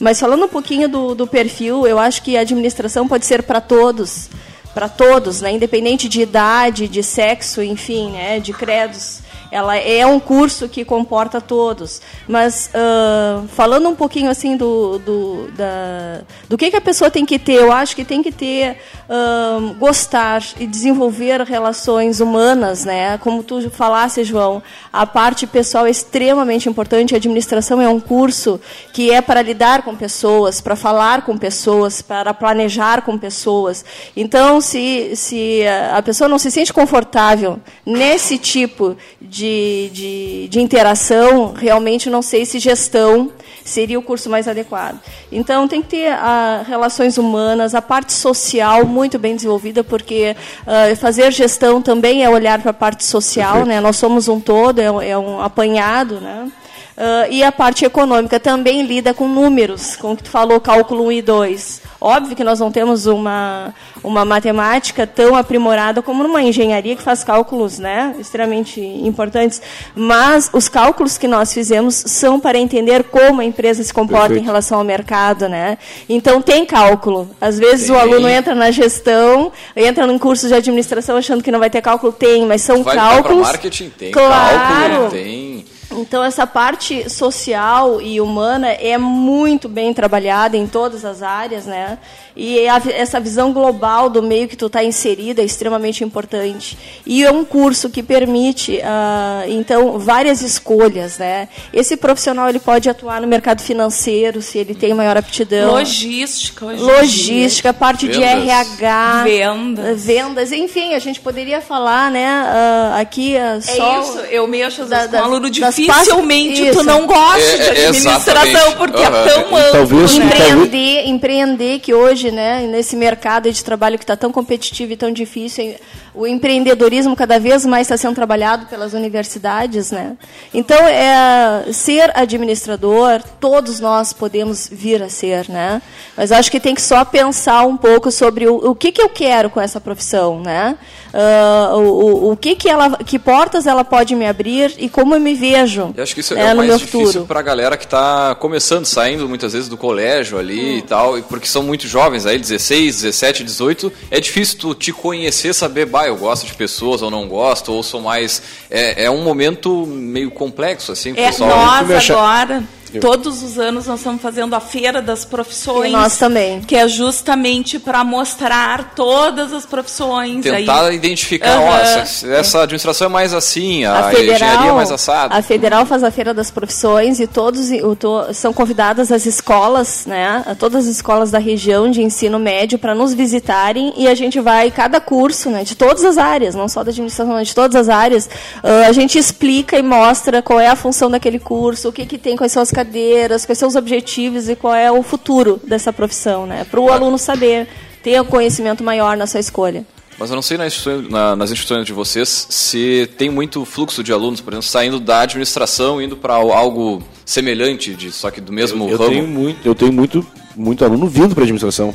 Mas 0.00 0.18
falando 0.18 0.44
um 0.44 0.48
pouquinho 0.48 0.88
do, 0.88 1.14
do 1.14 1.26
perfil, 1.26 1.86
eu 1.86 1.98
acho 1.98 2.22
que 2.22 2.36
a 2.36 2.40
administração 2.40 3.06
pode 3.06 3.24
ser 3.24 3.42
para 3.42 3.60
todos 3.60 4.28
para 4.76 4.90
todos, 4.90 5.40
né, 5.40 5.52
independente 5.52 6.06
de 6.06 6.20
idade, 6.20 6.86
de 6.86 7.02
sexo, 7.02 7.62
enfim, 7.62 8.10
né, 8.10 8.38
de 8.38 8.52
credos. 8.52 9.20
Ela 9.56 9.74
é 9.74 10.06
um 10.06 10.20
curso 10.20 10.68
que 10.68 10.84
comporta 10.84 11.40
todos. 11.40 12.02
Mas 12.28 12.70
uh, 12.74 13.48
falando 13.48 13.88
um 13.88 13.94
pouquinho 13.94 14.30
assim 14.30 14.54
do, 14.54 14.98
do, 14.98 15.48
da, 15.52 16.20
do 16.46 16.58
que, 16.58 16.70
que 16.70 16.76
a 16.76 16.80
pessoa 16.80 17.10
tem 17.10 17.24
que 17.24 17.38
ter, 17.38 17.54
eu 17.54 17.72
acho 17.72 17.96
que 17.96 18.04
tem 18.04 18.22
que 18.22 18.30
ter 18.30 18.76
uh, 19.08 19.74
gostar 19.76 20.42
e 20.60 20.66
desenvolver 20.66 21.40
relações 21.40 22.20
humanas, 22.20 22.84
né? 22.84 23.16
Como 23.16 23.42
tu 23.42 23.70
falasse, 23.70 24.24
João, 24.24 24.62
a 24.92 25.06
parte 25.06 25.46
pessoal 25.46 25.86
é 25.86 25.90
extremamente 25.90 26.68
importante. 26.68 27.14
A 27.14 27.16
administração 27.16 27.80
é 27.80 27.88
um 27.88 27.98
curso 27.98 28.60
que 28.92 29.10
é 29.10 29.22
para 29.22 29.40
lidar 29.40 29.82
com 29.82 29.96
pessoas, 29.96 30.60
para 30.60 30.76
falar 30.76 31.22
com 31.22 31.38
pessoas, 31.38 32.02
para 32.02 32.34
planejar 32.34 33.00
com 33.00 33.16
pessoas. 33.16 33.82
Então, 34.14 34.60
se, 34.60 35.16
se 35.16 35.62
a 35.94 36.02
pessoa 36.02 36.28
não 36.28 36.38
se 36.38 36.50
sente 36.50 36.74
confortável 36.74 37.58
nesse 37.86 38.36
tipo 38.36 38.96
de, 39.20 39.45
de, 39.92 40.48
de 40.48 40.60
interação, 40.60 41.52
realmente 41.52 42.10
não 42.10 42.22
sei 42.22 42.44
se 42.44 42.58
gestão 42.58 43.30
seria 43.66 43.98
o 43.98 44.02
curso 44.02 44.30
mais 44.30 44.46
adequado. 44.46 44.98
Então, 45.30 45.66
tem 45.66 45.82
que 45.82 45.88
ter 45.88 46.08
a, 46.08 46.18
ah, 46.20 46.62
relações 46.62 47.18
humanas, 47.18 47.74
a 47.74 47.82
parte 47.82 48.12
social 48.12 48.86
muito 48.86 49.18
bem 49.18 49.34
desenvolvida, 49.34 49.82
porque 49.82 50.36
uh, 50.62 50.96
fazer 50.96 51.32
gestão 51.32 51.82
também 51.82 52.22
é 52.22 52.30
olhar 52.30 52.60
para 52.60 52.70
a 52.70 52.74
parte 52.74 53.04
social, 53.04 53.66
né? 53.66 53.80
nós 53.80 53.96
somos 53.96 54.28
um 54.28 54.40
todo, 54.40 54.78
é, 54.78 55.10
é 55.10 55.18
um 55.18 55.40
apanhado, 55.40 56.20
né? 56.20 56.50
Uh, 56.96 57.30
e 57.30 57.44
a 57.44 57.52
parte 57.52 57.84
econômica 57.84 58.40
também 58.40 58.82
lida 58.82 59.12
com 59.12 59.28
números, 59.28 59.96
como 59.96 60.16
tu 60.16 60.30
falou, 60.30 60.58
cálculo 60.58 61.04
1 61.08 61.12
e 61.12 61.22
2. 61.22 61.82
Óbvio 62.00 62.34
que 62.34 62.44
nós 62.44 62.58
não 62.58 62.70
temos 62.70 63.04
uma, 63.04 63.74
uma 64.02 64.24
matemática 64.24 65.06
tão 65.06 65.34
aprimorada 65.34 66.00
como 66.00 66.22
numa 66.22 66.42
engenharia 66.42 66.96
que 66.96 67.02
faz 67.02 67.22
cálculos 67.22 67.78
né, 67.78 68.14
extremamente 68.18 68.80
importantes, 68.80 69.60
mas 69.94 70.48
os 70.52 70.68
cálculos 70.68 71.18
que 71.18 71.28
nós 71.28 71.52
fizemos 71.52 71.94
são 71.94 72.40
para 72.40 72.58
entender 72.58 73.04
como 73.04 73.40
a 73.40 73.44
empresa 73.44 73.82
se 73.82 73.92
comporta 73.92 74.28
Perfeito. 74.28 74.44
em 74.44 74.46
relação 74.46 74.78
ao 74.78 74.84
mercado. 74.84 75.48
Né? 75.48 75.76
Então, 76.08 76.40
tem 76.40 76.64
cálculo. 76.64 77.28
Às 77.40 77.58
vezes 77.58 77.88
tem. 77.88 77.96
o 77.96 77.98
aluno 77.98 78.28
entra 78.28 78.54
na 78.54 78.70
gestão, 78.70 79.52
entra 79.74 80.06
num 80.06 80.18
curso 80.18 80.48
de 80.48 80.54
administração 80.54 81.16
achando 81.16 81.42
que 81.42 81.50
não 81.50 81.58
vai 81.58 81.68
ter 81.68 81.82
cálculo. 81.82 82.12
Tem, 82.12 82.46
mas 82.46 82.62
são 82.62 82.82
vai 82.82 82.94
cálculos. 82.94 83.42
marketing 83.42 83.90
tem 83.90 84.12
claro, 84.12 84.58
cálculo, 84.58 85.10
tem 85.10 85.55
então, 85.96 86.22
essa 86.22 86.46
parte 86.46 87.08
social 87.08 88.02
e 88.02 88.20
humana 88.20 88.68
é 88.68 88.98
muito 88.98 89.68
bem 89.68 89.94
trabalhada 89.94 90.56
em 90.56 90.66
todas 90.66 91.04
as 91.04 91.22
áreas, 91.22 91.64
né? 91.64 91.98
E 92.36 92.68
a, 92.68 92.82
essa 92.92 93.18
visão 93.18 93.52
global 93.52 94.10
do 94.10 94.22
meio 94.22 94.46
que 94.46 94.56
tu 94.56 94.66
está 94.66 94.84
inserida 94.84 95.40
é 95.40 95.44
extremamente 95.44 96.04
importante. 96.04 96.76
E 97.06 97.24
é 97.24 97.30
um 97.30 97.44
curso 97.44 97.88
que 97.88 98.02
permite, 98.02 98.78
uh, 98.78 99.48
então, 99.48 99.98
várias 99.98 100.42
escolhas, 100.42 101.18
né? 101.18 101.48
Esse 101.72 101.96
profissional 101.96 102.48
ele 102.48 102.58
pode 102.58 102.88
atuar 102.88 103.20
no 103.20 103.26
mercado 103.26 103.62
financeiro, 103.62 104.42
se 104.42 104.58
ele 104.58 104.74
tem 104.74 104.92
maior 104.92 105.16
aptidão. 105.16 105.72
Logística. 105.72 106.66
Logística, 106.66 107.72
parte 107.72 108.06
vendas. 108.06 108.42
de 108.42 108.50
RH. 108.50 109.24
Vendas. 109.24 110.04
Vendas, 110.04 110.52
enfim, 110.52 110.94
a 110.94 110.98
gente 110.98 111.20
poderia 111.20 111.60
falar, 111.60 112.10
né, 112.10 112.44
uh, 112.44 113.00
aqui 113.00 113.34
uh, 113.36 113.62
só... 113.62 113.96
É 113.96 114.00
isso, 114.00 114.18
eu 114.30 114.46
mexo 114.46 114.82
às 114.82 114.90
vezes 114.90 115.10
da, 115.10 115.18
com 115.18 115.24
um 115.24 115.28
aluno 115.28 115.50
dificilmente 115.50 116.70
tu 116.72 116.82
não 116.82 117.06
gosta 117.06 117.40
é, 117.40 117.56
de 117.56 117.80
é, 117.80 117.86
administração, 117.88 118.72
porque 118.76 118.98
uhum. 118.98 119.04
é 119.04 119.28
tão 119.28 119.56
amplo. 119.56 119.72
Talvez, 119.72 120.18
né? 120.18 120.26
empreender, 120.26 121.06
empreender, 121.06 121.78
que 121.80 121.94
hoje 121.94 122.25
hoje, 122.26 122.30
né, 122.30 122.66
nesse 122.66 122.96
mercado 122.96 123.50
de 123.50 123.64
trabalho 123.64 123.98
que 123.98 124.04
está 124.04 124.16
tão 124.16 124.32
competitivo 124.32 124.92
e 124.92 124.96
tão 124.96 125.12
difícil, 125.12 125.76
o 126.16 126.26
empreendedorismo 126.26 127.14
cada 127.14 127.38
vez 127.38 127.66
mais 127.66 127.82
está 127.86 127.96
sendo 127.96 128.14
trabalhado 128.14 128.66
pelas 128.66 128.94
universidades, 128.94 129.90
né? 129.90 130.16
Então, 130.52 130.78
é, 130.86 131.70
ser 131.72 132.10
administrador, 132.14 133.22
todos 133.38 133.80
nós 133.80 134.12
podemos 134.12 134.68
vir 134.72 135.02
a 135.02 135.08
ser, 135.08 135.48
né? 135.48 135.82
Mas 136.16 136.32
acho 136.32 136.50
que 136.50 136.58
tem 136.58 136.74
que 136.74 136.82
só 136.82 137.04
pensar 137.04 137.66
um 137.66 137.76
pouco 137.76 138.10
sobre 138.10 138.48
o, 138.48 138.70
o 138.70 138.74
que, 138.74 138.90
que 138.90 139.02
eu 139.02 139.10
quero 139.10 139.50
com 139.50 139.60
essa 139.60 139.80
profissão, 139.80 140.40
né? 140.40 140.78
Uh, 141.12 141.78
o, 141.78 142.32
o, 142.32 142.36
que 142.36 142.54
que 142.56 142.68
ela, 142.68 142.96
que 142.98 143.18
portas 143.18 143.66
ela 143.66 143.84
pode 143.84 144.14
me 144.14 144.26
abrir 144.26 144.74
e 144.76 144.88
como 144.88 145.14
eu 145.14 145.20
me 145.20 145.34
vejo. 145.34 145.94
Eu 145.96 146.02
acho 146.02 146.14
que 146.14 146.20
isso 146.20 146.34
é, 146.34 146.50
é 146.50 146.52
o 146.52 146.56
mais 146.56 146.78
difícil 146.78 147.24
para 147.24 147.40
a 147.40 147.42
galera 147.42 147.76
que 147.76 147.84
está 147.84 148.34
começando, 148.34 148.84
saindo 148.84 149.28
muitas 149.28 149.52
vezes 149.52 149.68
do 149.68 149.76
colégio 149.76 150.38
ali 150.38 150.74
hum. 150.74 150.78
e 150.78 150.82
tal, 150.82 151.22
porque 151.22 151.46
são 151.46 151.62
muito 151.62 151.86
jovens 151.86 152.26
aí, 152.26 152.38
16, 152.38 153.02
17, 153.02 153.44
18, 153.44 153.92
é 154.10 154.20
difícil 154.20 154.58
tu 154.58 154.74
te 154.74 154.92
conhecer, 154.92 155.54
saber, 155.54 155.86
bah, 155.86 156.05
eu 156.08 156.16
gosto 156.16 156.46
de 156.46 156.54
pessoas 156.54 157.02
ou 157.02 157.10
não 157.10 157.28
gosto, 157.28 157.72
ou 157.72 157.82
sou 157.82 158.00
mais. 158.00 158.42
É, 158.70 159.04
é 159.04 159.10
um 159.10 159.22
momento 159.22 159.86
meio 159.86 160.30
complexo, 160.30 160.92
assim, 160.92 161.12
é, 161.16 161.26
pessoal. 161.26 161.50
Nós 161.50 162.10
agora 162.10 162.64
Todos 163.00 163.42
os 163.42 163.58
anos 163.58 163.86
nós 163.86 164.00
estamos 164.00 164.22
fazendo 164.22 164.54
a 164.54 164.60
Feira 164.60 165.02
das 165.02 165.24
Profissões. 165.24 165.90
E 165.90 165.92
nós 165.92 166.16
também. 166.16 166.60
Que 166.60 166.76
é 166.76 166.88
justamente 166.88 167.78
para 167.78 168.04
mostrar 168.04 168.94
todas 168.94 169.52
as 169.52 169.66
profissões. 169.66 170.42
Tentar 170.42 170.86
aí. 170.86 170.96
identificar, 170.96 171.58
uhum. 171.58 171.66
ó, 171.66 171.76
essa, 171.78 172.28
essa, 172.28 172.62
administração 172.62 173.06
é 173.06 173.10
mais 173.10 173.34
assim, 173.34 173.84
a, 173.84 173.98
a 173.98 174.10
federal, 174.10 174.34
engenharia 174.34 174.70
é 174.70 174.74
mais 174.74 174.90
assada. 174.90 175.34
A 175.34 175.42
Federal 175.42 175.86
faz 175.86 176.02
a 176.02 176.10
Feira 176.10 176.32
das 176.32 176.50
Profissões 176.50 177.20
e 177.20 177.26
todos 177.26 177.68
tô, 177.98 178.32
são 178.32 178.52
convidadas 178.52 179.12
as 179.12 179.26
escolas, 179.26 180.06
né, 180.06 180.44
todas 180.58 180.86
as 180.86 180.94
escolas 180.94 181.30
da 181.30 181.38
região 181.38 181.90
de 181.90 182.02
ensino 182.02 182.38
médio 182.38 182.78
para 182.78 182.94
nos 182.94 183.14
visitarem 183.14 183.92
e 183.96 184.08
a 184.08 184.14
gente 184.14 184.40
vai, 184.40 184.70
cada 184.70 185.00
curso, 185.00 185.50
né, 185.50 185.64
de 185.64 185.74
todas 185.74 186.04
as 186.04 186.18
áreas, 186.18 186.54
não 186.54 186.68
só 186.68 186.82
da 186.82 186.90
administração, 186.90 187.34
mas 187.34 187.48
de 187.48 187.54
todas 187.54 187.76
as 187.76 187.88
áreas, 187.88 188.26
uh, 188.62 188.88
a 188.88 188.92
gente 188.92 189.18
explica 189.18 189.78
e 189.78 189.82
mostra 189.82 190.42
qual 190.42 190.60
é 190.60 190.68
a 190.68 190.76
função 190.76 191.10
daquele 191.10 191.38
curso, 191.38 191.88
o 191.88 191.92
que, 191.92 192.06
que 192.06 192.18
tem, 192.18 192.36
quais 192.36 192.52
são 192.52 192.62
as 192.62 192.70
cadeiras, 192.76 193.46
quais 193.46 193.58
são 193.58 193.68
os 193.68 193.74
objetivos 193.74 194.50
e 194.50 194.54
qual 194.54 194.74
é 194.74 194.92
o 194.92 195.02
futuro 195.02 195.58
dessa 195.64 195.90
profissão, 195.94 196.44
né? 196.44 196.66
Para 196.70 196.78
o 196.78 196.92
aluno 196.92 197.16
saber, 197.16 197.66
ter 198.02 198.20
um 198.20 198.24
conhecimento 198.26 198.84
maior 198.84 199.16
na 199.16 199.26
sua 199.26 199.40
escolha. 199.40 199.86
Mas 200.18 200.28
eu 200.28 200.34
não 200.34 200.42
sei 200.42 200.58
nas 200.58 200.66
instituições, 200.68 201.10
na, 201.10 201.34
nas 201.34 201.50
instituições 201.50 201.86
de 201.86 201.94
vocês 201.94 202.46
se 202.50 203.08
tem 203.16 203.30
muito 203.30 203.64
fluxo 203.64 204.04
de 204.04 204.12
alunos, 204.12 204.42
por 204.42 204.52
exemplo, 204.52 204.68
saindo 204.68 205.00
da 205.00 205.20
administração 205.20 206.02
indo 206.02 206.18
para 206.18 206.34
algo 206.34 207.02
semelhante, 207.24 207.94
de, 207.94 208.12
só 208.12 208.30
que 208.30 208.42
do 208.42 208.52
mesmo 208.52 208.84
eu, 208.84 208.90
eu 208.90 208.98
ramo. 208.98 209.10
Tenho 209.10 209.26
muito, 209.26 209.66
eu 209.66 209.74
tenho 209.74 209.92
muito, 209.92 210.26
muito 210.54 210.84
aluno 210.84 211.06
vindo 211.06 211.34
para 211.34 211.44
a 211.44 211.44
administração. 211.44 211.94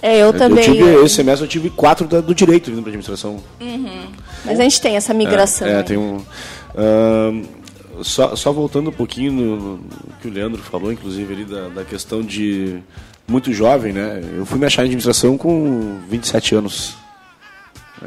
É, 0.00 0.18
eu 0.18 0.32
também. 0.32 0.64
Eu 0.64 0.72
tive, 0.72 1.04
esse 1.04 1.14
semestre 1.14 1.44
eu 1.44 1.48
tive 1.48 1.68
quatro 1.68 2.06
da, 2.06 2.22
do 2.22 2.34
direito 2.34 2.70
vindo 2.70 2.82
para 2.82 2.90
a 2.90 2.94
administração. 2.94 3.36
Uhum. 3.60 4.06
Mas 4.46 4.60
a 4.60 4.62
gente 4.62 4.80
tem 4.80 4.96
essa 4.96 5.12
migração. 5.12 5.68
É, 5.68 5.80
é 5.80 5.82
tem 5.82 5.96
um. 5.96 6.16
Uh, 6.16 7.55
só, 8.02 8.34
só 8.36 8.52
voltando 8.52 8.90
um 8.90 8.92
pouquinho 8.92 9.32
no, 9.32 9.56
no, 9.56 9.80
que 10.20 10.28
o 10.28 10.30
Leandro 10.30 10.62
falou, 10.62 10.92
inclusive, 10.92 11.32
ali 11.32 11.44
da, 11.44 11.68
da 11.68 11.84
questão 11.84 12.22
de 12.22 12.78
muito 13.26 13.52
jovem, 13.52 13.92
né? 13.92 14.22
Eu 14.36 14.46
fui 14.46 14.58
me 14.58 14.66
achar 14.66 14.82
em 14.82 14.86
administração 14.86 15.36
com 15.36 15.98
27 16.08 16.54
anos. 16.54 16.94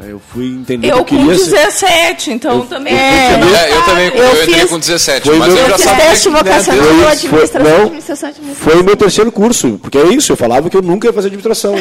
Eu 0.06 0.20
fui 0.20 0.46
entender 0.46 0.92
eu 0.92 1.04
que 1.04 1.14
eu 1.14 1.18
com 1.18 1.26
17, 1.26 2.30
então 2.30 2.58
eu, 2.58 2.66
também. 2.66 2.92
Eu, 2.92 2.98
é, 2.98 3.42
eu, 3.42 3.56
é, 3.56 3.76
eu 3.76 3.82
também 3.82 4.06
eu, 4.06 4.24
eu 4.24 4.42
entrei 4.44 4.66
com 4.66 4.78
17, 4.78 5.30
mas 5.30 5.48
eu 5.48 5.68
já 5.68 5.78
sabia. 5.78 6.04
Teste 6.06 6.28
vocacional 6.28 6.84
né, 6.84 7.06
administração, 7.10 7.60
foi, 7.60 7.70
não, 7.70 7.82
administração, 7.82 8.28
administração. 8.28 8.72
Foi 8.72 8.80
o 8.80 8.84
meu 8.84 8.96
terceiro 8.96 9.32
curso, 9.32 9.78
porque 9.82 9.98
é 9.98 10.06
isso, 10.06 10.30
eu 10.30 10.36
falava 10.36 10.70
que 10.70 10.76
eu 10.76 10.82
nunca 10.82 11.08
ia 11.08 11.12
fazer 11.12 11.26
administração. 11.26 11.74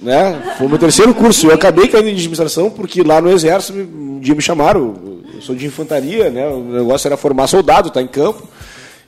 Né? 0.00 0.54
Foi 0.58 0.66
o 0.66 0.70
meu 0.70 0.78
terceiro 0.78 1.14
curso. 1.14 1.46
Eu 1.46 1.54
acabei 1.54 1.88
caindo 1.88 2.08
em 2.08 2.12
administração 2.12 2.70
porque 2.70 3.02
lá 3.02 3.20
no 3.20 3.30
Exército 3.30 3.78
um 3.78 4.20
dia 4.20 4.34
me 4.34 4.42
chamaram. 4.42 4.94
Eu 5.34 5.40
sou 5.40 5.54
de 5.54 5.66
infantaria, 5.66 6.30
né? 6.30 6.46
o 6.48 6.60
negócio 6.62 7.08
era 7.08 7.16
formar 7.16 7.46
soldado, 7.46 7.88
estar 7.88 8.00
tá 8.00 8.04
em 8.04 8.08
campo. 8.08 8.46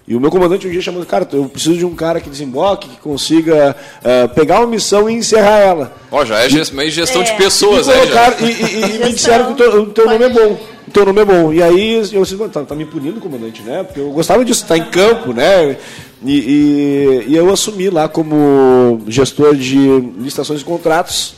E 0.09 0.16
o 0.16 0.20
meu 0.20 0.31
comandante 0.31 0.66
um 0.66 0.70
dia 0.70 0.81
chamou, 0.81 1.05
cara, 1.05 1.29
eu 1.35 1.44
preciso 1.51 1.77
de 1.77 1.85
um 1.85 1.94
cara 1.94 2.18
que 2.18 2.31
desemboque, 2.31 2.88
que 2.88 2.96
consiga 2.96 3.77
uh, 3.98 4.29
pegar 4.31 4.61
uma 4.61 4.66
missão 4.66 5.09
e 5.09 5.12
encerrar 5.12 5.59
ela. 5.59 5.92
Ó, 6.11 6.24
já 6.24 6.40
é 6.40 6.48
meio 6.72 6.90
gestão 6.90 7.20
é. 7.20 7.24
de 7.24 7.35
pessoas, 7.35 7.87
e, 7.87 7.92
colocar, 7.92 8.42
e, 8.42 8.44
e, 8.46 8.96
e 8.96 8.98
me 9.05 9.12
disseram 9.12 9.53
que 9.53 9.62
o 9.62 9.87
teu, 9.87 10.07
nome 10.07 10.24
é 10.24 10.29
bom. 10.31 10.59
O 10.88 10.90
teu 10.90 11.05
nome 11.05 11.20
é 11.20 11.24
bom. 11.24 11.53
E 11.53 11.62
aí 11.62 11.96
eu 12.14 12.22
disse, 12.22 12.37
tá, 12.48 12.64
tá 12.64 12.74
me 12.74 12.87
punindo, 12.87 13.20
comandante, 13.20 13.61
né? 13.61 13.83
Porque 13.83 14.01
eu 14.01 14.11
gostava 14.11 14.42
disso, 14.42 14.66
tá 14.66 14.74
em 14.74 14.87
campo, 14.87 15.35
né? 15.35 15.77
E, 16.24 16.33
e, 16.33 17.24
e, 17.29 17.37
eu 17.37 17.53
assumi 17.53 17.90
lá 17.90 18.09
como 18.09 19.03
gestor 19.07 19.55
de 19.55 19.77
licitações 20.18 20.62
e 20.62 20.64
contratos 20.64 21.35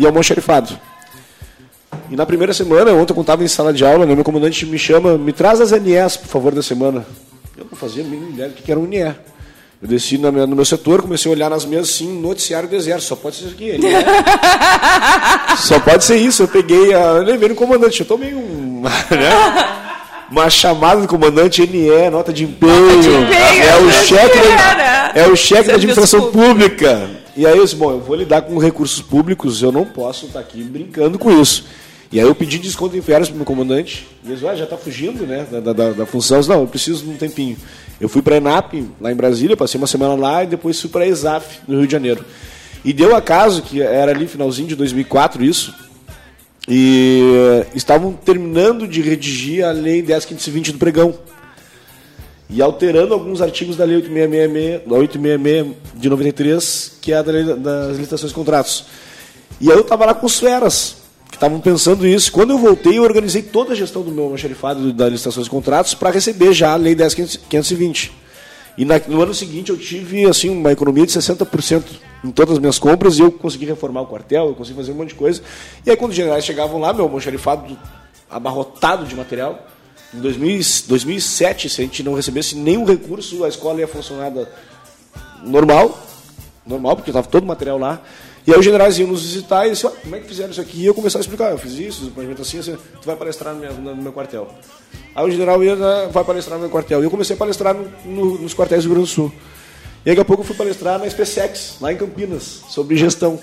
e 0.00 0.04
almoxarifado. 0.04 0.76
E 2.10 2.16
na 2.16 2.26
primeira 2.26 2.52
semana, 2.52 2.92
ontem 2.92 3.14
eu 3.16 3.20
estava 3.20 3.44
em 3.44 3.48
sala 3.48 3.72
de 3.72 3.84
aula, 3.84 4.04
né, 4.04 4.16
meu 4.16 4.24
comandante 4.24 4.66
me 4.66 4.78
chama, 4.78 5.16
me 5.16 5.32
traz 5.32 5.60
as 5.60 5.70
NEs, 5.70 6.16
por 6.16 6.26
favor, 6.26 6.52
da 6.52 6.62
semana. 6.62 7.06
Eu 7.56 7.66
não 7.70 7.78
fazia 7.78 8.02
a 8.02 8.06
mínima 8.06 8.30
ideia 8.30 8.48
do 8.48 8.54
que 8.56 8.70
era 8.70 8.80
um 8.80 8.86
NE. 8.86 9.14
Eu 9.82 9.88
desci 9.88 10.16
no 10.16 10.30
meu 10.30 10.64
setor, 10.64 11.02
comecei 11.02 11.28
a 11.28 11.34
olhar 11.34 11.50
nas 11.50 11.64
mesas 11.64 11.90
assim, 11.90 12.20
noticiário 12.20 12.68
do 12.68 12.76
exército, 12.76 13.08
só 13.08 13.16
pode 13.16 13.34
ser 13.34 13.46
isso 13.46 13.54
aqui. 13.54 13.78
Né? 13.78 14.04
só 15.58 15.80
pode 15.80 16.04
ser 16.04 16.16
isso. 16.18 16.44
Eu 16.44 16.48
peguei, 16.48 16.94
a, 16.94 17.00
eu 17.00 17.24
levei 17.24 17.48
no 17.48 17.56
comandante, 17.56 17.98
eu 17.98 18.06
tomei 18.06 18.32
um... 18.32 18.82
Né? 19.10 19.82
uma 20.30 20.48
chamada 20.48 21.00
do 21.00 21.08
comandante 21.08 21.66
NE, 21.66 22.10
nota 22.10 22.32
de 22.32 22.44
empenho. 22.44 22.72
Nota 22.72 23.02
de 23.02 23.08
empenho 23.08 23.64
é, 23.64 23.76
o 23.82 23.92
cheque 23.92 24.38
da, 24.38 25.12
é 25.14 25.26
o 25.26 25.36
cheque 25.36 25.68
da 25.68 25.74
administração 25.74 26.30
pública. 26.30 27.10
E 27.36 27.44
aí 27.44 27.56
eu 27.56 27.64
disse, 27.64 27.76
bom, 27.76 27.90
eu 27.90 28.00
vou 28.00 28.16
lidar 28.16 28.42
com 28.42 28.56
recursos 28.58 29.02
públicos, 29.02 29.62
eu 29.62 29.72
não 29.72 29.84
posso 29.84 30.26
estar 30.26 30.40
aqui 30.40 30.62
brincando 30.62 31.18
com 31.18 31.30
isso. 31.40 31.66
E 32.10 32.20
aí 32.20 32.26
eu 32.26 32.34
pedi 32.34 32.58
desconto 32.58 32.96
em 32.96 33.02
férias 33.02 33.28
para 33.28 33.34
o 33.34 33.36
meu 33.38 33.46
comandante. 33.46 34.06
E 34.22 34.30
eles, 34.30 34.44
ah, 34.44 34.54
já 34.54 34.64
está 34.64 34.76
fugindo, 34.76 35.26
né, 35.26 35.46
da, 35.50 35.72
da, 35.72 35.90
da 35.90 36.06
função. 36.06 36.36
Eu 36.36 36.40
disse, 36.40 36.52
não, 36.52 36.60
eu 36.60 36.66
preciso 36.66 37.04
de 37.04 37.10
um 37.10 37.16
tempinho. 37.16 37.56
Eu 38.02 38.08
fui 38.08 38.20
para 38.20 38.34
a 38.34 38.38
ENAP, 38.38 38.84
lá 39.00 39.12
em 39.12 39.14
Brasília, 39.14 39.56
passei 39.56 39.80
uma 39.80 39.86
semana 39.86 40.16
lá 40.16 40.42
e 40.42 40.48
depois 40.48 40.80
fui 40.80 40.90
para 40.90 41.04
a 41.04 41.06
ESAF, 41.06 41.60
no 41.68 41.78
Rio 41.78 41.86
de 41.86 41.92
Janeiro. 41.92 42.24
E 42.84 42.92
deu 42.92 43.14
acaso 43.14 43.62
que 43.62 43.80
era 43.80 44.10
ali 44.10 44.26
finalzinho 44.26 44.66
de 44.66 44.74
2004 44.74 45.44
isso, 45.44 45.72
e 46.66 47.64
estavam 47.76 48.12
terminando 48.12 48.88
de 48.88 49.00
redigir 49.00 49.64
a 49.64 49.70
Lei 49.70 50.02
10.520 50.02 50.72
do 50.72 50.78
pregão. 50.78 51.14
E 52.50 52.60
alterando 52.60 53.14
alguns 53.14 53.40
artigos 53.40 53.76
da 53.76 53.84
Lei 53.84 53.98
866, 53.98 54.82
866 54.90 55.76
de 55.94 56.10
93, 56.10 56.98
que 57.00 57.12
é 57.12 57.16
a 57.18 57.22
da 57.22 57.30
lei 57.30 57.44
das 57.44 57.98
licitações 57.98 58.32
e 58.32 58.34
contratos. 58.34 58.84
E 59.60 59.70
aí 59.70 59.76
eu 59.76 59.82
estava 59.82 60.06
lá 60.06 60.12
com 60.12 60.26
os 60.26 60.40
feras, 60.40 61.01
estavam 61.42 61.60
pensando 61.60 62.06
isso. 62.06 62.30
Quando 62.30 62.50
eu 62.50 62.58
voltei, 62.58 62.98
eu 62.98 63.02
organizei 63.02 63.42
toda 63.42 63.72
a 63.72 63.74
gestão 63.76 64.02
do 64.02 64.12
meu 64.12 64.24
almoxarifado 64.24 64.92
das 64.92 65.10
licitações 65.10 65.48
e 65.48 65.50
contratos 65.50 65.92
para 65.92 66.10
receber 66.10 66.52
já 66.52 66.72
a 66.72 66.76
Lei 66.76 66.94
10.520. 66.94 68.12
E 68.78 68.84
na, 68.84 69.00
no 69.08 69.20
ano 69.20 69.34
seguinte 69.34 69.70
eu 69.70 69.76
tive 69.76 70.24
assim 70.24 70.48
uma 70.48 70.70
economia 70.70 71.04
de 71.04 71.12
60% 71.12 71.82
em 72.24 72.30
todas 72.30 72.54
as 72.54 72.58
minhas 72.60 72.78
compras 72.78 73.18
e 73.18 73.22
eu 73.22 73.32
consegui 73.32 73.66
reformar 73.66 74.02
o 74.02 74.06
quartel, 74.06 74.46
eu 74.46 74.54
consegui 74.54 74.76
fazer 74.76 74.92
um 74.92 74.94
monte 74.94 75.08
de 75.08 75.14
coisa. 75.16 75.42
E 75.84 75.90
aí 75.90 75.96
quando 75.96 76.12
os 76.12 76.16
generais 76.16 76.44
chegavam 76.44 76.80
lá, 76.80 76.92
meu 76.92 77.04
almoxarifado 77.04 77.76
abarrotado 78.30 79.04
de 79.04 79.14
material, 79.14 79.66
em 80.14 80.20
2000, 80.20 80.60
2007, 80.86 81.68
se 81.68 81.80
a 81.80 81.84
gente 81.84 82.02
não 82.04 82.14
recebesse 82.14 82.54
nenhum 82.54 82.84
recurso, 82.84 83.44
a 83.44 83.48
escola 83.48 83.80
ia 83.80 83.88
funcionar 83.88 84.32
normal, 85.42 86.00
normal, 86.64 86.96
porque 86.96 87.10
estava 87.10 87.26
todo 87.26 87.42
o 87.42 87.46
material 87.46 87.78
lá. 87.78 88.00
E 88.46 88.52
aí 88.52 88.58
os 88.58 88.64
generais 88.64 88.98
iam 88.98 89.08
nos 89.08 89.22
visitar 89.22 89.66
e 89.66 89.70
diziam, 89.70 89.92
ah, 89.92 89.96
como 90.02 90.16
é 90.16 90.20
que 90.20 90.26
fizeram 90.26 90.50
isso 90.50 90.60
aqui? 90.60 90.80
E 90.80 90.86
eu 90.86 90.94
começava 90.94 91.20
a 91.20 91.24
explicar, 91.24 91.50
eu 91.52 91.58
fiz 91.58 91.74
isso, 91.74 92.06
o 92.06 92.10
planejamento 92.10 92.42
assim, 92.42 92.58
assim, 92.58 92.76
tu 93.00 93.06
vai 93.06 93.14
palestrar 93.14 93.54
no 93.54 93.60
meu, 93.60 93.72
no 93.72 94.02
meu 94.02 94.12
quartel. 94.12 94.48
Aí 95.14 95.24
o 95.24 95.30
general 95.30 95.62
ia, 95.62 95.76
né, 95.76 96.08
vai 96.10 96.24
palestrar 96.24 96.58
no 96.58 96.62
meu 96.62 96.70
quartel. 96.70 97.00
E 97.00 97.04
eu 97.04 97.10
comecei 97.10 97.36
a 97.36 97.38
palestrar 97.38 97.74
no, 97.74 97.88
no, 98.04 98.38
nos 98.38 98.54
quartéis 98.54 98.82
do 98.82 98.88
Rio 98.88 98.96
Grande 98.96 99.10
do 99.10 99.14
Sul. 99.14 99.32
E 100.04 100.10
daqui 100.10 100.20
a 100.20 100.24
pouco 100.24 100.42
eu 100.42 100.46
fui 100.46 100.56
palestrar 100.56 100.98
na 100.98 101.08
SpaceX, 101.08 101.76
lá 101.80 101.92
em 101.92 101.96
Campinas, 101.96 102.62
sobre 102.68 102.96
gestão. 102.96 103.38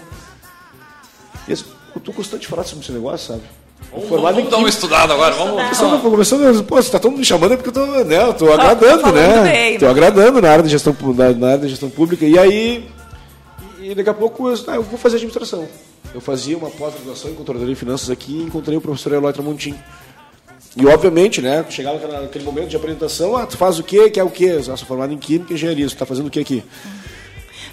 E 1.48 1.52
eu 1.52 1.58
estou 1.96 2.14
gostando 2.14 2.42
de 2.42 2.48
falar 2.48 2.66
sobre 2.66 2.84
esse 2.84 2.92
negócio, 2.92 3.34
sabe? 3.34 3.44
Vamos, 3.92 4.10
vamos, 4.10 4.36
vamos 4.36 4.50
dar 4.52 4.58
uma 4.58 4.70
estudada 4.70 5.14
agora, 5.14 5.34
vamos. 5.36 5.54
Começando, 5.54 6.02
começando, 6.02 6.64
pô, 6.66 6.76
você 6.76 6.92
tá 6.92 7.00
todo 7.00 7.12
mundo 7.12 7.20
me 7.20 7.26
chamando 7.26 7.54
é 7.54 7.58
porque 7.58 7.70
eu 7.70 7.74
tô, 7.74 7.86
né, 8.04 8.22
eu 8.22 8.34
tô 8.34 8.52
agradando, 8.52 9.04
tô 9.04 9.12
né? 9.12 9.44
Bem, 9.44 9.80
tô 9.80 9.86
né? 9.86 9.92
agradando 9.92 10.42
na 10.42 10.52
área 10.52 10.64
de 10.64 10.70
gestão, 10.70 10.96
na, 11.16 11.32
na, 11.32 11.48
área 11.48 11.60
de 11.60 11.70
gestão 11.70 11.90
pública. 11.90 12.26
E 12.26 12.38
aí, 12.38 12.88
e 13.90 13.96
daqui 13.96 14.10
a 14.10 14.14
pouco 14.14 14.48
eu, 14.48 14.56
ah, 14.68 14.76
eu 14.76 14.84
vou 14.84 15.00
fazer 15.00 15.16
administração. 15.16 15.68
Eu 16.14 16.22
fazia 16.22 16.56
uma 16.56 16.70
pós-graduação 16.70 17.32
em 17.32 17.34
controladoria 17.34 17.74
de 17.74 17.80
finanças 17.80 18.10
aqui 18.12 18.34
e 18.34 18.44
encontrei 18.44 18.78
o 18.78 18.82
professor 18.82 19.14
Eloy 19.14 19.34
Tramontim. 19.34 19.76
E 20.78 20.86
obviamente, 20.86 21.42
né, 21.42 21.66
chegava 21.72 22.08
naquele 22.08 22.46
momento 22.46 22.70
de 22.70 22.76
apresentação, 22.76 23.36
ah, 23.36 23.48
tu 23.48 23.58
faz 23.58 23.80
o 23.80 23.84
quê? 23.84 24.08
Quer 24.12 24.24
o 24.24 24.30
quê? 24.30 24.46
Eu 24.46 24.64
sou 24.64 24.78
formado 24.78 25.12
em 25.12 25.18
Química 25.18 25.52
e 25.52 25.56
Engenharia, 25.56 25.88
tu 25.88 25.98
tá 25.98 26.06
fazendo 26.06 26.28
o 26.28 26.30
quê 26.30 26.42
aqui? 26.42 26.64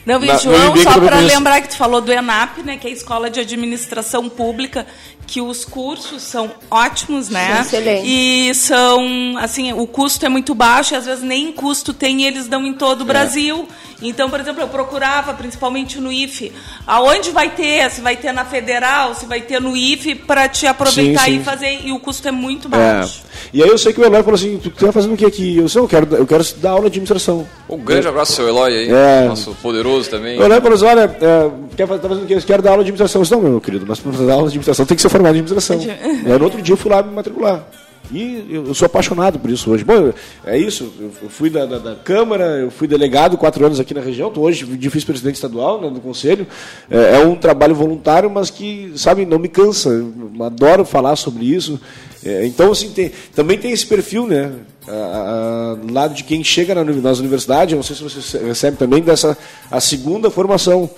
Não, 0.07 0.23
e 0.23 0.29
João, 0.39 0.77
só 0.77 1.01
para 1.01 1.19
lembrar 1.19 1.61
que 1.61 1.69
tu 1.69 1.77
falou 1.77 2.01
do 2.01 2.13
ENAP, 2.13 2.59
né, 2.59 2.77
que 2.77 2.87
é 2.87 2.91
a 2.91 2.93
Escola 2.93 3.29
de 3.29 3.41
Administração 3.41 4.29
Pública, 4.29 4.87
que 5.27 5.41
os 5.41 5.65
cursos 5.65 6.23
são 6.23 6.53
ótimos, 6.71 7.29
né? 7.29 7.61
Excelente. 7.61 8.07
E 8.07 8.55
são, 8.55 9.37
assim, 9.39 9.73
o 9.73 9.87
custo 9.87 10.25
é 10.25 10.29
muito 10.29 10.55
baixo 10.55 10.95
e 10.95 10.97
às 10.97 11.05
vezes 11.05 11.25
nem 11.25 11.51
custo 11.51 11.93
tem 11.93 12.23
e 12.23 12.27
eles 12.27 12.47
dão 12.47 12.65
em 12.65 12.73
todo 12.73 13.01
o 13.01 13.05
é. 13.05 13.07
Brasil. 13.07 13.67
Então, 14.01 14.29
por 14.29 14.39
exemplo, 14.39 14.61
eu 14.61 14.69
procurava, 14.69 15.33
principalmente 15.35 15.99
no 15.99 16.13
IFE, 16.13 16.53
aonde 16.87 17.31
vai 17.31 17.51
ter, 17.51 17.91
se 17.91 18.01
vai 18.01 18.15
ter 18.15 18.31
na 18.31 18.45
Federal, 18.45 19.15
se 19.15 19.27
vai 19.27 19.41
ter 19.41 19.61
no 19.61 19.77
IFE, 19.77 20.15
para 20.15 20.49
te 20.49 20.67
aproveitar 20.67 21.25
sim, 21.25 21.33
sim. 21.33 21.41
e 21.41 21.45
fazer, 21.45 21.81
e 21.83 21.93
o 21.93 21.99
custo 21.99 22.29
é 22.29 22.31
muito 22.31 22.69
baixo. 22.69 23.23
É. 23.25 23.37
E 23.55 23.63
aí 23.63 23.69
eu 23.69 23.79
sei 23.79 23.93
que 23.93 24.01
o 24.01 24.05
Eloy 24.05 24.23
falou 24.23 24.35
assim, 24.35 24.59
tu 24.59 24.71
tá 24.71 24.93
fazendo 24.93 25.15
o 25.15 25.17
que 25.17 25.25
aqui? 25.25 25.57
Eu 25.57 25.65
disse, 25.65 25.79
eu 25.79 25.89
quero, 25.89 26.15
eu 26.15 26.27
quero 26.27 26.45
dar 26.57 26.71
aula 26.71 26.83
de 26.83 26.89
administração. 26.89 27.49
Um 27.69 27.79
grande 27.79 28.07
abraço 28.07 28.33
ao 28.33 28.37
seu 28.37 28.49
Eloy 28.49 28.71
aí, 28.71 28.91
é. 28.91 29.29
nosso 29.29 29.55
poderoso 29.63 29.96
também. 30.05 30.39
O 30.39 30.43
Eloy 30.43 30.61
falou 30.61 30.75
assim, 30.75 30.85
olha, 30.85 31.17
é, 31.21 31.51
quer 31.77 31.87
fazer, 31.87 32.01
tá 32.01 32.09
fazendo 32.09 32.25
o 32.25 32.27
quê? 32.27 32.35
Eu 32.35 32.43
quero 32.43 32.63
dar 32.63 32.71
aula 32.71 32.85
de 32.85 32.91
administração. 32.91 33.21
Eu 33.21 33.23
disse, 33.25 33.35
não, 33.35 33.43
meu 33.43 33.61
querido, 33.61 33.85
mas 33.87 34.01
para 34.01 34.13
dar 34.13 34.35
aula 34.35 34.45
de 34.45 34.49
administração 34.49 34.87
tem 34.87 34.97
que 34.97 35.03
ser 35.03 35.09
formado 35.09 35.37
em 35.37 35.41
administração. 35.41 35.81
e 35.81 36.31
aí 36.31 36.39
no 36.39 36.45
outro 36.45 36.61
dia 36.61 36.73
eu 36.73 36.77
fui 36.77 36.91
lá 36.91 37.03
me 37.03 37.13
matricular. 37.13 37.67
E 38.13 38.47
eu 38.51 38.73
sou 38.75 38.87
apaixonado 38.87 39.39
por 39.39 39.51
isso 39.51 39.71
hoje. 39.71 39.85
Bom, 39.85 40.13
é 40.45 40.57
isso. 40.57 40.93
Eu 41.01 41.29
fui 41.29 41.51
da, 41.51 41.67
da, 41.67 41.79
da 41.79 41.95
Câmara, 41.97 42.45
eu 42.59 42.71
fui 42.71 42.87
delegado 42.87 43.37
quatro 43.37 43.65
anos 43.65 43.81
aqui 43.81 43.93
na 43.95 44.01
região, 44.01 44.29
estou 44.29 44.45
hoje 44.45 44.65
de 44.65 44.89
vice-presidente 44.89 45.35
estadual 45.35 45.81
né, 45.81 45.91
do 45.91 46.01
Conselho. 46.01 46.47
É, 46.91 47.17
é, 47.17 47.19
um 47.19 47.35
trabalho 47.35 47.75
voluntário, 47.75 48.31
mas 48.31 48.51
que, 48.51 48.93
sabe, 48.97 49.27
não 49.27 49.39
me 49.39 49.49
cansa. 49.49 49.89
Eu 49.91 50.13
adoro 50.45 50.85
falar 50.85 51.17
sobre 51.17 51.47
isso. 51.47 51.81
É, 52.25 52.47
então, 52.47 52.71
assim, 52.71 52.91
tem, 52.91 53.11
também 53.35 53.59
tem 53.59 53.73
esse 53.73 53.87
perfil, 53.87 54.27
né? 54.27 54.53
A, 54.89 55.77
lado 55.91 56.15
de 56.15 56.25
quem 56.25 56.45
chega 56.45 56.75
na, 56.75 56.85
nas 56.85 57.19
universidades, 57.19 57.75
não 57.75 57.83
sei 57.83 57.97
se 57.97 58.03
você 58.03 58.39
recebe 58.39 58.77
também, 58.77 59.03
dessa 59.03 59.37
a 59.71 59.81
segunda 59.81 60.31
formação. 60.31 60.89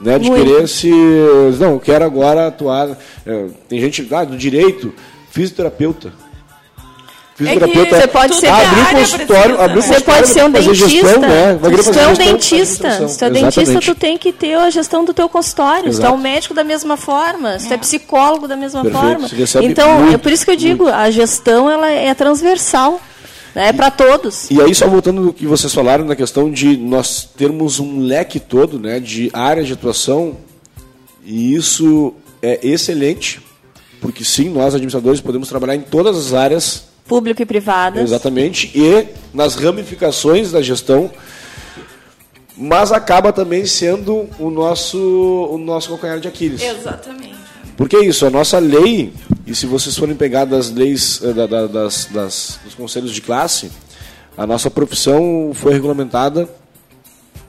Né, 0.00 0.18
de 0.18 0.28
Muito. 0.28 0.44
querer 0.44 0.68
se. 0.68 0.90
Não, 1.60 1.74
eu 1.74 1.80
quero 1.80 2.04
agora 2.04 2.48
atuar. 2.48 2.98
É, 3.24 3.46
tem 3.68 3.80
gente 3.80 4.04
ah, 4.12 4.24
do 4.24 4.36
direito, 4.36 4.92
fisioterapeuta 5.30 6.12
fisioterapeuta. 7.42 7.96
É 7.96 8.00
você 8.00 8.08
pode 8.08 8.34
ser 8.36 8.46
abrir 8.48 8.80
um 8.80 9.00
consultório, 9.00 9.60
abrir 9.60 9.82
Você 9.82 10.00
pode 10.00 10.28
ser 10.28 10.44
um 10.44 10.50
dentista. 10.50 10.88
Gestão, 10.88 11.20
né? 11.20 11.58
Se 11.82 11.92
tu 11.92 11.98
é 11.98 12.08
um 12.08 12.14
dentista, 12.14 13.08
se 13.08 13.18
tu 13.18 13.24
é 13.24 13.30
dentista, 13.30 13.80
tu 13.80 13.94
tem 13.94 14.18
que 14.18 14.32
ter 14.32 14.54
a 14.54 14.70
gestão 14.70 15.04
do 15.04 15.12
teu 15.14 15.28
consultório. 15.28 15.88
Exato. 15.88 15.94
Se 15.94 16.00
tu 16.00 16.06
é 16.06 16.10
um 16.10 16.18
médico 16.18 16.54
da 16.54 16.64
mesma 16.64 16.96
forma, 16.96 17.58
se 17.58 17.68
tu 17.68 17.72
é, 17.72 17.74
é 17.74 17.78
psicólogo 17.78 18.46
da 18.46 18.56
mesma 18.56 18.82
Perfeito. 18.82 19.04
forma. 19.04 19.28
Então, 19.62 19.98
muito, 20.00 20.14
é 20.14 20.18
por 20.18 20.32
isso 20.32 20.44
que 20.44 20.50
eu 20.50 20.56
digo, 20.56 20.84
muito. 20.84 20.96
a 20.96 21.10
gestão 21.10 21.70
ela 21.70 21.90
é 21.90 22.12
transversal. 22.14 23.00
Né? 23.54 23.68
É 23.68 23.72
para 23.72 23.90
todos. 23.90 24.50
E 24.50 24.60
aí, 24.60 24.74
só 24.74 24.86
voltando 24.86 25.20
no 25.20 25.32
que 25.32 25.46
vocês 25.46 25.72
falaram 25.72 26.04
na 26.04 26.16
questão 26.16 26.50
de 26.50 26.76
nós 26.76 27.28
termos 27.36 27.78
um 27.78 28.00
leque 28.00 28.40
todo 28.40 28.78
né, 28.78 28.98
de 28.98 29.30
áreas 29.32 29.66
de 29.66 29.72
atuação, 29.74 30.36
e 31.24 31.54
isso 31.54 32.14
é 32.40 32.58
excelente, 32.62 33.40
porque 34.00 34.24
sim, 34.24 34.48
nós 34.48 34.74
administradores 34.74 35.20
podemos 35.20 35.48
trabalhar 35.48 35.76
em 35.76 35.82
todas 35.82 36.16
as 36.16 36.34
áreas 36.34 36.84
público 37.06 37.42
e 37.42 37.46
privadas. 37.46 38.02
Exatamente, 38.02 38.70
e 38.74 39.06
nas 39.34 39.54
ramificações 39.54 40.50
da 40.50 40.62
gestão, 40.62 41.10
mas 42.56 42.92
acaba 42.92 43.32
também 43.32 43.66
sendo 43.66 44.28
o 44.38 44.50
nosso, 44.50 44.98
o 45.50 45.58
nosso 45.58 45.88
calcanhar 45.90 46.20
de 46.20 46.28
Aquiles. 46.28 46.62
Exatamente. 46.62 47.41
Porque 47.82 47.96
é 47.96 48.04
isso, 48.04 48.24
a 48.24 48.30
nossa 48.30 48.60
lei, 48.60 49.12
e 49.44 49.56
se 49.56 49.66
vocês 49.66 49.98
forem 49.98 50.14
pegar 50.14 50.44
das 50.44 50.70
leis 50.70 51.20
eh, 51.20 51.32
da, 51.32 51.48
da, 51.48 51.66
das, 51.66 52.04
das, 52.04 52.60
dos 52.64 52.76
conselhos 52.76 53.12
de 53.12 53.20
classe, 53.20 53.72
a 54.38 54.46
nossa 54.46 54.70
profissão 54.70 55.50
foi 55.52 55.72
regulamentada 55.72 56.48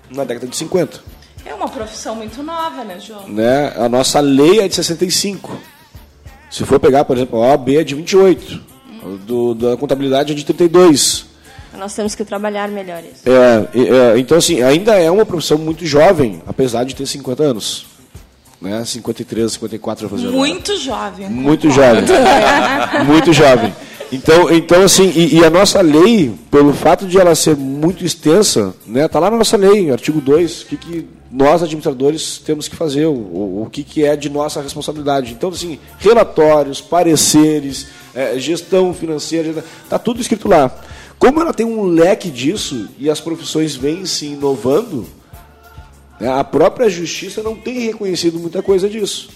na 0.09 0.23
década 0.23 0.47
de 0.47 0.57
50. 0.57 0.99
É 1.45 1.53
uma 1.53 1.69
profissão 1.69 2.15
muito 2.15 2.41
nova, 2.41 2.83
né, 2.83 2.99
João? 2.99 3.27
Né? 3.27 3.73
A 3.77 3.87
nossa 3.87 4.19
lei 4.21 4.61
é 4.61 4.67
de 4.67 4.73
65. 4.73 5.55
Se 6.49 6.65
for 6.65 6.79
pegar, 6.79 7.05
por 7.05 7.15
exemplo, 7.15 7.37
a 7.37 7.49
OAB 7.49 7.69
é 7.69 7.83
de 7.83 7.93
28 7.93 8.61
do, 9.27 9.53
da 9.53 9.77
contabilidade 9.77 10.33
é 10.33 10.35
de 10.35 10.43
32. 10.43 11.27
Nós 11.77 11.93
temos 11.93 12.15
que 12.15 12.25
trabalhar 12.25 12.67
melhor 12.69 13.03
isso. 13.03 13.21
É, 13.29 14.15
é, 14.15 14.17
então, 14.17 14.39
assim, 14.39 14.63
ainda 14.63 14.95
é 14.95 15.11
uma 15.11 15.27
profissão 15.27 15.59
muito 15.59 15.85
jovem, 15.85 16.41
apesar 16.47 16.85
de 16.85 16.95
ter 16.95 17.05
50 17.05 17.43
anos. 17.43 17.92
Né? 18.63 18.85
53, 18.85 19.51
54 19.51 20.07
fazer 20.07 20.27
Muito 20.29 20.77
jovem. 20.77 21.29
Muito 21.29 21.69
jovem. 21.69 22.03
muito 23.05 23.33
jovem. 23.33 23.73
Então, 24.09 24.49
então 24.49 24.83
assim, 24.83 25.11
e, 25.13 25.35
e, 25.35 25.43
a 25.43 25.49
nossa 25.49 25.81
lei, 25.81 26.33
pelo 26.49 26.71
fato 26.73 27.05
de 27.05 27.19
ela 27.19 27.35
ser 27.35 27.57
muito 27.57 28.05
extensa, 28.05 28.73
né, 28.85 29.05
tá 29.07 29.19
lá 29.19 29.29
na 29.29 29.37
nossa 29.37 29.57
lei, 29.57 29.91
artigo 29.91 30.21
2, 30.21 30.61
o 30.61 30.65
que, 30.67 30.77
que 30.77 31.07
nós, 31.29 31.61
administradores, 31.61 32.37
temos 32.37 32.69
que 32.69 32.75
fazer, 32.75 33.05
o, 33.05 33.11
o, 33.11 33.63
o 33.63 33.69
que, 33.69 33.83
que 33.83 34.05
é 34.05 34.15
de 34.15 34.29
nossa 34.29 34.61
responsabilidade. 34.61 35.33
Então, 35.33 35.49
assim, 35.49 35.77
relatórios, 35.97 36.79
pareceres, 36.79 37.87
é, 38.15 38.37
gestão 38.37 38.93
financeira, 38.93 39.63
está 39.83 39.99
tudo 39.99 40.21
escrito 40.21 40.47
lá. 40.47 40.73
Como 41.19 41.41
ela 41.41 41.53
tem 41.53 41.65
um 41.65 41.83
leque 41.83 42.29
disso 42.29 42.87
e 42.97 43.09
as 43.09 43.19
profissões 43.19 43.75
vêm 43.75 44.05
se 44.05 44.27
inovando, 44.27 45.05
a 46.27 46.43
própria 46.43 46.89
justiça 46.89 47.41
não 47.41 47.55
tem 47.55 47.79
reconhecido 47.79 48.39
muita 48.39 48.61
coisa 48.61 48.89
disso. 48.89 49.29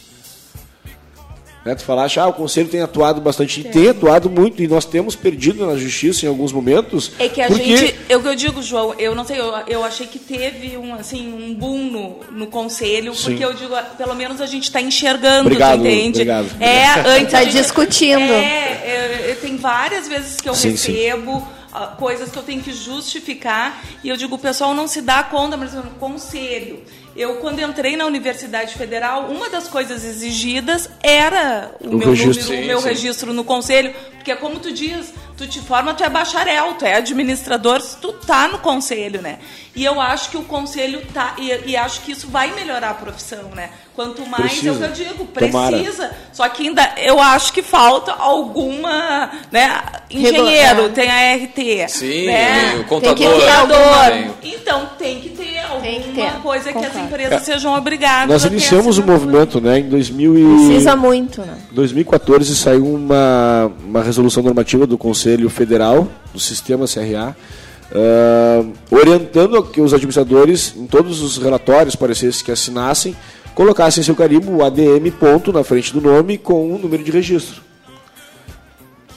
Né, 1.67 1.75
tu 1.75 1.83
falaste, 1.83 2.17
ah, 2.17 2.27
o 2.27 2.33
conselho 2.33 2.69
tem 2.69 2.81
atuado 2.81 3.19
bastante, 3.19 3.61
tem. 3.61 3.71
tem 3.73 3.89
atuado 3.89 4.29
muito, 4.29 4.63
e 4.63 4.69
nós 4.69 4.85
temos 4.85 5.17
perdido 5.17 5.65
na 5.65 5.75
justiça 5.75 6.25
em 6.25 6.29
alguns 6.29 6.53
momentos. 6.53 7.11
É 7.19 7.27
que 7.27 7.41
a 7.41 7.47
porque... 7.47 7.75
gente, 7.75 7.95
eu 8.07 8.21
que 8.21 8.27
eu 8.29 8.35
digo, 8.35 8.61
João, 8.63 8.93
eu 8.97 9.13
não 9.13 9.25
sei, 9.25 9.37
eu, 9.37 9.53
eu 9.67 9.83
achei 9.83 10.07
que 10.07 10.17
teve 10.17 10.77
um, 10.77 10.93
assim, 10.93 11.27
um 11.27 11.53
boom 11.53 11.91
no, 11.91 12.19
no 12.31 12.47
conselho, 12.47 13.13
Sim. 13.13 13.31
porque 13.31 13.43
eu 13.43 13.53
digo, 13.53 13.75
pelo 13.97 14.15
menos 14.15 14.39
a 14.39 14.45
gente 14.45 14.63
está 14.63 14.79
enxergando, 14.79 15.47
obrigado, 15.47 15.81
entende? 15.81 16.21
Obrigado. 16.21 16.47
É, 16.61 17.01
antes. 17.05 17.33
Está 17.33 17.43
discutindo. 17.43 18.31
É, 18.31 19.31
é, 19.31 19.37
tem 19.41 19.57
várias 19.57 20.07
vezes 20.07 20.39
que 20.39 20.47
eu 20.47 20.55
sim, 20.55 20.69
recebo. 20.69 21.39
Sim 21.39 21.57
coisas 21.97 22.31
que 22.31 22.37
eu 22.37 22.43
tenho 22.43 22.61
que 22.61 22.73
justificar 22.73 23.83
e 24.03 24.09
eu 24.09 24.17
digo 24.17 24.35
o 24.35 24.39
pessoal 24.39 24.73
não 24.73 24.87
se 24.87 25.01
dá 25.01 25.23
conta 25.23 25.57
mas 25.57 25.73
no 25.73 25.83
conselho 25.91 26.83
eu 27.17 27.37
quando 27.37 27.59
entrei 27.61 27.97
na 27.97 28.05
Universidade 28.05 28.75
Federal, 28.75 29.23
uma 29.29 29.49
das 29.49 29.67
coisas 29.67 30.05
exigidas 30.05 30.89
era 31.01 31.71
o, 31.81 31.89
O 31.89 31.97
meu 31.97 32.09
registro. 32.09 32.43
número, 32.43 32.59
o 32.59 32.61
Sim, 32.61 32.67
meu 32.67 32.81
sim. 32.81 32.87
registro 32.87 33.33
no 33.33 33.43
conselho, 33.43 33.93
porque 34.15 34.35
como 34.35 34.59
tu 34.59 34.71
diz, 34.71 35.13
tu 35.37 35.47
te 35.47 35.59
forma, 35.59 35.93
tu 35.93 36.03
é 36.03 36.09
bacharel, 36.09 36.73
tu 36.73 36.85
é 36.85 36.95
administrador, 36.95 37.81
tu 38.01 38.13
tá 38.13 38.47
no 38.47 38.59
conselho, 38.59 39.21
né? 39.21 39.39
E 39.75 39.85
eu 39.85 40.01
acho 40.01 40.29
que 40.31 40.37
o 40.37 40.43
conselho 40.43 41.01
tá 41.13 41.35
e, 41.37 41.71
e 41.71 41.77
acho 41.77 42.01
que 42.01 42.11
isso 42.11 42.27
vai 42.27 42.51
melhorar 42.53 42.89
a 42.89 42.93
profissão, 42.95 43.49
né? 43.55 43.69
Quanto 43.95 44.25
mais 44.25 44.53
é 44.65 44.71
o 44.71 44.75
que 44.75 44.83
eu 44.83 44.89
Precisa. 44.89 45.11
digo, 45.13 45.25
Tomara. 45.27 45.77
precisa. 45.77 46.11
Só 46.33 46.47
que 46.49 46.67
ainda 46.67 46.93
eu 46.97 47.19
acho 47.21 47.53
que 47.53 47.61
falta 47.63 48.11
alguma, 48.13 49.31
né? 49.51 49.81
Engenheiro, 50.09 50.89
tem 50.89 51.09
a 51.09 51.35
RT, 51.35 51.89
Sim, 51.89 52.25
né? 52.25 52.75
o 52.79 52.83
contador. 52.85 53.15
Tem 53.15 53.27
que 53.29 53.33
ter 53.33 53.39
Contador. 53.39 54.33
Então 54.43 54.85
tem 54.97 55.19
que 55.21 55.29
ter 55.29 55.46
alguma 55.67 55.81
Tem 55.81 56.01
que 56.01 56.13
ter, 56.13 56.31
coisa 56.41 56.71
que 56.71 56.77
as 56.79 56.85
concordo. 56.93 57.05
empresas 57.07 57.41
sejam 57.43 57.73
obrigadas 57.73 58.29
Nós 58.29 58.45
iniciamos 58.45 58.97
o 58.97 59.01
assinatura. 59.01 59.19
movimento 59.25 59.61
né, 59.61 59.79
em 59.79 59.89
2000 59.89 60.37
e... 60.37 60.67
Precisa 60.67 60.95
muito, 60.95 61.41
né? 61.41 61.57
2014 61.71 62.55
saiu 62.55 62.85
uma, 62.93 63.71
uma 63.85 64.01
resolução 64.03 64.41
normativa 64.43 64.87
do 64.87 64.97
Conselho 64.97 65.49
Federal, 65.49 66.07
do 66.33 66.39
Sistema 66.39 66.85
CRA, 66.87 67.35
ah, 67.91 68.65
orientando 68.91 69.63
que 69.63 69.79
os 69.81 69.93
administradores, 69.93 70.73
em 70.75 70.87
todos 70.87 71.21
os 71.21 71.37
relatórios, 71.37 71.95
pareceres 71.95 72.41
que 72.41 72.51
assinassem, 72.51 73.15
colocassem 73.55 74.03
seu 74.03 74.15
carimbo, 74.15 74.51
o 74.57 74.63
ADM, 74.63 75.09
ponto, 75.19 75.51
na 75.51 75.63
frente 75.63 75.91
do 75.93 76.01
nome, 76.01 76.37
com 76.37 76.73
um 76.73 76.77
número 76.77 77.03
de 77.03 77.11
registro. 77.11 77.61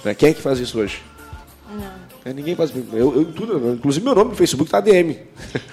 Né, 0.05 0.15
Quem 0.15 0.31
é 0.31 0.35
que 0.35 0.41
faz 0.41 0.59
isso 0.59 0.79
hoje? 0.79 1.03
É, 2.25 2.33
ninguém 2.33 2.55
faz. 2.55 2.71
Eu, 2.93 3.15
eu, 3.17 3.25
tudo, 3.33 3.73
inclusive 3.75 4.05
meu 4.05 4.15
nome 4.15 4.31
no 4.31 4.37
Facebook 4.37 4.69
está 4.69 4.79
ADM. 4.79 5.17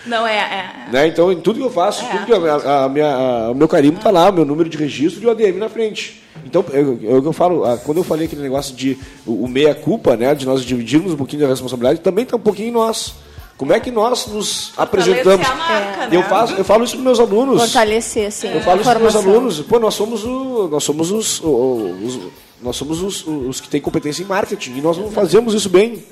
Não, 0.06 0.26
é. 0.26 0.38
é- 0.38 0.92
Né? 0.92 1.08
Então, 1.08 1.32
em 1.32 1.42
tudo 1.42 1.60
que 1.60 1.66
eu 1.66 1.70
faço, 1.70 2.06
É. 2.06 2.10
tudo 2.10 2.26
que 2.26 2.32
eu- 2.32 2.46
a, 2.70 2.86
a 2.86 2.90
minha, 2.90 3.08
a- 3.14 3.52
o 3.52 3.56
meu 3.56 3.68
carimbo 3.68 3.98
está 3.98 4.10
lá, 4.12 4.30
o 4.30 4.34
meu 4.34 4.46
número 4.46 4.70
de 4.70 4.78
registro 4.78 5.20
de 5.20 5.28
ODM 5.28 5.58
na 5.60 5.68
frente. 5.68 6.24
Então, 6.46 6.64
eu, 6.72 6.98
eu, 7.02 7.24
eu 7.26 7.34
falo, 7.34 7.64
quando 7.84 7.98
eu 7.98 8.04
falei 8.04 8.28
aquele 8.28 8.42
negócio 8.42 8.74
de 8.74 8.98
o, 9.26 9.44
o 9.44 9.48
meia-culpa, 9.50 10.16
né, 10.16 10.34
de 10.34 10.46
nós 10.46 10.64
dividirmos 10.64 11.12
um 11.12 11.18
pouquinho 11.18 11.42
da 11.42 11.48
responsabilidade, 11.50 12.00
também 12.00 12.24
está 12.24 12.38
um 12.38 12.40
pouquinho 12.40 12.70
em 12.70 12.72
nós. 12.72 13.16
Como 13.58 13.74
é 13.74 13.80
que 13.80 13.90
nós 13.92 14.28
nos 14.28 14.72
apresentamos? 14.78 15.46
Marca, 15.46 16.08
eu, 16.16 16.22
né? 16.22 16.30
faço, 16.30 16.54
eu 16.54 16.64
falo 16.64 16.84
isso 16.86 16.94
para 16.96 17.04
meus 17.04 17.20
alunos. 17.20 17.60
Fortalecer, 17.60 18.32
sim. 18.32 18.50
Eu 18.54 18.62
falo 18.62 18.80
isso 18.82 18.90
para 18.90 19.00
meus 19.00 19.16
alunos. 19.16 19.60
Pô, 19.62 19.80
nós 19.80 19.96
somos, 19.96 20.24
o, 20.24 20.68
nós 20.70 20.84
somos 20.84 21.12
os, 21.12 21.42
o- 21.44 21.96
os, 22.04 22.20
nós 22.62 22.76
somos 22.76 23.02
os, 23.02 23.26
os 23.28 23.60
que 23.60 23.68
têm 23.68 23.82
competência 23.82 24.22
em 24.22 24.26
marketing 24.28 24.78
e 24.78 24.82
nós 24.82 24.96
não 24.98 25.10
fazemos 25.12 25.54
isso 25.56 25.70
bem. 25.70 26.04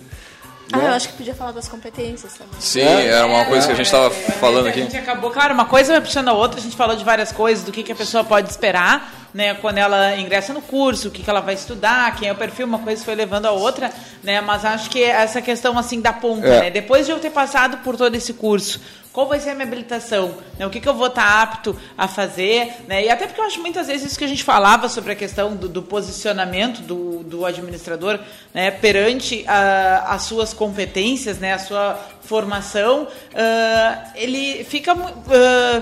Ah, 0.73 0.79
eu 0.79 0.93
acho 0.93 1.09
que 1.09 1.13
podia 1.15 1.35
falar 1.35 1.51
das 1.51 1.67
competências 1.67 2.33
também. 2.33 2.59
Sim, 2.59 2.81
era 2.81 3.25
uma 3.25 3.45
coisa 3.45 3.67
que 3.67 3.73
a 3.73 3.75
gente 3.75 3.85
estava 3.85 4.09
falando 4.09 4.65
A 4.65 4.69
aqui. 4.69 4.81
gente 4.81 4.97
acabou, 4.97 5.29
claro, 5.31 5.53
uma 5.53 5.65
coisa 5.65 5.93
vai 5.93 6.01
puxando 6.01 6.29
a 6.29 6.33
outra, 6.33 6.59
a 6.59 6.63
gente 6.63 6.75
falou 6.75 6.95
de 6.95 7.03
várias 7.03 7.31
coisas, 7.31 7.63
do 7.63 7.71
que, 7.71 7.83
que 7.83 7.91
a 7.91 7.95
pessoa 7.95 8.23
pode 8.23 8.49
esperar, 8.49 9.24
né, 9.35 9.53
quando 9.55 9.77
ela 9.79 10.15
ingressa 10.15 10.53
no 10.53 10.61
curso, 10.61 11.09
o 11.09 11.11
que, 11.11 11.21
que 11.21 11.29
ela 11.29 11.41
vai 11.41 11.55
estudar, 11.55 12.15
quem 12.15 12.29
é 12.29 12.31
o 12.31 12.35
perfil, 12.35 12.65
uma 12.65 12.79
coisa 12.79 13.03
foi 13.03 13.15
levando 13.15 13.45
a 13.47 13.51
outra, 13.51 13.91
né, 14.23 14.39
mas 14.39 14.63
acho 14.63 14.89
que 14.89 15.03
essa 15.03 15.41
questão, 15.41 15.77
assim, 15.77 15.99
da 15.99 16.13
ponta, 16.13 16.47
É. 16.47 16.59
né, 16.61 16.69
depois 16.69 17.05
de 17.05 17.11
eu 17.11 17.19
ter 17.19 17.31
passado 17.31 17.79
por 17.83 17.97
todo 17.97 18.15
esse 18.15 18.33
curso, 18.33 18.79
qual 19.11 19.27
vai 19.27 19.39
ser 19.41 19.49
a 19.49 19.53
minha 19.55 19.67
habilitação, 19.67 20.37
né, 20.57 20.65
o 20.65 20.69
que, 20.69 20.79
que 20.79 20.87
eu 20.87 20.93
vou 20.93 21.07
estar 21.07 21.41
apto 21.41 21.75
a 21.97 22.07
fazer, 22.07 22.71
né, 22.87 23.03
e 23.03 23.09
até 23.09 23.27
porque 23.27 23.41
eu 23.41 23.45
acho 23.45 23.59
muitas 23.61 23.87
vezes 23.87 24.07
isso 24.11 24.17
que 24.19 24.23
a 24.23 24.27
gente 24.27 24.43
falava 24.43 24.87
sobre 24.87 25.11
a 25.11 25.15
questão 25.15 25.53
do, 25.53 25.67
do 25.67 25.81
posicionamento 25.83 26.79
do, 26.81 27.21
do 27.23 27.45
administrador, 27.45 28.17
né, 28.53 28.71
perante 28.71 29.43
a- 29.49 30.05
as 30.15 30.21
suas 30.23 30.53
competências, 30.53 31.39
né, 31.39 31.51
a 31.53 31.59
sua 31.59 31.99
formação, 32.21 33.07
ah, 33.35 34.03
ele 34.15 34.63
fica 34.63 34.93
ah, 34.93 35.81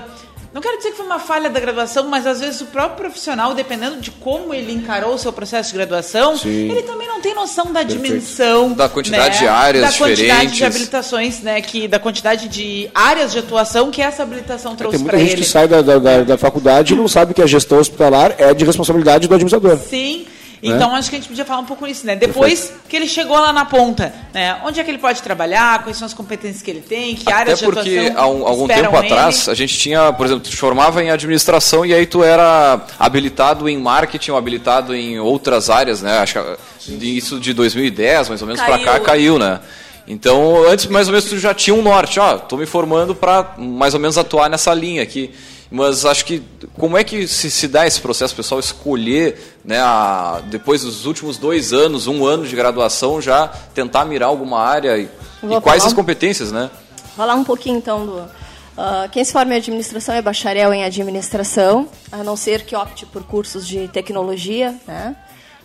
não 0.54 0.60
quero 0.62 0.76
dizer 0.78 0.90
que 0.92 0.96
foi 0.96 1.04
uma 1.04 1.18
falha 1.18 1.50
da 1.50 1.58
graduação, 1.58 2.08
mas 2.08 2.26
às 2.26 2.38
vezes 2.38 2.60
o 2.60 2.66
próprio 2.66 2.96
profissional, 2.96 3.52
dependendo 3.54 3.96
de 4.00 4.12
como 4.12 4.54
ele 4.54 4.72
encarou 4.72 5.14
o 5.14 5.18
seu 5.18 5.32
processo 5.32 5.70
de 5.72 5.76
graduação, 5.76 6.36
Sim. 6.36 6.70
ele 6.70 6.82
também 6.82 7.08
não 7.08 7.20
tem 7.20 7.34
noção 7.34 7.72
da 7.72 7.82
dimensão, 7.82 8.72
Da 8.72 8.88
quantidade 8.88 9.34
né, 9.34 9.40
de 9.40 9.48
áreas 9.48 9.82
da 9.82 9.98
quantidade 9.98 10.16
diferentes. 10.30 10.56
de 10.56 10.64
habilitações, 10.64 11.40
né, 11.40 11.60
que 11.60 11.88
da 11.88 11.98
quantidade 11.98 12.46
de 12.48 12.88
áreas 12.94 13.32
de 13.32 13.40
atuação 13.40 13.90
que 13.90 14.00
essa 14.00 14.22
habilitação 14.22 14.70
Tem 14.72 14.78
trouxe 14.78 14.98
muita 14.98 15.10
para 15.10 15.18
gente 15.18 15.32
ele. 15.32 15.42
que 15.42 15.48
sai 15.48 15.66
da, 15.66 15.82
da, 15.82 15.98
da, 15.98 16.22
da 16.22 16.38
faculdade 16.38 16.94
e 16.94 16.96
não 16.96 17.08
sabe 17.08 17.34
que 17.34 17.42
a 17.42 17.46
gestão 17.46 17.78
hospitalar 17.78 18.34
é 18.38 18.54
de 18.54 18.64
responsabilidade 18.64 19.26
do 19.26 19.34
administrador. 19.34 19.76
Sim. 19.78 20.24
Então 20.62 20.94
acho 20.94 21.10
que 21.10 21.16
a 21.16 21.18
gente 21.18 21.28
podia 21.28 21.44
falar 21.44 21.60
um 21.60 21.64
pouco 21.66 21.84
nisso, 21.86 22.06
né? 22.06 22.16
Depois 22.16 22.72
que 22.88 22.96
ele 22.96 23.06
chegou 23.06 23.38
lá 23.38 23.52
na 23.52 23.64
ponta, 23.64 24.14
né? 24.32 24.58
Onde 24.64 24.80
é 24.80 24.84
que 24.84 24.90
ele 24.90 24.98
pode 24.98 25.20
trabalhar, 25.22 25.82
quais 25.82 25.96
são 25.98 26.06
as 26.06 26.14
competências 26.14 26.62
que 26.62 26.70
ele 26.70 26.80
tem, 26.80 27.14
que 27.14 27.30
áreas 27.30 27.58
Até 27.62 27.66
de 27.66 27.72
porque 27.72 27.98
atuação 27.98 28.18
há 28.22 28.26
um- 28.28 28.46
algum 28.46 28.66
tempo 28.66 28.96
ele. 28.96 29.06
atrás 29.06 29.48
a 29.48 29.54
gente 29.54 29.76
tinha, 29.78 30.12
por 30.12 30.24
exemplo, 30.26 30.42
tu 30.44 30.50
te 30.50 30.56
formava 30.56 31.02
em 31.04 31.10
administração 31.10 31.84
e 31.84 31.92
aí 31.92 32.06
tu 32.06 32.22
era 32.24 32.80
habilitado 32.98 33.68
em 33.68 33.76
marketing 33.76 34.30
ou 34.32 34.36
habilitado 34.38 34.94
em 34.94 35.18
outras 35.18 35.68
áreas, 35.68 36.00
né? 36.00 36.18
Acho 36.18 36.42
que 36.80 36.92
isso 37.06 37.38
de 37.38 37.52
2010, 37.52 38.28
mais 38.28 38.40
ou 38.40 38.46
menos, 38.48 38.62
para 38.62 38.78
cá 38.78 38.84
Caiu. 38.92 39.02
caiu, 39.04 39.38
né? 39.38 39.60
Então, 40.06 40.66
antes 40.68 40.86
mais 40.86 41.08
ou 41.08 41.12
menos 41.12 41.28
tu 41.28 41.38
já 41.38 41.54
tinha 41.54 41.74
um 41.74 41.80
norte, 41.82 42.20
ó, 42.20 42.36
tô 42.36 42.56
me 42.58 42.66
formando 42.66 43.14
para 43.14 43.54
mais 43.56 43.94
ou 43.94 44.00
menos 44.00 44.18
atuar 44.18 44.50
nessa 44.50 44.72
linha 44.74 45.02
aqui. 45.02 45.30
Mas 45.76 46.04
acho 46.04 46.24
que 46.24 46.40
como 46.78 46.96
é 46.96 47.02
que 47.02 47.26
se, 47.26 47.50
se 47.50 47.66
dá 47.66 47.84
esse 47.84 48.00
processo, 48.00 48.32
pessoal 48.36 48.60
escolher, 48.60 49.58
né, 49.64 49.80
a- 49.80 50.40
depois 50.46 50.82
dos 50.82 51.04
últimos 51.04 51.36
dois 51.36 51.72
anos, 51.72 52.06
um 52.06 52.24
ano 52.24 52.46
de 52.46 52.54
graduação, 52.54 53.20
já 53.20 53.48
tentar 53.74 54.04
mirar 54.04 54.28
alguma 54.28 54.60
área 54.60 54.96
e, 54.96 55.08
e 55.42 55.60
quais 55.60 55.84
as 55.84 55.92
competências, 55.92 56.52
né? 56.52 56.70
Falar 57.16 57.34
um 57.34 57.42
pouquinho 57.42 57.76
então 57.78 58.06
do. 58.06 58.24
ah, 58.78 59.08
quem 59.10 59.24
se 59.24 59.32
forma 59.32 59.52
em 59.54 59.56
administração 59.56 60.14
é 60.14 60.22
bacharel 60.22 60.72
em 60.72 60.84
administração, 60.84 61.88
a 62.12 62.22
não 62.22 62.36
ser 62.36 62.62
que 62.64 62.76
opte 62.76 63.04
por 63.06 63.24
cursos 63.24 63.66
de 63.66 63.88
tecnologia, 63.88 64.74
né? 64.86 65.16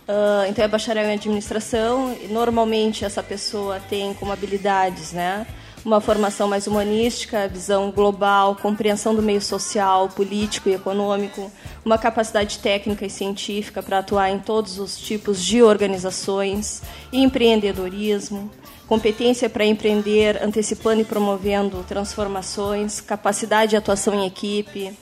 Ah, 0.08 0.44
então 0.48 0.64
é 0.64 0.68
bacharel 0.68 1.04
em 1.08 1.14
administração. 1.14 2.16
E 2.20 2.26
normalmente 2.26 3.04
essa 3.04 3.22
pessoa 3.22 3.78
tem 3.88 4.12
como 4.14 4.32
habilidades, 4.32 5.12
né? 5.12 5.46
Uma 5.82 6.00
formação 6.00 6.46
mais 6.46 6.66
humanística, 6.66 7.48
visão 7.48 7.90
global, 7.90 8.54
compreensão 8.54 9.14
do 9.14 9.22
meio 9.22 9.40
social, 9.40 10.10
político 10.10 10.68
e 10.68 10.74
econômico, 10.74 11.50
uma 11.82 11.96
capacidade 11.96 12.58
técnica 12.58 13.06
e 13.06 13.10
científica 13.10 13.82
para 13.82 14.00
atuar 14.00 14.28
em 14.30 14.38
todos 14.38 14.78
os 14.78 14.98
tipos 14.98 15.42
de 15.42 15.62
organizações, 15.62 16.82
empreendedorismo, 17.10 18.50
competência 18.86 19.48
para 19.48 19.64
empreender, 19.64 20.42
antecipando 20.42 21.00
e 21.00 21.04
promovendo 21.04 21.82
transformações, 21.88 23.00
capacidade 23.00 23.70
de 23.70 23.76
atuação 23.76 24.12
em 24.12 24.26
equipe. 24.26 24.92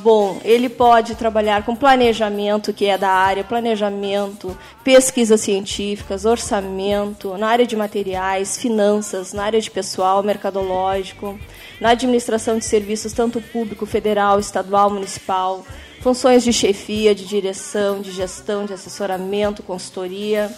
Bom, 0.00 0.40
ele 0.44 0.68
pode 0.68 1.16
trabalhar 1.16 1.64
com 1.64 1.74
planejamento, 1.74 2.72
que 2.72 2.86
é 2.86 2.96
da 2.96 3.10
área, 3.10 3.42
planejamento, 3.42 4.56
pesquisas 4.84 5.40
científicas, 5.40 6.24
orçamento, 6.24 7.36
na 7.36 7.48
área 7.48 7.66
de 7.66 7.74
materiais, 7.74 8.56
finanças, 8.56 9.32
na 9.32 9.42
área 9.42 9.60
de 9.60 9.68
pessoal, 9.68 10.22
mercadológico, 10.22 11.36
na 11.80 11.90
administração 11.90 12.58
de 12.58 12.64
serviços, 12.64 13.12
tanto 13.12 13.40
público, 13.40 13.84
federal, 13.86 14.38
estadual, 14.38 14.88
municipal, 14.88 15.64
funções 16.00 16.44
de 16.44 16.52
chefia, 16.52 17.12
de 17.12 17.26
direção, 17.26 18.00
de 18.00 18.12
gestão, 18.12 18.66
de 18.66 18.74
assessoramento, 18.74 19.64
consultoria, 19.64 20.48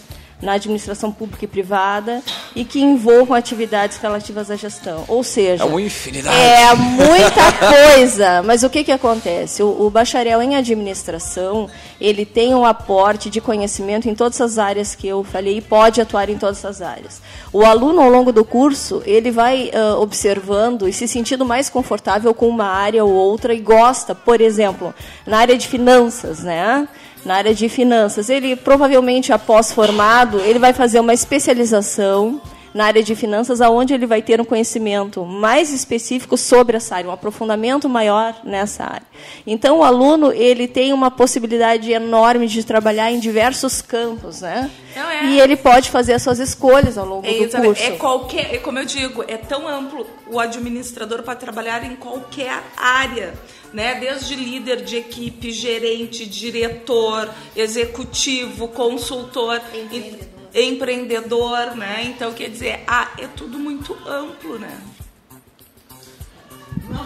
na 0.42 0.52
administração 0.52 1.12
pública 1.12 1.44
e 1.44 1.48
privada 1.48 2.22
e 2.54 2.64
que 2.64 2.80
envolvam 2.80 3.36
atividades 3.36 3.96
relativas 3.98 4.50
à 4.50 4.56
gestão. 4.56 5.04
Ou 5.08 5.22
seja, 5.22 5.62
É 5.64 5.66
uma 5.66 5.80
infinidade. 5.80 6.36
é 6.36 6.74
muita 6.74 7.52
coisa. 7.52 8.42
Mas 8.42 8.62
o 8.62 8.70
que, 8.70 8.84
que 8.84 8.92
acontece? 8.92 9.62
O, 9.62 9.86
o 9.86 9.90
bacharel 9.90 10.40
em 10.42 10.56
administração, 10.56 11.68
ele 12.00 12.24
tem 12.24 12.54
um 12.54 12.64
aporte 12.64 13.28
de 13.30 13.40
conhecimento 13.40 14.08
em 14.08 14.14
todas 14.14 14.40
as 14.40 14.58
áreas 14.58 14.94
que 14.94 15.06
eu 15.06 15.22
falei 15.24 15.58
e 15.58 15.60
pode 15.60 16.00
atuar 16.00 16.28
em 16.30 16.38
todas 16.38 16.58
essas 16.58 16.80
áreas. 16.82 17.20
O 17.52 17.64
aluno, 17.64 18.00
ao 18.00 18.10
longo 18.10 18.32
do 18.32 18.44
curso, 18.44 19.02
ele 19.04 19.30
vai 19.30 19.70
ah, 19.74 19.96
observando 19.98 20.88
e 20.88 20.92
se 20.92 21.06
sentindo 21.06 21.44
mais 21.44 21.68
confortável 21.68 22.32
com 22.34 22.48
uma 22.48 22.66
área 22.66 23.04
ou 23.04 23.12
outra 23.12 23.52
e 23.54 23.58
gosta, 23.60 24.14
por 24.14 24.40
exemplo, 24.40 24.94
na 25.26 25.38
área 25.38 25.56
de 25.56 25.66
finanças, 25.68 26.40
né? 26.40 26.88
Na 27.24 27.34
área 27.36 27.54
de 27.54 27.68
finanças. 27.68 28.28
Ele 28.28 28.56
provavelmente 28.56 29.32
após 29.32 29.72
formado, 29.72 30.40
ele 30.40 30.58
vai 30.58 30.72
fazer 30.72 31.00
uma 31.00 31.14
especialização 31.14 32.40
na 32.72 32.84
área 32.84 33.02
de 33.02 33.16
finanças, 33.16 33.60
aonde 33.60 33.92
ele 33.92 34.06
vai 34.06 34.22
ter 34.22 34.40
um 34.40 34.44
conhecimento 34.44 35.24
mais 35.24 35.72
específico 35.72 36.36
sobre 36.36 36.76
essa 36.76 36.94
área, 36.94 37.10
um 37.10 37.12
aprofundamento 37.12 37.88
maior 37.88 38.32
nessa 38.44 38.84
área. 38.84 39.02
Então, 39.44 39.78
o 39.78 39.82
aluno 39.82 40.32
ele 40.32 40.68
tem 40.68 40.92
uma 40.92 41.10
possibilidade 41.10 41.90
enorme 41.90 42.46
de 42.46 42.62
trabalhar 42.64 43.10
em 43.10 43.18
diversos 43.18 43.82
campos, 43.82 44.42
né? 44.42 44.70
Não, 44.94 45.10
é. 45.10 45.24
E 45.24 45.40
ele 45.40 45.56
pode 45.56 45.90
fazer 45.90 46.12
as 46.12 46.22
suas 46.22 46.38
escolhas 46.38 46.96
ao 46.96 47.04
longo 47.06 47.26
É, 47.26 47.44
do 47.44 47.60
curso. 47.60 47.82
é 47.82 47.90
qualquer, 47.92 48.54
é 48.54 48.58
como 48.58 48.78
eu 48.78 48.84
digo, 48.84 49.24
é 49.26 49.36
tão 49.36 49.66
amplo 49.66 50.06
o 50.30 50.38
administrador 50.38 51.24
para 51.24 51.34
trabalhar 51.34 51.84
em 51.84 51.96
qualquer 51.96 52.62
área, 52.76 53.34
né? 53.72 53.94
Desde 53.96 54.34
líder 54.34 54.82
de 54.84 54.96
equipe, 54.96 55.50
gerente, 55.52 56.26
diretor, 56.26 57.28
executivo, 57.54 58.68
consultor, 58.68 59.60
Empreendedor. 59.74 60.28
e- 60.54 60.62
empreendedor, 60.68 61.76
né? 61.76 62.02
Então 62.04 62.32
quer 62.32 62.50
dizer, 62.50 62.82
ah, 62.86 63.08
é 63.18 63.26
tudo 63.28 63.58
muito 63.58 63.96
amplo, 64.06 64.58
né? 64.58 64.76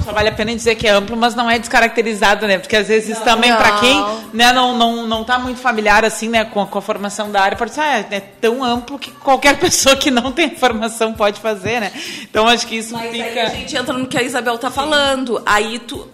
Só 0.03 0.13
vale 0.13 0.29
a 0.29 0.33
pena 0.33 0.55
dizer 0.55 0.75
que 0.77 0.87
é 0.87 0.91
amplo, 0.91 1.17
mas 1.17 1.35
não 1.35 1.49
é 1.51 1.59
descaracterizado, 1.59 2.47
né? 2.47 2.59
Porque 2.59 2.75
às 2.77 2.89
vezes 2.89 3.19
Não. 3.19 3.25
também, 3.25 3.55
para 3.55 3.71
Não. 3.73 3.81
quem 3.81 4.05
né, 4.33 4.53
não, 4.53 4.77
não, 4.77 5.07
não 5.07 5.25
tá 5.25 5.39
muito 5.39 5.61
familiar 5.61 6.05
assim, 6.05 6.29
né, 6.29 6.45
com, 6.45 6.61
a- 6.63 6.67
com 6.67 6.79
a 6.79 6.83
formação 6.83 7.31
da 7.31 7.41
área, 7.43 7.57
pode 7.57 7.71
dizer, 7.71 7.83
ah, 7.83 7.99
é 8.11 8.21
tão 8.21 8.65
amplo 8.65 8.99
que 8.99 9.11
qualquer 9.11 9.57
pessoa 9.61 9.95
que 9.97 10.11
não 10.11 10.33
tem 10.33 10.57
formação 10.57 11.13
pode 11.15 11.39
fazer, 11.41 11.81
né? 11.81 11.93
Então 12.23 12.47
acho 12.47 12.67
que 12.67 12.77
isso 12.77 12.95
Mas 12.95 13.11
fica. 13.11 13.25
aí 13.25 13.39
a 13.41 13.47
gente 13.51 13.77
entra 13.77 13.93
no 13.97 14.07
que 14.07 14.17
a 14.19 14.23
Isabel 14.23 14.57
tá 14.59 14.71
falando. 14.71 15.43
Aí 15.45 15.79
tu- 15.79 16.09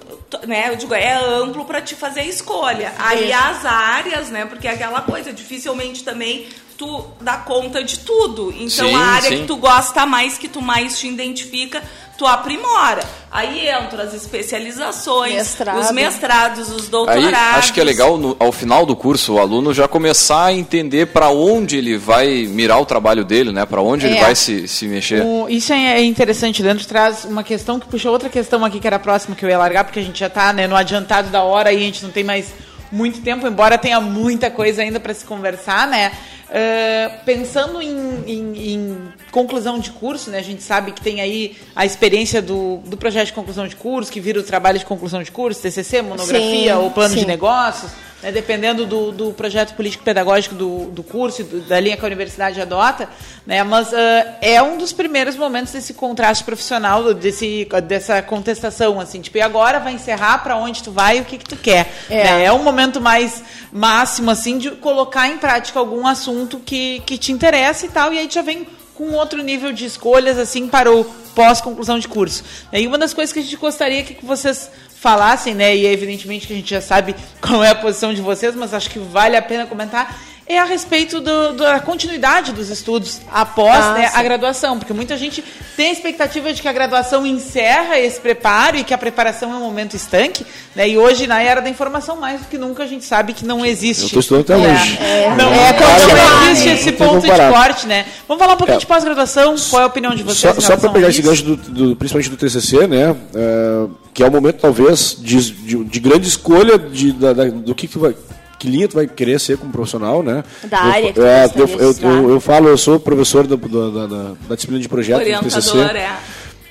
né, 0.46 0.68
eu 0.68 0.76
digo, 0.76 0.94
é 0.94 1.14
amplo 1.14 1.64
para 1.64 1.80
te 1.80 1.94
fazer 1.94 2.20
a 2.20 2.26
escolha. 2.26 2.92
Aí 2.98 3.32
as 3.32 3.64
áreas, 3.64 4.30
né, 4.30 4.44
porque 4.44 4.68
é 4.68 4.72
aquela 4.72 5.02
coisa, 5.02 5.32
dificilmente 5.32 6.04
também 6.04 6.48
tu 6.80 7.04
dá 7.20 7.36
conta 7.36 7.84
de 7.84 7.98
tudo. 7.98 8.50
Então 8.52 8.88
Sim, 8.88 8.94
a 8.94 9.00
área 9.00 9.28
sim. 9.28 9.40
que 9.42 9.46
tu 9.46 9.56
gosta 9.56 10.06
mais, 10.06 10.38
que 10.38 10.48
tu 10.48 10.62
mais 10.62 10.98
te 10.98 11.08
identifica, 11.08 11.82
tu 12.20 12.26
aprimora. 12.26 13.00
Aí 13.30 13.68
entram 13.70 14.02
as 14.04 14.12
especializações, 14.12 15.32
Mestrado. 15.34 15.78
os 15.80 15.90
mestrados, 15.92 16.68
os 16.68 16.84
Aí 16.84 16.90
doutorados. 16.90 17.58
acho 17.58 17.72
que 17.72 17.80
é 17.80 17.84
legal 17.84 18.18
no- 18.18 18.36
ao 18.38 18.52
final 18.52 18.84
do 18.84 18.94
curso 18.94 19.34
o 19.34 19.38
aluno 19.38 19.72
já 19.72 19.88
começar 19.88 20.46
a 20.46 20.52
entender 20.52 21.06
para 21.06 21.30
onde 21.30 21.76
ele 21.78 21.96
vai 21.96 22.46
mirar 22.46 22.78
o 22.80 22.84
trabalho 22.84 23.24
dele, 23.24 23.52
né? 23.52 23.64
Para 23.64 23.80
onde 23.80 24.06
ele 24.06 24.18
É. 24.18 24.20
vai 24.20 24.34
se, 24.34 24.68
se 24.68 24.86
mexer. 24.86 25.22
O- 25.24 25.48
isso 25.48 25.72
é 25.72 26.02
interessante, 26.02 26.62
Leandro 26.62 26.84
traz 26.84 27.24
uma 27.24 27.42
questão 27.42 27.80
que 27.80 27.86
puxou 27.86 28.12
outra 28.12 28.28
questão 28.28 28.64
aqui 28.64 28.78
que 28.80 28.86
era 28.86 28.96
a 28.96 29.00
próxima 29.00 29.34
que 29.34 29.44
eu 29.44 29.48
ia 29.48 29.56
largar, 29.58 29.84
porque 29.84 29.98
a 30.00 30.02
gente 30.02 30.18
já 30.20 30.26
está 30.26 30.52
no 30.52 30.76
adiantado 30.76 31.30
da 31.30 31.42
hora 31.42 31.72
e 31.72 31.76
a 31.76 31.80
gente 31.80 32.02
não 32.02 32.10
tem 32.10 32.24
mais 32.24 32.48
muito 32.90 33.20
tempo, 33.22 33.46
embora 33.46 33.76
tenha 33.78 34.00
muita 34.00 34.50
coisa 34.50 34.82
ainda 34.82 34.98
para 35.00 35.14
se 35.14 35.24
conversar, 35.24 35.86
né? 35.88 36.12
Ah, 36.52 37.10
pensando 37.24 37.80
em, 37.80 38.24
em- 38.26 38.74
em 38.74 38.98
conclusão 39.30 39.78
de 39.78 39.90
curso, 39.92 40.30
né? 40.30 40.38
A 40.38 40.42
gente 40.42 40.62
sabe 40.64 40.90
que 40.90 41.00
tem 41.00 41.20
aí 41.20 41.56
a 41.76 41.86
experiência 41.86 42.42
do, 42.42 42.78
do 42.86 42.96
projeto 42.96 43.26
de 43.26 43.32
conclusão 43.32 43.68
de 43.68 43.76
curso, 43.76 44.10
que 44.10 44.20
vira 44.20 44.40
o 44.40 44.42
trabalho 44.42 44.78
de 44.78 44.84
conclusão 44.84 45.22
de 45.22 45.30
curso, 45.30 45.62
TCC, 45.62 46.02
monografia, 46.02 46.74
Sim, 46.74 46.80
ou 46.80 46.90
plano 46.90 47.14
de 47.14 47.20
sim. 47.20 47.26
negócios, 47.26 47.92
né? 48.22 48.30
dependendo 48.32 48.86
do, 48.86 49.12
do 49.12 49.32
projeto 49.32 49.74
político-pedagógico 49.74 50.54
do, 50.54 50.86
do 50.86 51.02
curso, 51.02 51.42
e 51.42 51.44
do- 51.44 51.60
da 51.62 51.78
linha 51.80 51.96
que 51.96 52.04
a 52.04 52.06
universidade 52.06 52.60
adota, 52.60 53.08
né? 53.46 53.62
mas 53.62 53.92
ah, 53.92 54.36
é 54.40 54.62
um 54.62 54.78
dos 54.78 54.92
primeiros 54.92 55.36
momentos 55.36 55.72
desse 55.72 55.94
contraste 55.94 56.44
profissional, 56.44 57.12
desse, 57.14 57.66
dessa 57.84 58.22
contestação, 58.22 59.00
assim, 59.00 59.20
tipo, 59.20 59.38
e 59.38 59.40
agora 59.40 59.78
vai 59.78 59.92
encerrar, 59.92 60.38
para 60.38 60.56
onde 60.56 60.82
tu 60.82 60.90
vai 60.90 61.18
e 61.18 61.20
o 61.20 61.24
que, 61.24 61.38
que 61.38 61.44
tu 61.44 61.56
quer. 61.56 61.92
É. 62.08 62.24
né? 62.24 62.44
é 62.44 62.52
um 62.52 62.62
momento 62.62 63.00
mais 63.00 63.42
máximo, 63.72 64.30
assim, 64.30 64.58
de 64.58 64.70
colocar 64.72 65.28
em 65.28 65.38
prática 65.38 65.78
algum 65.78 66.06
assunto 66.06 66.58
que, 66.58 67.00
que 67.06 67.16
te 67.18 67.32
interessa 67.32 67.86
e 67.86 67.88
tal, 67.88 68.12
e 68.12 68.18
aí 68.18 68.28
já 68.30 68.42
vem 68.42 68.66
com 68.94 69.12
outro 69.12 69.42
nível 69.42 69.72
de 69.72 69.86
escolhas, 69.86 70.38
assim, 70.38 70.68
para 70.68 70.92
o 70.92 71.04
pós-conclusão 71.34 71.98
de 71.98 72.06
curso. 72.06 72.44
E 72.70 72.86
uma 72.86 72.98
das 72.98 73.14
coisas 73.14 73.32
que 73.32 73.38
a 73.38 73.42
gente 73.42 73.56
gostaria 73.56 74.02
que 74.02 74.24
vocês 74.24 74.70
falassem, 75.00 75.54
né, 75.54 75.74
e 75.74 75.86
evidentemente 75.86 76.46
que 76.46 76.52
a 76.52 76.56
gente 76.56 76.68
já 76.68 76.80
sabe 76.82 77.16
qual 77.40 77.64
é 77.64 77.70
a 77.70 77.74
posição 77.74 78.12
de 78.12 78.20
vocês, 78.20 78.54
mas 78.54 78.74
acho 78.74 78.90
que 78.90 78.98
vale 78.98 79.34
a 79.34 79.40
pena 79.40 79.64
comentar, 79.64 80.14
é 80.54 80.58
a 80.58 80.64
respeito 80.64 81.20
do- 81.20 81.52
da 81.52 81.78
continuidade 81.78 82.52
dos 82.52 82.68
estudos 82.70 83.20
após 83.30 83.84
Ah, 83.84 83.92
né, 83.94 84.10
a 84.12 84.22
graduação, 84.22 84.78
porque 84.78 84.92
muita 84.92 85.16
gente 85.16 85.44
tem 85.76 85.90
a 85.90 85.92
expectativa 85.92 86.52
de 86.52 86.60
que 86.60 86.66
a 86.68 86.72
graduação 86.72 87.24
encerra 87.24 87.98
esse 87.98 88.18
preparo 88.20 88.76
e 88.76 88.82
que 88.84 88.92
a 88.92 88.98
preparação 88.98 89.52
é 89.52 89.54
um 89.56 89.60
momento 89.60 89.94
estanque, 89.94 90.44
né, 90.74 90.88
e 90.88 90.98
hoje, 90.98 91.26
na 91.28 91.40
era 91.40 91.60
da 91.62 91.70
informação, 91.70 92.16
mais 92.16 92.40
do 92.40 92.46
que 92.48 92.58
nunca, 92.58 92.82
a 92.82 92.86
gente 92.86 93.04
sabe 93.04 93.32
que 93.32 93.44
não 93.44 93.64
existe. 93.64 94.02
Eu 94.02 94.06
estou 94.06 94.20
estudando 94.20 94.42
até 94.42 94.54
É, 94.54 94.72
hoje. 94.72 94.98
é, 95.00 95.34
não, 95.36 95.52
É, 95.52 95.68
é, 95.68 95.72
continuar, 95.72 96.30
não 96.44 96.50
existe 96.50 96.68
né? 96.68 96.74
esse 96.74 96.90
Não 96.90 96.96
ponto 96.98 97.20
de 97.22 97.30
corte, 97.30 97.86
né? 97.86 98.06
Vamos 98.26 98.42
falar 98.42 98.54
um 98.54 98.56
pouquinho 98.56 98.76
É. 98.76 98.80
de 98.80 98.86
pós-graduação, 98.86 99.54
qual 99.70 99.82
é 99.82 99.84
a 99.84 99.88
opinião 99.88 100.14
de 100.14 100.22
vocês? 100.24 100.54
Só, 100.56 100.60
só 100.60 100.76
para 100.76 100.90
pegar 100.90 101.08
esse 101.08 101.22
gancho, 101.22 101.44
do, 101.44 101.56
do- 101.56 101.96
principalmente 101.96 102.28
do 102.30 102.36
TCC, 102.36 102.86
né, 102.88 103.14
é, 103.34 103.86
que 104.12 104.22
é 104.24 104.26
o 104.26 104.30
momento 104.32 104.56
talvez 104.60 105.16
de, 105.20 105.52
de, 105.52 105.84
de 105.84 106.00
grande 106.00 106.26
escolha 106.26 106.76
de, 106.78 107.12
da, 107.12 107.32
da- 107.32 107.44
do 107.44 107.72
que, 107.74 107.86
que 107.86 107.96
vai 107.98 108.14
que 108.60 108.68
linha 108.68 108.86
tu 108.86 108.94
vai 108.94 109.06
querer 109.08 109.40
ser 109.40 109.56
como 109.58 109.72
profissional, 109.72 110.22
né? 110.22 110.44
Da 110.68 110.76
eu, 110.78 110.92
área 110.92 111.12
que 111.12 111.20
é, 111.20 111.50
eu, 111.56 111.66
eu, 111.66 111.94
eu, 112.00 112.30
eu 112.32 112.40
falo, 112.40 112.68
eu 112.68 112.76
sou 112.78 113.00
professor 113.00 113.46
da, 113.46 113.56
da, 113.56 114.06
da- 114.06 114.32
da 114.48 114.54
disciplina 114.54 114.80
de 114.80 114.88
projeto 114.88 115.16
do. 115.18 115.22
Orientador, 115.22 115.96
é. 115.96 116.16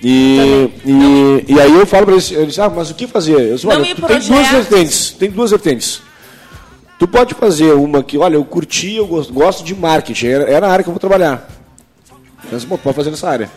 E, 0.02 0.70
e, 0.86 1.46
e 1.54 1.60
aí 1.60 1.74
eu 1.74 1.86
falo 1.86 2.06
para 2.06 2.14
eles, 2.14 2.32
eles, 2.32 2.58
ah, 2.60 2.70
mas 2.70 2.90
o 2.90 2.94
que 2.96 3.06
fazer? 3.08 3.34
Eu 3.34 3.56
disse, 3.56 3.68
olha, 3.68 3.84
tem 3.84 4.20
duas 4.20 4.48
vertentes, 4.50 5.12
tem 5.12 5.30
duas 5.32 5.52
vertentes. 5.52 6.02
Tu 6.98 7.08
pode 7.08 7.34
fazer 7.34 7.74
uma 7.74 8.04
que, 8.04 8.18
olha, 8.18 8.36
eu 8.36 8.46
curti, 8.46 8.96
eu 8.96 9.08
gosto, 9.08 9.34
gosto 9.34 9.64
de 9.64 9.74
marketing, 9.76 10.28
era, 10.28 10.44
era 10.50 10.68
a 10.68 10.72
área 10.72 10.84
que 10.84 10.90
eu 10.90 10.94
vou 10.94 11.00
trabalhar. 11.00 11.50
Mas, 12.52 12.64
bom, 12.64 12.78
pode 12.78 12.96
fazer 12.96 13.10
nessa 13.10 13.28
área. 13.30 13.50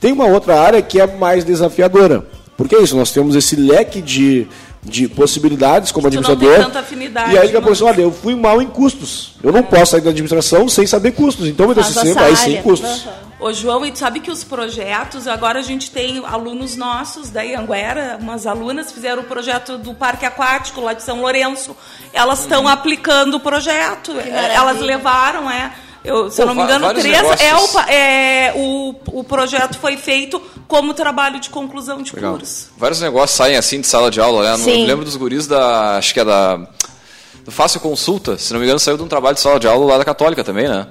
Tem 0.00 0.12
uma 0.12 0.26
outra 0.26 0.60
área 0.60 0.80
que 0.82 1.00
é 1.00 1.06
mais 1.06 1.44
desafiadora. 1.44 2.24
Porque 2.56 2.74
é 2.76 2.82
isso, 2.82 2.96
nós 2.96 3.10
temos 3.10 3.34
esse 3.34 3.56
leque 3.56 4.00
de, 4.02 4.46
de 4.82 5.08
possibilidades 5.08 5.92
como 5.92 6.10
Tu 6.10 6.14
não 6.14 6.20
administrador. 6.20 6.56
tem 6.56 6.64
tanta 6.64 6.80
afinidade, 6.80 7.34
e 7.34 7.38
aí 7.38 7.44
daqui 7.46 7.56
a 7.56 7.60
pouco, 7.60 7.72
assim, 7.72 7.84
olha, 7.84 8.02
eu 8.02 8.12
fui 8.12 8.34
mal 8.34 8.62
em 8.62 8.66
custos. 8.66 9.34
Eu 9.42 9.52
não 9.52 9.62
posso 9.62 9.92
sair 9.92 10.00
da 10.00 10.10
administração 10.10 10.68
sem 10.68 10.86
saber 10.86 11.12
custos. 11.12 11.46
Então, 11.46 11.66
meu 11.66 11.74
TCC 11.74 12.14
vai 12.14 12.34
sem 12.34 12.62
custos. 12.62 13.06
Ô, 13.38 13.52
João, 13.54 13.86
e 13.86 13.90
tu 13.90 13.98
sabe 13.98 14.20
que 14.20 14.30
os 14.30 14.44
projetos, 14.44 15.26
agora 15.26 15.60
a 15.60 15.62
gente 15.62 15.90
tem 15.90 16.22
alunos 16.26 16.76
nossos 16.76 17.30
da 17.30 17.42
Ianguera, 17.42 18.18
umas 18.20 18.46
alunas 18.46 18.92
fizeram 18.92 19.22
o 19.22 19.24
projeto 19.24 19.78
do 19.78 19.94
Parque 19.94 20.26
Aquático 20.26 20.82
lá 20.82 20.92
de 20.92 21.02
São 21.02 21.22
Lourenço. 21.22 21.74
Elas 22.12 22.40
estão 22.40 22.68
aplicando 22.68 23.38
o 23.38 23.40
projeto. 23.40 24.12
Elas 24.12 24.80
levaram, 24.80 25.50
é. 25.50 25.72
Eu, 26.04 26.30
se 26.30 26.40
eu 26.40 26.46
Pô, 26.46 26.54
não 26.54 26.62
me 26.62 26.62
engano, 26.62 26.94
três. 26.94 27.14
É, 27.14 27.20
o, 27.20 27.30
negócios. 27.30 27.88
é, 27.88 28.52
o, 28.56 28.94
o 29.12 29.24
projeto 29.24 29.78
foi 29.78 29.96
feito 29.96 30.40
como 30.66 30.94
trabalho 30.94 31.38
de 31.38 31.50
conclusão 31.50 32.02
de 32.02 32.14
Legal. 32.14 32.32
curso. 32.38 32.70
Vários 32.76 33.00
negócios 33.00 33.36
saem 33.36 33.56
assim 33.56 33.80
de 33.80 33.86
sala 33.86 34.10
de 34.10 34.20
aula, 34.20 34.50
né? 34.56 34.64
Sim. 34.64 34.82
Eu 34.82 34.86
lembro 34.86 35.04
dos 35.04 35.16
guris 35.16 35.46
da. 35.46 35.98
Acho 35.98 36.14
que 36.14 36.20
é 36.20 36.24
da. 36.24 36.56
Do 37.44 37.50
Fácil 37.50 37.80
Consulta, 37.80 38.36
se 38.38 38.52
não 38.52 38.60
me 38.60 38.66
engano, 38.66 38.78
saiu 38.78 38.96
de 38.96 39.02
um 39.02 39.08
trabalho 39.08 39.34
de 39.34 39.40
sala 39.40 39.58
de 39.58 39.66
aula 39.66 39.92
lá 39.92 39.98
da 39.98 40.04
Católica 40.04 40.44
também, 40.44 40.68
né? 40.68 40.86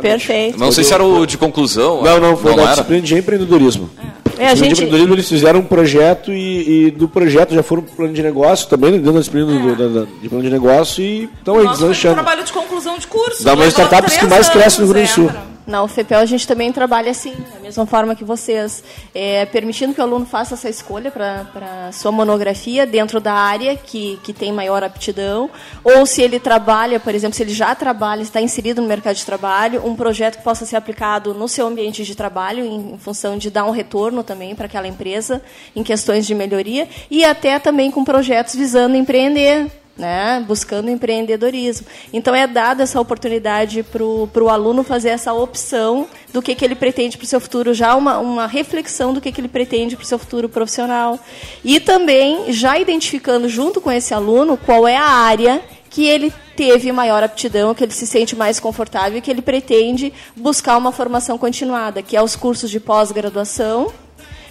Perfeito. 0.00 0.58
Não 0.58 0.70
sei 0.70 0.84
se 0.84 0.94
era 0.94 1.04
o 1.04 1.26
de 1.26 1.36
conclusão. 1.36 2.02
Não, 2.02 2.20
não, 2.20 2.36
foi 2.36 2.54
da 2.54 2.62
era. 2.62 2.70
disciplina 2.70 3.02
de 3.02 3.14
empreendedorismo. 3.16 3.90
É, 3.98 4.23
a 4.34 4.52
Disciplina 4.52 4.54
de 4.54 4.58
gente- 4.58 4.72
empreendedorismo, 4.72 5.14
eles 5.14 5.28
fizeram 5.28 5.60
um 5.60 5.64
projeto 5.64 6.32
e, 6.32 6.86
e 6.86 6.90
do 6.90 7.08
projeto 7.08 7.54
já 7.54 7.62
foram 7.62 7.82
pro 7.82 7.94
plano 7.94 8.12
de 8.12 8.22
negócio, 8.22 8.68
também 8.68 8.92
dentro 8.92 9.12
da 9.12 9.18
disciplina 9.18 9.46
do- 9.46 9.76
da- 9.76 10.00
da- 10.00 10.06
de 10.22 10.28
plano 10.28 10.44
de 10.44 10.50
negócio 10.50 11.02
e 11.04 11.24
estão 11.38 11.54
aí 11.54 11.60
foi 11.62 11.68
um 11.68 11.72
deslanchando. 11.72 12.14
trabalho 12.14 12.44
de 12.44 12.52
conclusão 12.52 12.98
de 12.98 13.06
curso. 13.06 13.44
Dá 13.44 13.52
uma 13.52 13.64
Levou 13.64 13.68
startups 13.68 14.16
que 14.16 14.26
mais 14.26 14.48
cresce 14.48 14.80
no 14.80 14.86
Rio 14.86 14.94
Grande 14.94 15.08
do 15.08 15.14
Sul. 15.14 15.30
Na 15.66 15.82
UFPEL 15.82 16.18
a 16.18 16.26
gente 16.26 16.46
também 16.46 16.70
trabalha 16.70 17.10
assim, 17.10 17.34
da 17.54 17.58
mesma 17.58 17.86
forma 17.86 18.14
que 18.14 18.22
vocês, 18.22 18.84
é, 19.14 19.46
permitindo 19.46 19.94
que 19.94 20.00
o 20.00 20.04
aluno 20.04 20.26
faça 20.26 20.54
essa 20.54 20.68
escolha 20.68 21.10
para 21.10 21.90
sua 21.90 22.12
monografia 22.12 22.86
dentro 22.86 23.18
da 23.18 23.32
área 23.32 23.74
que, 23.74 24.18
que 24.22 24.34
tem 24.34 24.52
maior 24.52 24.84
aptidão, 24.84 25.48
ou 25.82 26.04
se 26.04 26.20
ele 26.20 26.38
trabalha, 26.38 27.00
por 27.00 27.14
exemplo, 27.14 27.34
se 27.34 27.42
ele 27.42 27.54
já 27.54 27.74
trabalha, 27.74 28.20
está 28.20 28.42
inserido 28.42 28.82
no 28.82 28.88
mercado 28.88 29.16
de 29.16 29.24
trabalho, 29.24 29.86
um 29.86 29.96
projeto 29.96 30.36
que 30.36 30.44
possa 30.44 30.66
ser 30.66 30.76
aplicado 30.76 31.32
no 31.32 31.48
seu 31.48 31.66
ambiente 31.66 32.04
de 32.04 32.14
trabalho, 32.14 32.62
em, 32.62 32.92
em 32.92 32.98
função 32.98 33.38
de 33.38 33.48
dar 33.50 33.64
um 33.64 33.70
retorno 33.70 34.22
também 34.22 34.54
para 34.54 34.66
aquela 34.66 34.86
empresa, 34.86 35.40
em 35.74 35.82
questões 35.82 36.26
de 36.26 36.34
melhoria, 36.34 36.86
e 37.10 37.24
até 37.24 37.58
também 37.58 37.90
com 37.90 38.04
projetos 38.04 38.54
visando 38.54 38.96
empreender, 38.96 39.70
né, 39.96 40.44
buscando 40.46 40.90
empreendedorismo. 40.90 41.86
Então 42.12 42.34
é 42.34 42.46
dada 42.46 42.82
essa 42.82 43.00
oportunidade 43.00 43.82
para 43.82 44.02
o 44.04 44.48
aluno 44.48 44.82
fazer 44.82 45.10
essa 45.10 45.32
opção 45.32 46.06
do 46.32 46.42
que, 46.42 46.54
que 46.54 46.64
ele 46.64 46.74
pretende 46.74 47.16
para 47.16 47.24
o 47.24 47.28
seu 47.28 47.40
futuro, 47.40 47.72
já 47.72 47.94
uma, 47.94 48.18
uma 48.18 48.46
reflexão 48.46 49.12
do 49.12 49.20
que, 49.20 49.30
que 49.30 49.40
ele 49.40 49.48
pretende 49.48 49.96
para 49.96 50.02
o 50.02 50.06
seu 50.06 50.18
futuro 50.18 50.48
profissional. 50.48 51.18
E 51.64 51.78
também 51.78 52.52
já 52.52 52.78
identificando 52.78 53.48
junto 53.48 53.80
com 53.80 53.90
esse 53.90 54.12
aluno 54.12 54.56
qual 54.56 54.86
é 54.86 54.96
a 54.96 55.08
área 55.08 55.62
que 55.88 56.04
ele 56.04 56.32
teve 56.56 56.90
maior 56.90 57.22
aptidão, 57.22 57.72
que 57.72 57.84
ele 57.84 57.92
se 57.92 58.06
sente 58.06 58.34
mais 58.34 58.58
confortável 58.58 59.18
e 59.18 59.20
que 59.20 59.30
ele 59.30 59.42
pretende 59.42 60.12
buscar 60.34 60.76
uma 60.76 60.90
formação 60.90 61.38
continuada, 61.38 62.02
que 62.02 62.16
é 62.16 62.22
os 62.22 62.34
cursos 62.34 62.68
de 62.68 62.80
pós-graduação, 62.80 63.92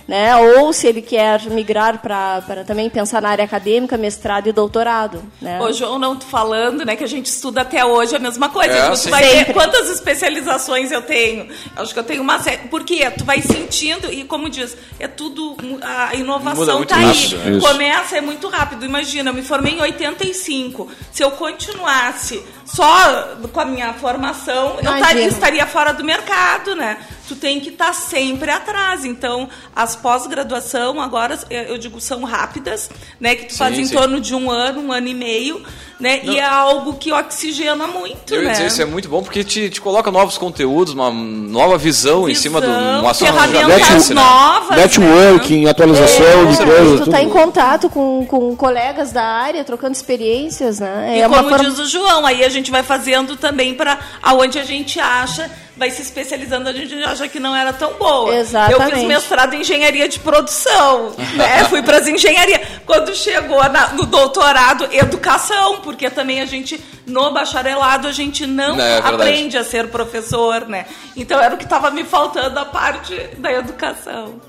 né? 0.08 0.36
Ou 0.36 0.74
se 0.74 0.88
ele 0.88 1.02
quer 1.02 1.42
migrar 1.50 2.02
para 2.02 2.64
também 2.66 2.90
pensar 2.90 3.22
na 3.22 3.30
área 3.30 3.46
acadêmica, 3.46 3.98
mestrado 3.98 4.48
e 4.48 4.52
doutorado, 4.52 5.24
né? 5.42 5.62
Ô, 5.62 5.72
João, 5.72 5.98
não 5.98 6.16
tô 6.16 6.26
falando, 6.26 6.86
né, 6.86 6.96
que 6.96 7.04
a 7.04 7.08
gente 7.08 7.28
estuda 7.28 7.62
até 7.62 7.86
hoje 7.86 8.16
a 8.16 8.20
mesma 8.20 8.50
coisa. 8.50 8.74
É, 8.74 8.90
tu 8.92 9.10
vai 9.10 9.24
ver 9.24 9.54
quantas 9.54 9.90
especializações 9.90 10.92
eu 10.92 11.02
tenho. 11.02 11.48
Acho 11.76 11.94
que 11.94 12.00
eu 12.00 12.04
tenho 12.04 12.22
uma 12.22 12.40
série. 12.40 12.68
Porque 12.68 13.10
tu 13.12 13.24
vai 13.24 13.42
sentindo, 13.42 14.12
e 14.12 14.24
como 14.24 14.50
diz, 14.50 14.76
é 15.00 15.08
tudo. 15.08 15.56
A 15.82 16.16
inovação 16.16 16.84
tá 16.86 16.98
aí. 16.98 17.12
isso. 17.12 17.36
Começa, 17.62 18.18
é 18.18 18.22
muito 18.22 18.48
rápido. 18.48 18.86
Imagina, 18.86 19.30
eu 19.30 19.34
me 19.34 19.42
formei 19.42 19.74
em 19.74 19.82
85. 19.82 20.90
Se 21.12 21.24
eu 21.24 21.32
continuasse 21.32 22.44
só 22.66 23.36
com 23.52 23.60
a 23.60 23.66
minha 23.66 23.94
formação, 23.94 24.76
eu 24.76 24.82
Imagina. 24.82 25.00
estaria, 25.00 25.28
estaria 25.28 25.68
fora 25.68 25.94
do 25.94 26.04
mercado, 26.04 26.76
né? 26.76 26.98
Tu 27.28 27.36
tem 27.36 27.60
que 27.60 27.70
estar 27.70 27.94
sempre 27.94 28.52
atrás. 28.52 29.06
Então, 29.06 29.50
as 29.76 29.96
pós-graduação 29.96 31.00
agora, 31.02 31.40
eu 31.50 31.78
digo, 31.78 32.00
são 32.02 32.24
rápidas, 32.24 32.90
né? 33.20 33.36
Que 33.36 33.46
tu 33.46 33.58
faz 33.58 33.76
Sim, 33.76 33.82
em 33.82 33.86
sim. 33.86 33.96
torno 33.96 34.20
de 34.20 34.36
um 34.36 34.50
ano, 34.50 34.82
um 34.82 34.92
ano 34.92 35.08
e 35.08 35.14
meio, 35.14 35.64
né? 36.04 36.20
E 36.24 36.38
é 36.38 36.44
algo 36.46 36.94
que 36.96 37.12
oxigena 37.14 37.88
muito, 37.88 38.34
Eu 38.34 38.42
ia 38.42 38.48
né? 38.50 38.52
dizer, 38.52 38.68
isso 38.68 38.82
é 38.82 38.86
muito 38.86 39.08
bom 39.08 39.24
porque 39.24 39.44
te, 39.44 39.70
te 39.70 39.80
coloca 39.80 40.12
novos 40.12 40.38
conteúdos, 40.38 40.94
uma 40.94 41.10
nova 41.10 41.78
visão, 41.78 42.28
em 42.30 42.36
cima 42.36 42.60
de 42.60 42.68
um 42.68 42.74
Visão, 42.74 43.08
assunto 43.10 43.32
ferramentas 43.34 44.10
né? 44.10 44.16
novas, 44.16 44.78
Networking, 44.78 45.66
atualização 45.68 46.46
de 46.48 46.62
É, 46.62 46.66
coisas. 46.66 46.92
tu 46.92 46.98
tudo. 47.06 47.12
tá 47.12 47.22
em 47.22 47.30
contato 47.30 47.90
com, 47.90 48.26
com 48.26 48.56
colegas 48.56 49.12
da 49.12 49.24
área, 49.24 49.64
trocando 49.64 49.94
experiências, 49.96 50.80
né? 50.80 51.14
E 51.18 51.22
É 51.22 51.28
uma 51.28 51.38
como 51.38 51.50
forma- 51.50 51.64
diz 51.70 51.80
o 51.80 51.86
João, 51.88 52.26
aí 52.26 52.44
a 52.44 52.50
gente 52.50 52.70
vai 52.70 52.84
fazendo 52.84 53.36
também 53.38 53.74
para 53.74 53.98
aonde 54.22 54.60
a 54.60 54.64
gente 54.64 55.00
acha, 55.00 55.50
vai 55.76 55.90
se 55.90 56.02
especializando, 56.02 56.70
a 56.70 56.74
gente 56.74 56.94
acha 57.04 57.28
que 57.28 57.40
não 57.40 57.56
era 57.56 57.74
tão 57.74 57.94
boa. 57.94 58.36
Exatamente. 58.36 58.92
Eu 58.92 58.98
fiz 58.98 59.08
mestrado 59.08 59.54
em 59.56 59.62
engenharia 59.62 60.08
de 60.08 60.20
produção, 60.20 61.12
né? 61.36 61.64
Fui 61.70 61.82
para 61.82 61.98
as 61.98 62.08
engenharias. 62.08 62.62
Quando 62.86 63.14
chegou 63.16 63.62
na- 63.70 63.90
no 63.94 64.06
doutorado, 64.06 64.88
educação, 64.92 65.82
porque 65.82 66.10
também 66.10 66.42
a 66.42 66.46
gente, 66.46 66.80
no 67.08 67.32
bacharelado, 67.32 68.08
a 68.08 68.12
gente 68.12 68.46
não 68.46 68.80
É, 68.80 68.98
é 68.98 69.02
verdade. 69.02 69.16
aprende 69.16 69.58
a 69.58 69.64
ser 69.64 69.88
professor, 69.88 70.68
né? 70.68 70.86
Então 71.16 71.42
era 71.42 71.56
o 71.56 71.58
que 71.58 71.64
estava 71.64 71.90
me 71.92 72.04
faltando, 72.04 72.60
a 72.60 72.66
parte 72.66 73.16
da 73.38 73.52
educação. 73.52 74.40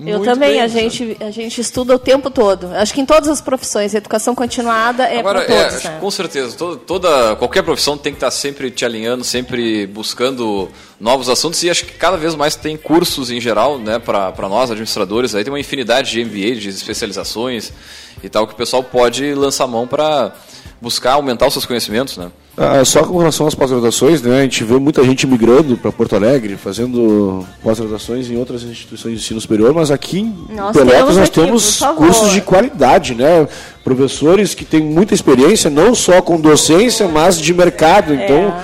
Eu 0.00 0.22
também, 0.24 0.60
a 0.60 0.66
gente, 0.66 1.16
a 1.20 1.30
gente 1.30 1.60
estuda 1.60 1.94
o 1.94 1.98
tempo 1.98 2.28
todo. 2.30 2.66
Acho 2.74 2.92
que 2.92 3.00
em 3.00 3.06
todas 3.06 3.28
as 3.28 3.40
profissões, 3.40 3.94
a 3.94 3.98
educação 3.98 4.34
continuada 4.34 5.04
é 5.04 5.20
Agora, 5.20 5.42
para 5.42 5.54
é, 5.54 5.62
todos. 5.62 5.76
acho 5.76 5.88
né? 5.88 5.98
com 6.00 6.10
certeza, 6.10 6.56
toda, 6.56 6.76
toda- 6.78 7.36
qualquer 7.36 7.62
profissão 7.62 7.96
tem 7.96 8.12
que 8.12 8.16
estar 8.16 8.30
sempre 8.32 8.70
te 8.70 8.84
alinhando, 8.84 9.22
sempre 9.22 9.86
buscando 9.86 10.68
novos 11.00 11.28
assuntos 11.28 11.62
e 11.62 11.70
acho 11.70 11.84
que 11.86 11.92
cada 11.92 12.16
vez 12.16 12.34
mais 12.34 12.56
tem 12.56 12.76
cursos 12.76 13.30
em 13.30 13.40
geral, 13.40 13.78
né, 13.78 13.98
para 13.98 14.48
nós 14.48 14.70
administradores, 14.70 15.34
aí 15.34 15.44
tem 15.44 15.52
uma 15.52 15.60
infinidade 15.60 16.10
de 16.10 16.24
MBA, 16.24 16.56
de 16.56 16.68
especializações 16.70 17.72
e 18.26 18.28
tal, 18.28 18.46
que 18.46 18.54
o 18.54 18.56
pessoal 18.56 18.82
pode 18.82 19.34
lançar 19.34 19.66
mão 19.66 19.86
para 19.86 20.32
buscar 20.80 21.12
aumentar 21.12 21.46
os 21.46 21.52
seus 21.52 21.64
conhecimentos, 21.64 22.16
né? 22.16 22.30
Ah, 22.56 22.84
só 22.84 23.02
com 23.02 23.18
relação 23.18 23.48
às 23.48 23.54
pós-graduações, 23.54 24.22
né, 24.22 24.40
a 24.40 24.42
gente 24.42 24.62
vê 24.62 24.78
muita 24.78 25.02
gente 25.02 25.26
migrando 25.26 25.76
para 25.76 25.90
Porto 25.90 26.14
Alegre, 26.14 26.56
fazendo 26.56 27.44
pós-graduações 27.62 28.30
em 28.30 28.36
outras 28.36 28.62
instituições 28.62 29.14
de 29.14 29.24
ensino 29.24 29.40
superior, 29.40 29.74
mas 29.74 29.90
aqui 29.90 30.20
em 30.20 30.54
Nós 30.54 30.76
Pelotas 30.76 30.94
temos 30.96 31.16
nós 31.16 31.28
aqui, 31.28 31.40
temos 31.40 31.78
cursos 31.96 32.32
de 32.32 32.40
qualidade, 32.40 33.14
né? 33.14 33.48
Professores 33.82 34.54
que 34.54 34.64
têm 34.64 34.82
muita 34.82 35.14
experiência, 35.14 35.68
não 35.68 35.96
só 35.96 36.22
com 36.22 36.40
docência, 36.40 37.08
mas 37.08 37.40
de 37.40 37.52
mercado. 37.52 38.14
Então, 38.14 38.54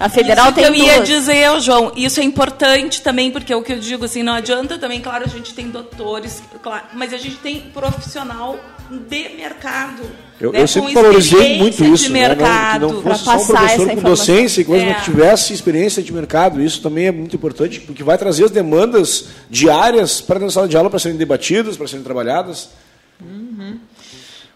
A 0.00 0.08
federal 0.08 0.46
isso 0.46 0.54
tem 0.54 0.64
que 0.64 0.70
eu 0.80 0.84
ia 0.84 0.94
duas. 0.96 1.08
dizer, 1.08 1.60
João, 1.60 1.92
isso 1.96 2.20
é 2.20 2.22
importante 2.22 3.02
também, 3.02 3.30
porque 3.30 3.52
é 3.52 3.56
o 3.56 3.62
que 3.62 3.72
eu 3.72 3.78
digo 3.80 4.04
assim, 4.04 4.22
não 4.22 4.32
adianta 4.32 4.78
também, 4.78 5.00
claro, 5.00 5.24
a 5.24 5.28
gente 5.28 5.52
tem 5.54 5.68
doutores, 5.68 6.42
claro, 6.62 6.84
mas 6.94 7.12
a 7.12 7.16
gente 7.18 7.36
tem 7.36 7.60
profissional 7.74 8.58
de 8.90 9.28
mercado. 9.36 10.02
eu, 10.40 10.52
né, 10.52 10.62
eu 10.62 10.68
sempre 10.68 10.94
valorizei 10.94 11.58
muito 11.58 11.82
de 11.82 11.90
isso, 11.92 12.12
né? 12.12 12.28
Não, 12.28 12.36
que 12.36 12.42
mercado. 12.42 12.92
não 12.92 13.02
fosse 13.02 13.24
só 13.24 13.36
um 13.36 13.46
professor 13.46 13.88
com 13.90 14.00
docência, 14.02 14.64
coisa, 14.64 14.84
É. 14.84 14.88
mas 14.92 14.98
que 14.98 15.10
tivesse 15.10 15.52
experiência 15.52 16.02
de 16.02 16.12
mercado. 16.12 16.62
Isso 16.62 16.80
também 16.80 17.06
é 17.08 17.12
muito 17.12 17.34
importante, 17.36 17.80
porque 17.80 18.02
vai 18.04 18.16
trazer 18.16 18.44
as 18.44 18.50
demandas 18.52 19.26
diárias 19.50 20.20
para 20.20 20.42
a 20.46 20.50
sala 20.50 20.68
de 20.68 20.76
aula 20.76 20.88
para 20.88 20.98
serem 21.00 21.18
debatidas, 21.18 21.76
para 21.76 21.88
serem 21.88 22.04
trabalhadas. 22.04 22.70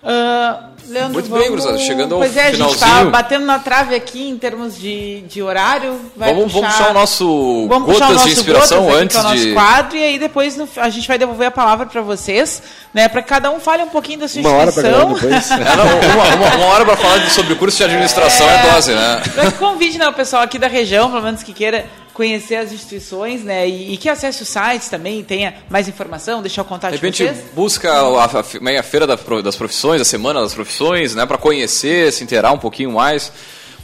Ah, 0.04 0.68
Leandro, 0.88 1.12
Muito 1.12 1.30
bem, 1.30 1.38
vamos- 1.44 1.48
gurizada, 1.64 1.78
chegando 1.78 2.14
ao 2.16 2.20
pois 2.20 2.36
é, 2.36 2.48
a 2.48 2.52
gente 2.52 2.76
tá 2.76 2.86
finalzinho. 2.86 3.10
batendo 3.12 3.46
na 3.46 3.58
trave 3.60 3.94
aqui 3.94 4.28
em 4.28 4.36
termos 4.36 4.76
de, 4.76 5.20
de 5.22 5.40
horário. 5.40 5.98
Vai 6.16 6.34
Vamos, 6.34 6.52
vamos 6.52 6.68
puxar 6.70 6.90
o 6.90 6.92
nosso 6.92 7.66
Vamos 7.68 7.86
Gotas 7.86 7.92
puxar 8.00 8.10
o 8.10 8.12
nosso 8.14 8.26
de 8.26 8.32
Inspiração 8.32 8.78
Gotas 8.82 8.94
aqui, 8.96 9.02
antes 9.04 9.16
que 9.16 9.22
é 9.22 9.24
o 9.24 9.30
nosso 9.30 9.44
de... 9.46 9.52
quadro, 9.52 9.96
e 9.96 10.02
aí 10.04 10.18
depois 10.18 10.56
no- 10.56 10.68
a 10.76 10.88
gente 10.88 11.06
vai 11.06 11.16
devolver 11.18 11.46
a 11.46 11.50
palavra 11.52 11.86
para 11.86 12.00
vocês, 12.02 12.60
né, 12.92 13.08
para 13.08 13.22
que 13.22 13.28
cada 13.28 13.48
um 13.52 13.60
fale 13.60 13.84
um 13.84 13.88
pouquinho 13.88 14.18
da 14.18 14.28
sua 14.28 14.40
Uma 14.40 14.50
hora 14.50 14.68
instituição. 14.70 15.12
depois. 15.14 15.50
É, 15.52 15.76
não, 15.76 15.84
uma, 15.86 16.34
uma- 16.46 16.56
uma 16.56 16.66
hora 16.74 16.84
para 16.84 16.96
falar 16.96 17.30
sobre 17.30 17.54
curso 17.54 17.76
de 17.78 17.84
administração 17.84 18.48
é, 18.50 18.72
dose, 18.72 18.92
né? 18.92 19.22
Para 19.34 19.52
que 19.52 19.58
convide 19.58 19.98
né, 19.98 20.08
o 20.08 20.12
pessoal 20.12 20.42
aqui 20.42 20.58
da 20.58 20.66
região, 20.66 21.10
pelo 21.12 21.22
menos 21.22 21.44
que 21.44 21.52
queira 21.52 21.86
conhecer 22.12 22.56
as 22.56 22.72
instituições, 22.72 23.42
né, 23.42 23.68
e, 23.68 23.94
e 23.94 23.96
que 23.96 24.08
acesse 24.08 24.42
os 24.42 24.48
sites 24.48 24.88
também, 24.88 25.22
tenha 25.24 25.54
mais 25.70 25.88
informação, 25.88 26.42
deixar 26.42 26.62
o 26.62 26.64
contato 26.64 26.92
De 26.92 26.98
de, 26.98 27.04
repente 27.04 27.24
vocês. 27.24 27.44
busca 27.54 27.90
a, 27.92 28.24
a, 28.24 28.42
fe- 28.42 28.60
meia 28.60 28.82
feira 28.82 29.06
da 29.06 29.16
pro- 29.16 29.42
das 29.42 29.56
profissões, 29.56 30.00
a 30.00 30.04
semana 30.04 30.40
das 30.40 30.54
profissões, 30.54 31.14
né, 31.14 31.24
para 31.26 31.38
conhecer, 31.38 32.12
se 32.12 32.22
inteirar 32.22 32.52
um 32.52 32.58
pouquinho 32.58 32.92
mais. 32.92 33.32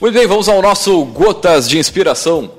Muito 0.01 0.15
bem, 0.15 0.27
vamos 0.27 0.49
ao 0.49 0.61
nosso 0.63 1.05
Gotas 1.07 1.69
de 1.69 1.79
Inspiração. 1.79 2.53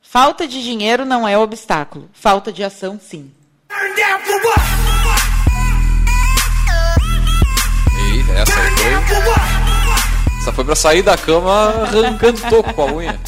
Falta 0.00 0.46
de 0.46 0.62
dinheiro 0.62 1.04
não 1.04 1.26
é 1.26 1.38
obstáculo, 1.38 2.08
falta 2.12 2.52
de 2.52 2.64
ação 2.64 2.98
sim. 3.00 3.30
Eita, 3.70 4.18
essa 8.40 8.60
aí 8.60 8.70
foi. 8.70 10.40
Essa 10.40 10.52
foi 10.52 10.64
para 10.64 10.76
sair 10.76 11.02
da 11.02 11.16
cama 11.16 11.50
arrancando 11.84 12.40
toco 12.48 12.72
com 12.72 12.82
a 12.82 12.92
unha. 12.92 13.20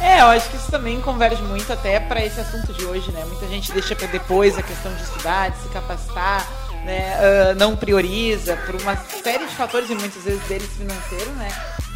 É, 0.00 0.20
eu 0.20 0.26
acho 0.26 0.50
que 0.50 0.56
isso 0.56 0.70
também 0.70 1.00
converge 1.00 1.40
muito 1.42 1.72
até 1.72 2.00
para 2.00 2.24
esse 2.24 2.40
assunto 2.40 2.72
de 2.72 2.84
hoje, 2.84 3.10
né? 3.12 3.24
Muita 3.26 3.46
gente 3.46 3.70
deixa 3.72 3.94
para 3.94 4.08
depois 4.08 4.58
a 4.58 4.62
questão 4.62 4.92
de 4.94 5.02
estudar, 5.02 5.50
de 5.50 5.62
se 5.62 5.68
capacitar, 5.68 6.46
né? 6.84 7.14
Ah, 7.14 7.54
não 7.54 7.76
prioriza 7.76 8.56
por 8.66 8.74
uma 8.82 8.96
série 8.96 9.46
de 9.46 9.54
fatores 9.54 9.88
e 9.90 9.94
muitas 9.94 10.24
vezes 10.24 10.42
deles 10.48 10.68
financeiro, 10.76 11.30
né? 11.32 11.48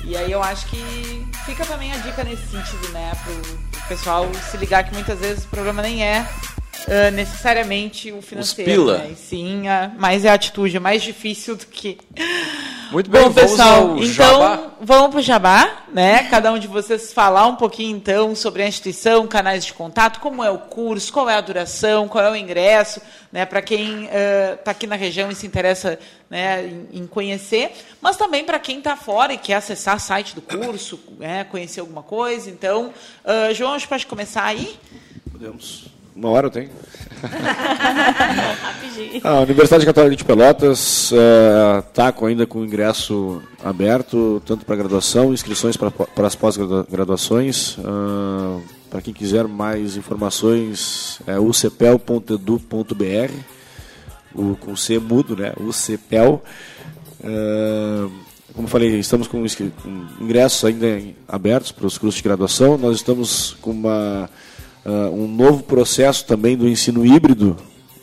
E 0.04 0.16
aí 0.16 0.30
eu 0.30 0.40
acho 0.40 0.66
que 0.66 1.26
fica 1.44 1.64
também 1.64 1.92
a 1.92 1.96
dica 1.96 2.22
nesse 2.22 2.46
sentido, 2.46 2.88
né? 2.92 3.10
Pro, 3.24 3.34
pro 3.34 3.88
pessoal 3.88 4.30
se 4.50 4.56
ligar 4.56 4.84
que 4.84 4.94
muitas 4.94 5.18
vezes 5.18 5.44
o 5.44 5.48
problema 5.48 5.82
nem 5.82 6.04
é 6.04 6.24
ah, 6.88 7.10
necessariamente 7.10 8.12
o 8.12 8.22
financeiro, 8.22 8.70
pila. 8.70 8.98
né? 8.98 9.14
Sim, 9.16 9.68
a, 9.68 9.90
mais 9.98 10.24
é 10.24 10.28
a 10.30 10.34
atitude, 10.34 10.76
é 10.76 10.80
mais 10.80 11.02
difícil 11.02 11.56
do 11.56 11.66
que 11.66 11.98
Muito 12.92 13.10
bem, 13.10 13.22
Bom, 13.22 13.30
vamos 13.30 13.50
pessoal, 13.52 13.90
ao 13.90 13.98
então 13.98 14.40
jabá. 14.40 14.70
vamos 14.80 15.10
pro 15.10 15.20
Jabá, 15.20 15.84
né? 15.92 16.24
Cada 16.30 16.52
um 16.52 16.58
de 16.58 16.68
vocês 16.68 17.12
falar 17.12 17.46
um 17.46 17.56
pouquinho 17.56 17.96
então 17.96 18.34
sobre 18.36 18.62
a 18.62 18.68
instituição, 18.68 19.26
canais 19.26 19.64
de 19.64 19.72
contato, 19.72 20.20
como 20.20 20.42
é 20.44 20.50
o 20.50 20.58
curso, 20.58 21.12
qual 21.12 21.28
é 21.28 21.34
a 21.34 21.40
duração, 21.40 22.06
qual 22.06 22.24
é 22.24 22.30
o 22.30 22.36
ingresso, 22.36 23.00
né? 23.32 23.44
Para 23.44 23.60
quem 23.60 24.04
está 24.04 24.70
aqui 24.70 24.86
na 24.86 24.94
região 24.94 25.30
e 25.30 25.34
se 25.34 25.46
interessa 25.46 25.98
né, 26.30 26.64
em, 26.92 27.00
em 27.00 27.06
conhecer, 27.06 27.72
mas 28.00 28.16
também 28.16 28.44
para 28.44 28.58
quem 28.58 28.78
está 28.78 28.96
fora 28.96 29.32
e 29.32 29.38
quer 29.38 29.54
acessar 29.54 29.96
o 29.96 30.00
site 30.00 30.34
do 30.34 30.42
curso, 30.42 30.98
né, 31.18 31.44
conhecer 31.44 31.80
alguma 31.80 32.02
coisa. 32.02 32.48
Então, 32.50 32.92
ah, 33.24 33.52
João, 33.52 33.74
a 33.74 33.78
gente 33.78 33.88
pode 33.88 34.06
começar 34.06 34.44
aí? 34.44 34.76
Podemos. 35.30 35.95
Uma 36.16 36.30
hora 36.30 36.46
eu 36.46 36.50
tenho. 36.50 36.70
A 39.22 39.40
Universidade 39.40 39.84
Católica 39.84 40.16
de 40.16 40.24
Pelotas 40.24 41.12
está 41.88 42.14
ainda 42.22 42.46
com 42.46 42.60
o 42.60 42.64
ingresso 42.64 43.42
aberto, 43.62 44.42
tanto 44.46 44.64
para 44.64 44.76
graduação, 44.76 45.32
inscrições 45.32 45.76
para, 45.76 45.92
as 46.26 46.34
pós-graduações. 46.34 47.78
para 48.90 49.02
quem 49.02 49.12
quiser 49.12 49.46
mais 49.46 49.96
informações, 49.96 51.20
é 51.26 51.38
ucepel.edu.br, 51.38 53.32
o, 54.34 54.56
com 54.56 54.76
C 54.76 54.98
mudo, 54.98 55.36
né? 55.36 55.52
ucepel. 55.60 56.42
Ah, 57.22 58.08
como 58.54 58.68
falei, 58.68 58.98
estamos 58.98 59.28
com, 59.28 59.44
com 59.82 60.06
ingressos 60.18 60.64
ainda 60.64 60.86
abertos 61.28 61.72
para 61.72 61.86
os 61.86 61.98
cursos 61.98 62.16
de 62.16 62.22
graduação. 62.22 62.78
Nós 62.78 62.96
estamos 62.96 63.54
com 63.60 63.70
uma, 63.70 64.30
ah, 64.86 65.10
um 65.12 65.26
novo 65.26 65.62
processo 65.64 66.24
também 66.24 66.56
do 66.56 66.68
ensino 66.68 67.04
híbrido, 67.04 67.56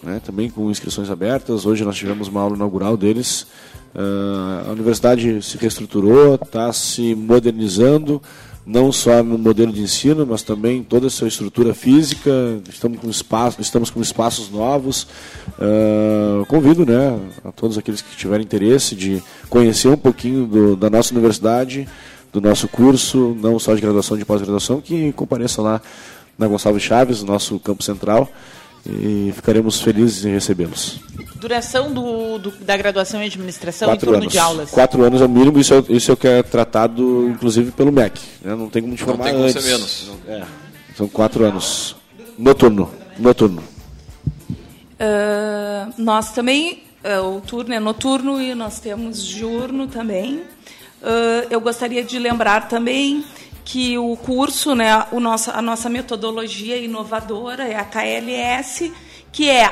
né, 0.04 0.22
também 0.26 0.50
com 0.50 0.70
inscrições 0.70 1.10
abertas. 1.10 1.66
Hoje 1.66 1.84
nós 1.86 1.96
tivemos 1.96 2.28
uma 2.28 2.42
aula 2.42 2.56
inaugural 2.56 2.98
deles. 2.98 3.48
Ah, 3.96 4.66
a 4.68 4.72
universidade 4.72 5.42
se 5.42 5.58
reestruturou, 5.58 6.36
está 6.36 6.72
se 6.74 7.16
modernizando, 7.16 8.22
não 8.66 8.94
só 8.94 9.22
no 9.22 9.38
modelo 9.38 9.74
de 9.74 9.82
ensino, 9.82 10.26
mas 10.26 10.42
também 10.42 10.82
toda 10.84 11.08
a 11.08 11.10
sua 11.10 11.28
estrutura 11.28 11.74
física. 11.74 12.32
Estamos 12.70 13.00
com, 13.00 13.10
espaço, 13.10 13.62
estamos 13.62 13.90
com 13.90 14.02
espaços 14.02 14.50
novos. 14.50 15.08
Ah, 15.60 16.44
convido 16.48 16.86
né, 16.86 17.20
a 17.46 17.52
todos 17.52 17.78
aqueles 17.78 18.02
que 18.02 18.16
tiverem 18.18 18.44
interesse 18.46 18.96
de 18.96 19.22
conhecer 19.50 19.88
um 19.90 19.98
pouquinho 19.98 20.46
do- 20.48 20.76
da 20.76 20.90
nossa 20.90 21.14
universidade, 21.14 21.88
do 22.32 22.42
nosso 22.42 22.68
curso, 22.68 23.38
não 23.40 23.60
só 23.60 23.76
de 23.76 23.82
graduação, 23.82 24.18
de 24.18 24.26
pós-graduação, 24.26 24.82
que 24.82 25.12
compareça 25.14 25.62
lá 25.62 25.80
na 26.38 26.48
Gonçalves 26.48 26.84
Chaves, 26.84 27.22
no 27.22 27.32
nosso 27.32 27.60
campo 27.60 27.84
central, 27.84 28.28
e 28.86 29.32
ficaremos 29.36 29.80
felizes 29.82 30.26
em 30.26 30.32
recebê-los. 30.34 31.00
Duração 31.36 31.92
do, 31.94 32.38
do- 32.40 32.52
da 32.64 32.76
graduação 32.78 33.22
em 33.22 33.28
administração 33.28 33.88
em 33.88 33.92
Quatro 33.92 34.06
torno 34.08 34.22
anos. 34.24 34.32
de 34.34 34.40
aulas. 34.40 34.70
Quatro 34.72 35.04
anos 35.04 35.22
é 35.22 35.26
o 35.26 35.30
mínimo, 35.30 35.60
isso 35.60 35.74
é, 35.74 35.84
isso 35.90 36.12
é 36.12 36.14
o 36.14 36.18
que 36.18 36.28
é 36.28 36.42
tratado, 36.44 37.28
inclusive, 37.30 37.72
pelo 37.72 37.92
MEC. 37.92 38.20
né? 38.42 38.56
Não 38.56 38.70
tem 38.70 38.82
como 38.82 38.96
te 38.96 39.00
Não 39.02 39.08
formar 39.08 39.26
tem 39.26 39.34
como 39.34 39.44
menos. 39.64 40.10
Não- 40.28 40.34
é. 40.34 40.44
São 40.96 41.08
quatro 41.08 41.44
anos. 41.46 41.96
Noturno. 42.38 42.90
Noturno. 43.20 43.62
Ah, 45.00 45.90
nós 45.98 46.32
também, 46.32 46.84
ah, 47.04 47.22
o 47.22 47.42
turno 47.42 47.74
é 47.74 47.80
noturno 47.80 48.42
e 48.42 48.54
nós 48.56 48.80
temos 48.80 49.26
diurno 49.26 49.88
também. 49.88 50.42
Ah, 51.02 51.46
eu 51.50 51.60
gostaria 51.60 52.04
de 52.04 52.18
lembrar 52.20 52.68
também 52.68 53.24
que 53.66 53.98
o 53.98 54.16
curso, 54.18 54.76
né, 54.76 55.06
o 55.12 55.20
nosso, 55.20 55.52
a 55.52 55.62
nossa 55.62 55.90
metodologia 55.90 56.78
inovadora 56.78 57.64
é 57.64 57.76
a 57.76 57.86
KLS, 57.86 58.92
que 59.34 59.50
é 59.50 59.64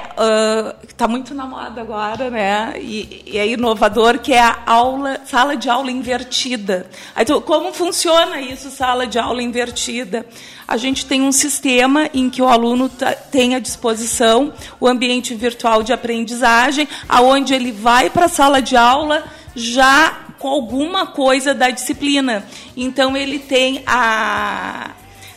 está 0.88 1.06
uh, 1.06 1.10
muito 1.10 1.36
na 1.36 1.46
moda 1.46 1.82
agora, 1.82 2.32
né? 2.32 2.74
E, 2.80 3.24
e, 3.28 3.38
é 3.38 3.48
inovador, 3.48 4.18
que 4.18 4.34
é 4.34 4.42
a 4.42 4.64
aula, 4.66 5.22
sala 5.24 5.56
de 5.56 5.70
aula 5.70 5.92
invertida. 5.92 6.89
Então, 7.16 7.39
como 7.39 7.72
funciona 7.72 8.42
isso, 8.42 8.72
sala 8.72 9.06
de 9.06 9.20
aula 9.20 9.44
invertida? 9.44 10.26
A 10.68 10.78
gente 10.78 11.06
tem 11.06 11.22
um 11.22 11.32
sistema 11.32 12.10
em 12.12 12.28
que 12.28 12.42
o 12.42 12.48
aluno 12.48 12.89
tem 13.30 13.54
à 13.54 13.60
disposição 13.60 14.52
o 14.80 14.88
ambiente 14.88 15.36
virtual 15.36 15.84
de 15.84 15.94
aprendizagem, 15.94 16.88
aonde 17.08 17.54
ele 17.54 17.72
vai 17.72 18.10
para 18.10 18.26
a 18.26 18.30
sala 18.30 18.64
de 18.64 18.76
aula 18.76 19.24
já 19.56 20.21
com 20.42 20.48
alguma 20.48 21.06
coisa 21.06 21.54
da 21.54 21.70
disciplina. 21.70 22.44
Então 22.76 23.16
ele 23.16 23.38
tem 23.38 23.84
a, 23.86 24.89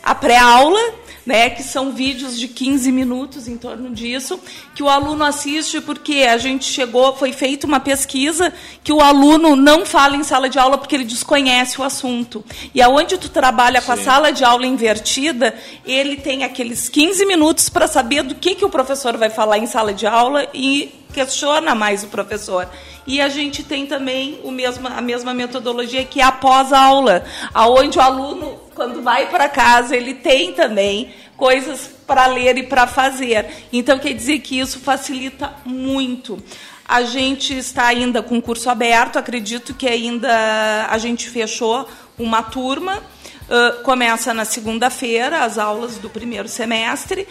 a 0.03 0.15
pré-aula, 0.15 0.81
né, 1.27 1.51
que 1.51 1.63
são 1.63 1.93
vídeos 1.93 2.39
de 2.39 2.49
15 2.49 2.91
minutos 2.91 3.47
em 3.49 3.57
torno 3.57 3.91
disso, 3.91 4.39
que 4.75 4.83
o 4.83 4.89
aluno 4.89 5.25
assiste 5.25 5.81
porque 5.81 6.27
a 6.29 6.37
gente 6.37 6.65
chegou, 6.65 7.17
foi 7.17 7.33
feita 7.33 7.67
uma 7.67 7.81
pesquisa 7.81 8.53
que 8.83 8.93
o 8.93 9.01
aluno 9.01 9.57
não 9.57 9.87
fala 9.87 10.17
em 10.17 10.23
sala 10.23 10.49
de 10.49 10.59
aula 10.59 10.77
porque 10.77 10.95
ele 10.95 11.05
desconhece 11.05 11.81
o 11.81 11.85
assunto. 11.85 12.45
E 12.75 12.81
aonde 12.81 13.19
tu 13.19 13.29
trabalha 13.29 13.81
Sim. 13.81 13.87
com 13.87 13.93
a 13.93 13.97
sala 13.97 14.33
de 14.33 14.45
aula 14.45 14.67
invertida, 14.67 15.55
ele 15.85 16.17
tem 16.17 16.45
aqueles 16.45 16.89
15 16.89 17.25
minutos 17.27 17.69
para 17.69 17.87
saber 17.87 18.23
do 18.23 18.35
que, 18.35 18.55
que 18.55 18.65
o 18.65 18.71
professor 18.71 19.17
vai 19.17 19.31
falar 19.31 19.59
em 19.59 19.67
sala 19.67 19.93
de 19.93 20.07
aula 20.07 20.47
e 20.53 21.04
questiona 21.15 21.75
mais 21.75 22.03
o 22.03 22.09
professor. 22.09 22.69
E 23.07 23.21
a 23.21 23.29
gente 23.29 23.63
tem 23.63 23.87
também 23.87 24.41
o 24.43 24.51
mesmo, 24.51 24.89
a 24.89 25.01
mesma 25.01 25.33
metodologia 25.33 26.05
que 26.05 26.21
é 26.21 26.25
após 26.25 26.73
aula, 26.73 27.25
aonde 27.55 27.99
o 27.99 28.03
aluno 28.03 28.61
quando 28.75 29.03
vai 29.03 29.29
para 29.29 29.49
casa, 29.49 29.97
ele 29.97 30.15
tem 30.15 30.53
também 30.53 31.15
coisas 31.37 31.89
para 32.07 32.27
ler 32.27 32.59
e 32.59 32.65
para 32.65 32.87
fazer. 32.87 33.47
Então, 33.73 33.99
quer 33.99 34.13
dizer 34.13 34.41
que 34.41 34.59
isso 34.59 34.81
facilita 34.81 35.55
muito. 35.65 36.43
A 36.87 37.03
gente 37.03 37.57
está 37.57 37.87
ainda 37.87 38.23
com 38.23 38.43
curso 38.43 38.69
aberto, 38.69 39.19
acredito 39.19 39.73
que 39.75 39.89
ainda 39.89 40.87
a 40.91 40.99
gente 40.99 41.31
fechou 41.31 41.89
uma 42.19 42.43
turma. 42.43 43.03
Uh, 43.45 43.83
começa 43.83 44.35
na 44.35 44.45
segunda-feira, 44.45 45.45
as 45.45 45.59
aulas 45.59 45.99
do 45.99 46.09
primeiro 46.09 46.49
semestre, 46.49 47.29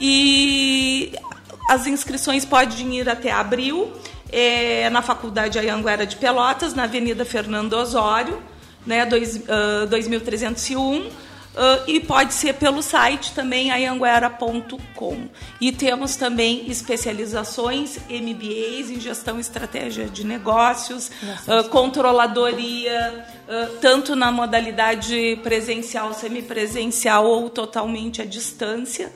e 0.00 1.12
as 1.68 1.86
inscrições 1.86 2.44
podem 2.44 2.98
ir 2.98 3.08
até 3.08 3.30
abril, 3.30 3.92
é, 4.30 4.88
na 4.90 5.02
Faculdade 5.02 5.58
Ayanguera 5.58 6.06
de 6.06 6.16
Pelotas, 6.16 6.74
na 6.74 6.84
Avenida 6.84 7.24
Fernando 7.24 7.74
Osório 7.74 8.52
né, 8.86 9.06
dois, 9.06 9.36
uh, 9.36 9.86
2301, 9.88 11.00
uh, 11.00 11.10
e 11.86 12.00
pode 12.00 12.34
ser 12.34 12.54
pelo 12.54 12.82
site 12.82 13.32
também, 13.32 13.70
ayanguera.com. 13.70 15.28
E 15.60 15.72
temos 15.72 16.16
também 16.16 16.70
especializações, 16.70 17.98
MBAs 18.08 18.90
em 18.90 19.00
gestão 19.00 19.38
e 19.38 19.40
estratégia 19.40 20.06
de 20.06 20.24
negócios, 20.24 21.08
uh, 21.08 21.68
controladoria, 21.68 23.26
uh, 23.48 23.76
tanto 23.80 24.16
na 24.16 24.32
modalidade 24.32 25.38
presencial, 25.42 26.12
semipresencial 26.12 27.24
ou 27.24 27.48
totalmente 27.48 28.20
à 28.20 28.24
distância. 28.24 29.12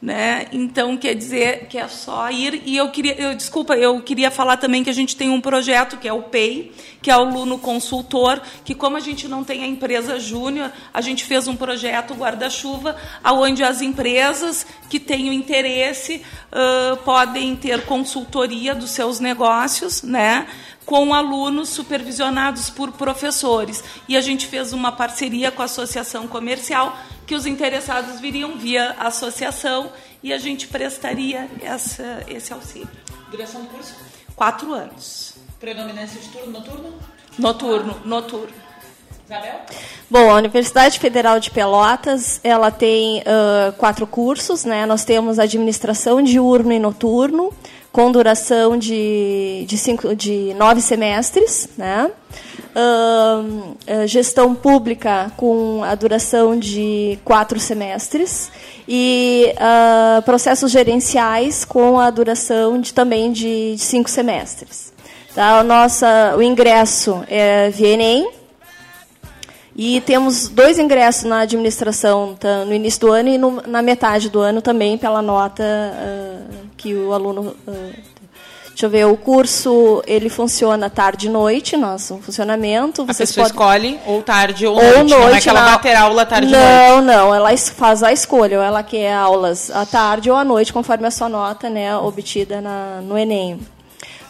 Né? 0.00 0.46
Então 0.52 0.94
quer 0.94 1.14
dizer 1.14 1.68
que 1.68 1.78
é 1.78 1.88
só 1.88 2.30
ir 2.30 2.62
e 2.66 2.76
eu 2.76 2.90
queria, 2.90 3.14
eu, 3.14 3.34
desculpa, 3.34 3.74
eu 3.74 3.98
queria 4.02 4.30
falar 4.30 4.58
também 4.58 4.84
que 4.84 4.90
a 4.90 4.92
gente 4.92 5.16
tem 5.16 5.30
um 5.30 5.40
projeto 5.40 5.96
que 5.96 6.06
é 6.06 6.12
o 6.12 6.22
PEI, 6.22 6.70
que 7.00 7.10
é 7.10 7.16
o 7.16 7.20
aluno 7.20 7.58
consultor, 7.58 8.40
que 8.62 8.74
como 8.74 8.98
a 8.98 9.00
gente 9.00 9.26
não 9.26 9.42
tem 9.42 9.64
a 9.64 9.66
empresa 9.66 10.20
júnior, 10.20 10.70
a 10.92 11.00
gente 11.00 11.24
fez 11.24 11.48
um 11.48 11.56
projeto 11.56 12.14
guarda-chuva, 12.14 12.94
aonde 13.24 13.64
as 13.64 13.80
empresas 13.80 14.66
que 14.90 15.00
têm 15.00 15.30
o 15.30 15.32
interesse 15.32 16.22
uh, 16.52 16.96
podem 16.98 17.56
ter 17.56 17.86
consultoria 17.86 18.74
dos 18.74 18.90
seus 18.90 19.18
negócios, 19.18 20.02
né? 20.02 20.46
Com 20.86 21.12
alunos 21.12 21.68
supervisionados 21.68 22.70
por 22.70 22.92
professores. 22.92 23.82
E 24.08 24.16
a 24.16 24.20
gente 24.20 24.46
fez 24.46 24.72
uma 24.72 24.92
parceria 24.92 25.50
com 25.50 25.60
a 25.60 25.64
Associação 25.64 26.28
Comercial, 26.28 26.96
que 27.26 27.34
os 27.34 27.44
interessados 27.44 28.20
viriam 28.20 28.56
via 28.56 28.92
associação 28.92 29.90
e 30.22 30.32
a 30.32 30.38
gente 30.38 30.68
prestaria 30.68 31.50
essa, 31.60 32.22
esse 32.28 32.52
auxílio. 32.52 32.88
Duração 33.30 33.62
do 33.62 33.68
curso? 33.68 33.94
Quatro 34.36 34.72
anos. 34.72 35.34
Predominância 35.58 36.20
de 36.20 36.28
turno 36.28 36.52
noturno? 36.52 36.94
Noturno, 37.36 38.00
noturno. 38.04 38.66
Isabel? 39.24 39.60
Bom, 40.08 40.30
a 40.30 40.36
Universidade 40.36 41.00
Federal 41.00 41.40
de 41.40 41.50
Pelotas 41.50 42.40
ela 42.44 42.70
tem 42.70 43.20
uh, 43.20 43.72
quatro 43.72 44.06
cursos, 44.06 44.64
né? 44.64 44.86
Nós 44.86 45.04
temos 45.04 45.40
administração 45.40 46.22
diurno 46.22 46.72
e 46.72 46.78
noturno, 46.78 47.52
com 47.96 48.12
duração 48.12 48.76
de, 48.76 49.64
de, 49.66 49.78
cinco, 49.78 50.14
de 50.14 50.52
nove 50.58 50.82
semestres, 50.82 51.66
né? 51.78 52.10
Uh, 52.76 54.06
gestão 54.06 54.54
pública 54.54 55.32
com 55.34 55.82
a 55.82 55.94
duração 55.94 56.58
de 56.58 57.18
quatro 57.24 57.58
semestres 57.58 58.50
e 58.86 59.50
uh, 59.54 60.20
processos 60.24 60.70
gerenciais 60.70 61.64
com 61.64 61.98
a 61.98 62.10
duração 62.10 62.78
de, 62.78 62.92
também 62.92 63.32
de, 63.32 63.76
de 63.76 63.80
cinco 63.80 64.10
semestres. 64.10 64.92
Tá? 65.34 65.62
O, 65.62 65.64
nossa, 65.64 66.34
o 66.36 66.42
ingresso 66.42 67.24
é 67.26 67.70
via 67.70 67.94
Enem, 67.94 68.28
e 69.78 70.00
temos 70.00 70.48
dois 70.48 70.78
ingressos 70.78 71.24
na 71.24 71.40
administração 71.40 72.34
tá, 72.34 72.64
no 72.64 72.72
início 72.72 73.00
do 73.00 73.12
ano 73.12 73.28
e 73.28 73.36
no, 73.36 73.62
na 73.66 73.82
metade 73.82 74.30
do 74.30 74.40
ano 74.40 74.62
também 74.62 74.96
pela 74.96 75.20
nota 75.20 75.62
uh, 75.62 76.66
que 76.78 76.94
o 76.94 77.12
aluno. 77.12 77.54
Uh, 77.68 77.92
deixa 78.70 78.86
eu 78.86 78.90
ver, 78.90 79.06
o 79.06 79.18
curso 79.18 80.02
ele 80.06 80.30
funciona 80.30 80.88
tarde 80.88 81.26
e 81.26 81.30
noite, 81.30 81.76
nosso 81.76 82.16
funcionamento. 82.22 83.02
A 83.02 83.12
pessoa 83.12 83.46
escolhe 83.46 84.00
ou 84.06 84.22
tarde 84.22 84.66
ou, 84.66 84.76
ou 84.76 84.82
noite, 84.82 85.10
noite. 85.10 85.10
Não 85.10 85.28
é 85.28 85.40
que 85.42 85.48
ela 85.50 85.64
vai 85.64 85.78
ter 85.80 85.94
aula 85.94 86.24
tarde 86.24 86.50
não, 86.50 86.58
e 86.58 86.62
noite. 86.62 87.06
Não, 87.06 87.28
não. 87.28 87.34
Ela 87.34 87.56
faz 87.58 88.02
a 88.02 88.10
escolha. 88.10 88.56
Ou 88.56 88.64
ela 88.64 88.82
quer 88.82 89.12
aulas 89.12 89.70
à 89.70 89.84
tarde 89.84 90.30
ou 90.30 90.36
à 90.38 90.44
noite, 90.44 90.72
conforme 90.72 91.06
a 91.06 91.10
sua 91.10 91.28
nota 91.28 91.68
né, 91.68 91.94
obtida 91.98 92.62
na, 92.62 93.02
no 93.02 93.18
Enem. 93.18 93.60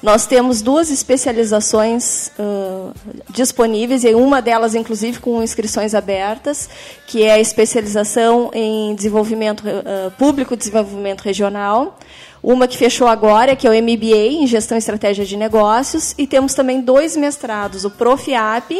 Nós 0.03 0.27
temos 0.27 0.61
duas 0.61 0.91
especializações 0.91 2.31
uh, 2.39 2.93
disponíveis, 3.31 4.05
e 4.05 4.15
uma 4.15 4.43
delas, 4.43 4.75
inclusive, 4.75 5.19
com 5.21 5.43
inscrições 5.43 5.95
abertas, 5.95 6.69
que 7.07 7.23
é 7.23 7.33
a 7.33 7.41
especialização 7.41 8.51
em 8.53 8.95
desenvolvimento 8.95 9.63
uh, 9.63 10.11
público 10.13 10.55
e 10.55 10.57
desenvolvimento 10.57 11.23
regional. 11.23 11.99
Uma 12.43 12.69
que 12.69 12.77
fechou 12.77 13.09
agora, 13.09 13.57
que 13.57 13.67
é 13.67 13.71
o 13.71 13.73
MBA, 13.73 14.43
em 14.43 14.47
Gestão 14.47 14.77
e 14.77 14.79
Estratégia 14.79 15.25
de 15.25 15.37
Negócios. 15.37 16.15
E 16.19 16.27
temos 16.27 16.55
também 16.55 16.81
dois 16.81 17.17
mestrados, 17.17 17.85
o 17.85 17.91
Profiap 17.91 18.71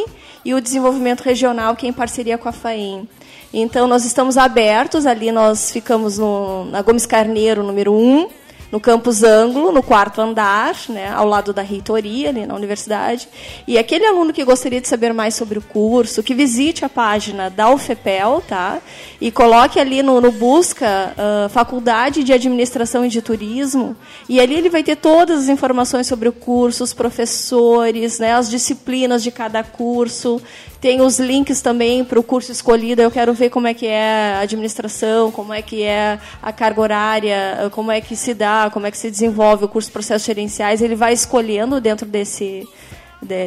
e 0.45 0.53
o 0.53 0.61
Desenvolvimento 0.61 1.21
Regional, 1.21 1.75
que 1.75 1.85
é 1.85 1.89
em 1.89 1.93
parceria 1.93 2.37
com 2.37 2.47
a 2.47 2.51
FAEM. 2.51 3.09
Então, 3.51 3.87
nós 3.87 4.05
estamos 4.05 4.37
abertos, 4.37 5.05
ali 5.05 5.31
nós 5.31 5.71
ficamos 5.71 6.17
no, 6.17 6.65
na 6.65 6.81
Gomes 6.81 7.05
Carneiro, 7.05 7.63
número 7.63 7.93
1, 7.93 8.29
no 8.71 8.79
campus 8.79 9.23
Ângulo, 9.23 9.71
no 9.71 9.81
quarto 9.81 10.19
andar, 10.19 10.75
né, 10.89 11.09
ao 11.09 11.25
lado 11.25 11.53
da 11.53 11.61
reitoria, 11.61 12.29
ali 12.29 12.45
na 12.45 12.53
universidade. 12.53 13.27
E 13.67 13.77
aquele 13.77 14.05
aluno 14.05 14.33
que 14.33 14.43
gostaria 14.43 14.81
de 14.81 14.87
saber 14.87 15.13
mais 15.13 15.35
sobre 15.35 15.57
o 15.57 15.61
curso, 15.61 16.21
que 16.21 16.33
visite 16.33 16.83
a 16.83 16.89
página 16.89 17.49
da 17.49 17.69
UFEPEL, 17.69 18.43
tá? 18.47 18.79
E 19.21 19.31
coloque 19.31 19.79
ali 19.79 20.03
no, 20.03 20.19
no 20.19 20.31
busca 20.31 21.13
uh, 21.13 21.49
Faculdade 21.49 22.23
de 22.23 22.33
Administração 22.33 23.05
e 23.05 23.09
de 23.09 23.21
Turismo, 23.21 23.95
e 24.27 24.39
ali 24.39 24.55
ele 24.55 24.69
vai 24.69 24.83
ter 24.83 24.97
todas 24.97 25.43
as 25.43 25.49
informações 25.49 26.07
sobre 26.07 26.27
o 26.27 26.33
curso, 26.33 26.83
os 26.83 26.93
professores, 26.93 28.19
né, 28.19 28.33
as 28.33 28.49
disciplinas 28.49 29.23
de 29.23 29.31
cada 29.31 29.63
curso, 29.63 30.41
tem 30.79 31.01
os 31.01 31.19
links 31.19 31.61
também 31.61 32.03
para 32.03 32.19
o 32.19 32.23
curso 32.23 32.51
escolhido. 32.51 33.01
Eu 33.01 33.09
quero 33.09 33.33
ver 33.33 33.49
como 33.49 33.67
é 33.67 33.73
que 33.73 33.87
é 33.87 34.35
a 34.35 34.39
administração, 34.41 35.31
como 35.31 35.53
é 35.53 35.61
que 35.61 35.83
é 35.83 36.19
a 36.41 36.51
carga 36.53 36.81
horária, 36.81 37.69
como 37.71 37.91
é 37.91 37.99
que 37.99 38.15
se 38.15 38.33
dá, 38.33 38.56
como 38.71 38.85
é 38.87 38.91
que 38.91 38.97
se 38.97 39.09
desenvolve 39.09 39.65
o 39.65 39.67
curso 39.67 39.89
de 39.89 39.93
processos 39.93 40.25
gerenciais. 40.25 40.81
Ele 40.81 40.95
vai 40.95 41.13
escolhendo 41.13 41.79
dentro 41.79 42.05
desse, 42.05 42.67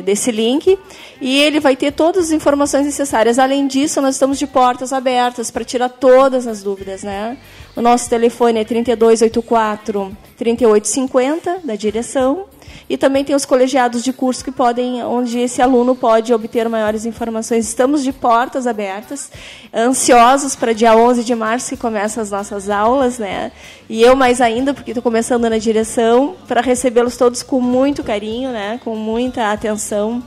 desse 0.05 0.31
link 0.31 0.79
e 1.21 1.39
ele 1.41 1.61
vai 1.61 1.77
ter 1.77 1.93
todas 1.93 2.27
as 2.27 2.31
informações 2.33 2.85
necessárias. 2.85 3.39
Além 3.39 3.67
disso, 3.67 4.01
nós 4.01 4.15
estamos 4.15 4.39
de 4.39 4.47
portas 4.47 4.93
abertas 4.93 5.51
para 5.51 5.65
tirar 5.65 5.89
todas 5.89 6.47
as 6.47 6.63
dúvidas, 6.63 7.03
né? 7.03 7.37
O 7.77 7.81
nosso 7.81 8.11
telefone 8.11 8.61
é 8.61 8.65
3284 8.65 10.17
3850 10.37 11.61
da 11.65 11.77
direção 11.77 12.47
e 12.89 12.97
também 12.97 13.25
tem 13.25 13.37
os 13.37 13.45
colegiados 13.45 14.03
de 14.03 14.13
curso 14.13 14.45
que 14.45 14.51
podem, 14.51 15.03
onde 15.05 15.39
esse 15.39 15.63
aluno 15.63 15.95
pode 15.95 16.35
obter 16.35 16.69
maiores 16.69 17.07
informações. 17.07 17.69
Estamos 17.69 18.03
de 18.03 18.13
portas 18.13 18.67
abertas, 18.67 19.31
ansiosos 19.73 20.57
para 20.57 20.73
dia 20.73 20.97
11 20.97 21.23
de 21.23 21.35
março 21.35 21.71
que 21.71 21.77
começam 21.77 22.21
as 22.21 22.33
nossas 22.33 22.69
aulas, 22.69 23.19
né? 23.19 23.53
E 23.89 24.03
eu 24.03 24.17
mais 24.17 24.41
ainda, 24.41 24.75
porque 24.75 24.91
estou 24.91 25.03
começando 25.03 25.49
na 25.49 25.59
direção, 25.59 26.35
para 26.49 26.61
recebê-los 26.61 27.17
todos 27.17 27.45
com 27.45 27.61
muito 27.61 28.03
carinho, 28.03 28.51
né? 28.51 28.81
Com 28.83 28.97
muita 28.97 29.53
atenção 29.53 30.21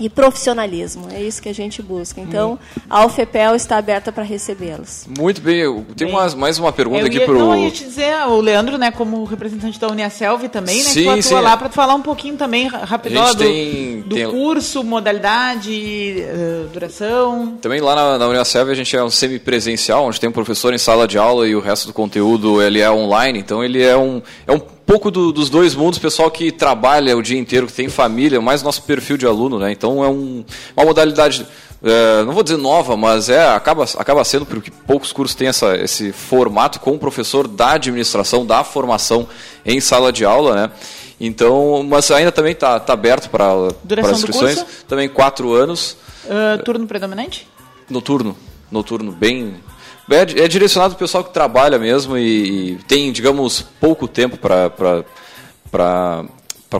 e 0.00 0.08
profissionalismo. 0.08 1.06
É 1.12 1.20
isso 1.22 1.40
que 1.42 1.48
a 1.48 1.54
gente 1.54 1.82
busca. 1.82 2.20
Então, 2.20 2.58
a 2.88 3.04
UFEPEL 3.04 3.54
está 3.54 3.76
aberta 3.76 4.10
para 4.10 4.24
recebê-los. 4.24 5.06
Muito 5.18 5.40
bem. 5.40 5.58
Eu 5.58 5.84
tenho 5.94 6.12
mais, 6.12 6.34
mais 6.34 6.58
uma 6.58 6.72
pergunta 6.72 7.00
Eu 7.02 7.06
aqui 7.06 7.20
para 7.20 7.34
não, 7.34 7.52
eu 7.54 7.60
o... 7.60 7.64
ia 7.64 7.70
te 7.70 7.84
dizer, 7.84 8.14
o 8.26 8.40
Leandro, 8.40 8.78
né, 8.78 8.90
como 8.90 9.22
representante 9.24 9.78
da 9.78 9.88
Uniaselv 9.88 10.48
também, 10.48 10.78
né, 10.78 10.82
Sim, 10.84 10.94
que 11.00 11.04
tu 11.04 11.10
atua 11.10 11.22
sim. 11.22 11.34
lá 11.34 11.56
para 11.56 11.68
falar 11.68 11.94
um 11.94 12.02
pouquinho 12.02 12.36
também, 12.36 12.66
ra- 12.66 12.78
rapidão, 12.84 13.24
do, 13.26 13.36
tem- 13.36 14.00
do 14.00 14.14
tem- 14.16 14.30
curso, 14.30 14.82
modalidade, 14.82 16.20
eh, 16.22 16.64
duração. 16.72 17.58
Também 17.60 17.80
lá 17.80 17.94
na, 17.94 18.18
na 18.18 18.28
Unicelv 18.28 18.70
a 18.70 18.74
gente 18.74 18.96
é 18.96 19.02
um 19.04 19.10
semipresencial, 19.10 20.04
onde 20.06 20.18
tem 20.18 20.28
um 20.28 20.32
professor 20.32 20.72
em 20.72 20.78
sala 20.78 21.06
de 21.06 21.18
aula 21.18 21.46
e 21.46 21.54
o 21.54 21.60
resto 21.60 21.86
do 21.88 21.92
conteúdo 21.92 22.62
ele 22.62 22.80
é 22.80 22.90
online. 22.90 23.38
Então 23.38 23.62
ele 23.62 23.82
é 23.82 23.96
um, 23.96 24.22
é 24.46 24.52
um 24.52 24.60
pouco 24.90 25.10
do- 25.10 25.30
dos 25.32 25.48
dois 25.48 25.74
mundos, 25.74 25.98
pessoal 25.98 26.30
que 26.30 26.50
trabalha 26.50 27.16
o 27.16 27.22
dia 27.22 27.38
inteiro, 27.38 27.66
que 27.66 27.72
tem 27.72 27.88
família, 27.88 28.40
mais 28.40 28.62
nosso 28.62 28.82
perfil 28.82 29.16
de 29.16 29.24
aluno, 29.26 29.58
né? 29.58 29.70
Então 29.70 30.02
é 30.04 30.08
um, 30.08 30.44
uma 30.76 30.84
modalidade, 30.84 31.46
é, 31.82 32.24
não 32.24 32.32
vou 32.32 32.42
dizer 32.42 32.56
nova, 32.56 32.96
mas 32.96 33.28
é 33.28 33.46
acaba, 33.54 33.84
acaba 33.96 34.24
sendo 34.24 34.44
porque 34.44 34.70
poucos 34.86 35.12
cursos 35.12 35.36
têm 35.36 35.46
essa, 35.48 35.76
esse 35.76 36.10
formato 36.12 36.80
com 36.80 36.90
o 36.92 36.98
professor 36.98 37.46
da 37.46 37.72
administração, 37.74 38.44
da 38.44 38.64
formação 38.64 39.28
em 39.64 39.80
sala 39.80 40.12
de 40.12 40.24
aula, 40.24 40.54
né? 40.56 40.70
Então, 41.20 41.84
mas 41.88 42.10
ainda 42.10 42.32
também 42.32 42.52
está 42.52 42.80
tá 42.80 42.94
aberto 42.94 43.28
para 43.30 43.68
inscrições. 44.10 44.64
Também 44.88 45.08
quatro 45.08 45.52
anos. 45.52 45.96
Ah, 46.28 46.58
turno 46.64 46.86
predominante? 46.86 47.46
Noturno, 47.88 48.34
noturno, 48.72 49.12
bem. 49.12 49.54
É, 50.10 50.44
é 50.44 50.48
direcionado 50.48 50.94
para 50.94 51.04
o 51.04 51.06
pessoal 51.06 51.22
que 51.24 51.32
trabalha 51.32 51.78
mesmo 51.78 52.16
e, 52.18 52.72
e 52.72 52.78
tem, 52.88 53.12
digamos, 53.12 53.62
pouco 53.80 54.08
tempo 54.08 54.36
para 54.36 54.70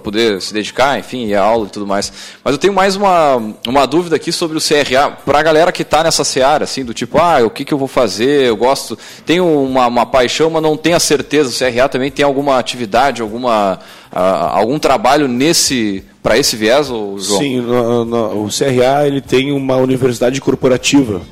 poder 0.03 0.41
se 0.41 0.55
dedicar, 0.55 0.99
enfim, 0.99 1.27
ir 1.27 1.35
à 1.35 1.43
aula 1.43 1.67
e 1.67 1.71
tudo 1.71 1.87
mais. 1.87 2.13
Mas 2.45 2.53
eu 2.55 2.59
tenho 2.59 2.73
mais 2.73 2.97
uma, 2.97 3.37
uma 3.67 3.87
dúvida 3.87 4.17
aqui 4.17 4.31
sobre 4.33 4.57
o 4.57 4.61
CRA, 4.61 5.11
para 5.25 5.39
a 5.39 5.43
galera 5.43 5.73
que 5.73 5.83
está 5.83 6.03
nessa 6.05 6.25
seara, 6.25 6.65
assim, 6.65 6.85
do 6.85 6.95
tipo, 6.95 7.19
ah, 7.19 7.41
o 7.45 7.51
que, 7.51 7.65
que 7.65 7.75
eu 7.75 7.79
vou 7.79 7.89
fazer, 7.89 8.47
eu 8.47 8.57
gosto, 8.57 8.97
tenho 9.27 9.47
uma, 9.65 9.87
uma 9.87 10.07
paixão, 10.07 10.51
mas 10.51 10.63
não 10.63 10.77
tenho 10.77 10.97
a 10.97 11.01
certeza, 11.01 11.51
o 11.51 11.73
CRA 11.73 11.89
também 11.89 12.11
tem 12.11 12.25
alguma 12.25 12.59
atividade, 12.59 13.21
alguma, 13.23 13.81
algum 14.13 14.79
trabalho 14.79 15.27
nesse 15.29 16.05
para 16.23 16.37
esse 16.37 16.55
viés, 16.55 16.89
João? 16.89 17.19
Sim, 17.19 17.61
no- 17.63 18.05
no- 18.05 18.45
o 18.45 18.49
CRA 18.49 19.07
ele 19.07 19.23
tem 19.23 19.53
uma 19.53 19.77
universidade 19.77 20.39
corporativa. 20.41 21.23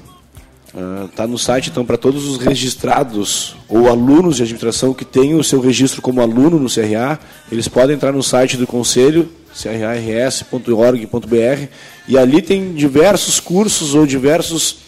Está 1.11 1.27
no 1.27 1.39
site, 1.39 1.71
então, 1.71 1.85
para 1.85 1.97
todos 1.97 2.29
os 2.29 2.37
registrados 2.37 3.57
ou 3.69 3.89
alunos 3.89 4.37
de 4.37 4.43
administração 4.43 4.93
que 4.93 5.05
têm 5.05 5.35
o 5.35 5.43
seu 5.43 5.61
registro 5.61 6.03
como 6.03 6.21
aluno 6.21 6.59
no 6.59 6.69
CRA, 6.69 7.19
eles 7.51 7.67
podem 7.67 7.97
entrar 7.97 8.13
no 8.13 8.23
site 8.23 8.57
do 8.57 8.67
Conselho, 8.67 9.29
crars.org.br, 9.63 11.69
e 12.07 12.19
ali 12.19 12.43
tem 12.43 12.75
diversos 12.75 13.41
cursos 13.41 13.95
ou 13.95 14.07
diversos, 14.07 14.77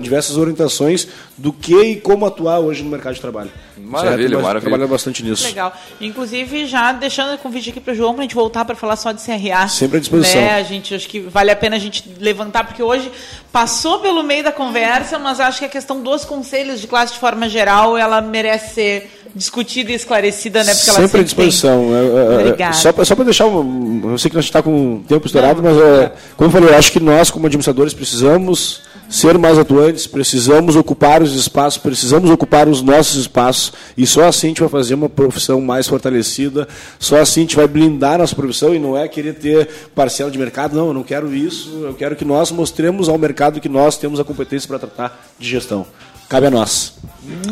diversas 0.00 0.36
orientações 0.36 1.08
do 1.36 1.52
que 1.52 1.74
e 1.74 1.96
como 1.96 2.26
atuar 2.26 2.60
hoje 2.60 2.82
no 2.82 2.90
mercado 2.90 3.14
de 3.14 3.20
trabalho. 3.20 3.50
Maravilha, 3.76 4.18
certo? 4.18 4.32
Nós 4.32 4.42
maravilha. 4.42 4.60
Trabalhamos 4.60 4.90
bastante 4.90 5.22
nisso. 5.22 5.44
Legal. 5.44 5.74
Inclusive, 6.00 6.66
já 6.66 6.92
deixando 6.92 7.34
o 7.34 7.38
convite 7.38 7.70
aqui 7.70 7.80
para 7.80 7.92
o 7.92 7.96
João 7.96 8.14
para 8.14 8.20
a 8.20 8.24
gente 8.24 8.34
voltar 8.34 8.64
para 8.64 8.76
falar 8.76 8.96
só 8.96 9.10
de 9.10 9.20
CRA. 9.20 9.66
Sempre 9.68 9.96
à 9.96 10.00
disposição. 10.00 10.40
Né? 10.40 10.54
A 10.54 10.62
gente 10.62 10.94
acho 10.94 11.08
que 11.08 11.20
vale 11.20 11.50
a 11.50 11.56
pena 11.56 11.76
a 11.76 11.78
gente 11.78 12.04
levantar, 12.20 12.64
porque 12.66 12.82
hoje 12.82 13.10
passou 13.50 13.98
pelo 13.98 14.22
meio 14.22 14.44
da 14.44 14.52
conversa, 14.52 15.18
mas 15.18 15.40
acho 15.40 15.58
que 15.60 15.64
a 15.64 15.68
questão 15.68 16.00
dos 16.02 16.24
conselhos 16.24 16.80
de 16.80 16.86
classe 16.86 17.14
de 17.14 17.18
forma 17.18 17.48
geral, 17.48 17.98
ela 17.98 18.20
merece 18.20 18.74
ser 18.74 19.10
discutida 19.34 19.90
e 19.90 19.94
esclarecida, 19.94 20.62
né? 20.62 20.72
Porque 20.72 20.90
ela 20.90 20.98
sempre 21.00 21.10
à 21.16 21.18
tem- 21.18 21.24
disposição. 21.24 21.90
É, 21.94 21.98
é, 21.98 22.36
é, 22.36 22.38
Obrigada. 22.48 22.72
Só 22.74 22.92
para 22.92 23.04
só 23.04 23.16
pra 23.16 23.24
deixar. 23.24 23.46
Um, 23.46 24.12
eu 24.12 24.18
sei 24.18 24.30
que 24.30 24.36
nós 24.36 24.44
está 24.44 24.62
com 24.62 24.96
o 24.96 25.04
tempo 25.08 25.26
estourado, 25.26 25.60
mas 25.62 25.76
é, 25.76 26.12
como 26.36 26.48
eu 26.48 26.52
falei, 26.52 26.70
eu 26.70 26.78
acho 26.78 26.92
que 26.92 27.00
nós, 27.00 27.30
como 27.30 27.46
administradores, 27.46 27.92
precisamos 27.92 28.82
ser 29.08 29.38
mais 29.38 29.58
atuantes, 29.58 30.06
precisamos 30.06 30.76
ocupar 30.76 31.22
os 31.22 31.34
espaços, 31.36 31.80
precisamos 31.80 32.30
ocupar 32.30 32.68
os 32.68 32.82
nossos 32.82 33.16
espaços, 33.22 33.72
e 33.96 34.06
só 34.06 34.24
assim 34.24 34.48
a 34.48 34.50
gente 34.50 34.60
vai 34.60 34.68
fazer 34.68 34.94
uma 34.94 35.08
profissão 35.08 35.60
mais 35.60 35.86
fortalecida, 35.86 36.66
só 36.98 37.18
assim 37.20 37.40
a 37.40 37.44
gente 37.44 37.56
vai 37.56 37.68
blindar 37.68 38.14
a 38.14 38.18
nossa 38.18 38.34
profissão 38.34 38.74
e 38.74 38.78
não 38.78 38.96
é 38.96 39.06
querer 39.06 39.34
ter 39.34 39.68
parcela 39.94 40.30
de 40.30 40.38
mercado, 40.38 40.76
não, 40.76 40.88
eu 40.88 40.94
não 40.94 41.02
quero 41.02 41.34
isso, 41.34 41.70
eu 41.84 41.94
quero 41.94 42.16
que 42.16 42.24
nós 42.24 42.50
mostremos 42.50 43.08
ao 43.08 43.16
mercado 43.18 43.60
que 43.60 43.68
nós 43.68 43.96
temos 43.96 44.18
a 44.18 44.24
competência 44.24 44.66
para 44.66 44.78
tratar 44.78 45.26
de 45.38 45.48
gestão. 45.48 45.86
Cabe 46.28 46.46
a 46.46 46.50
nós. 46.50 46.94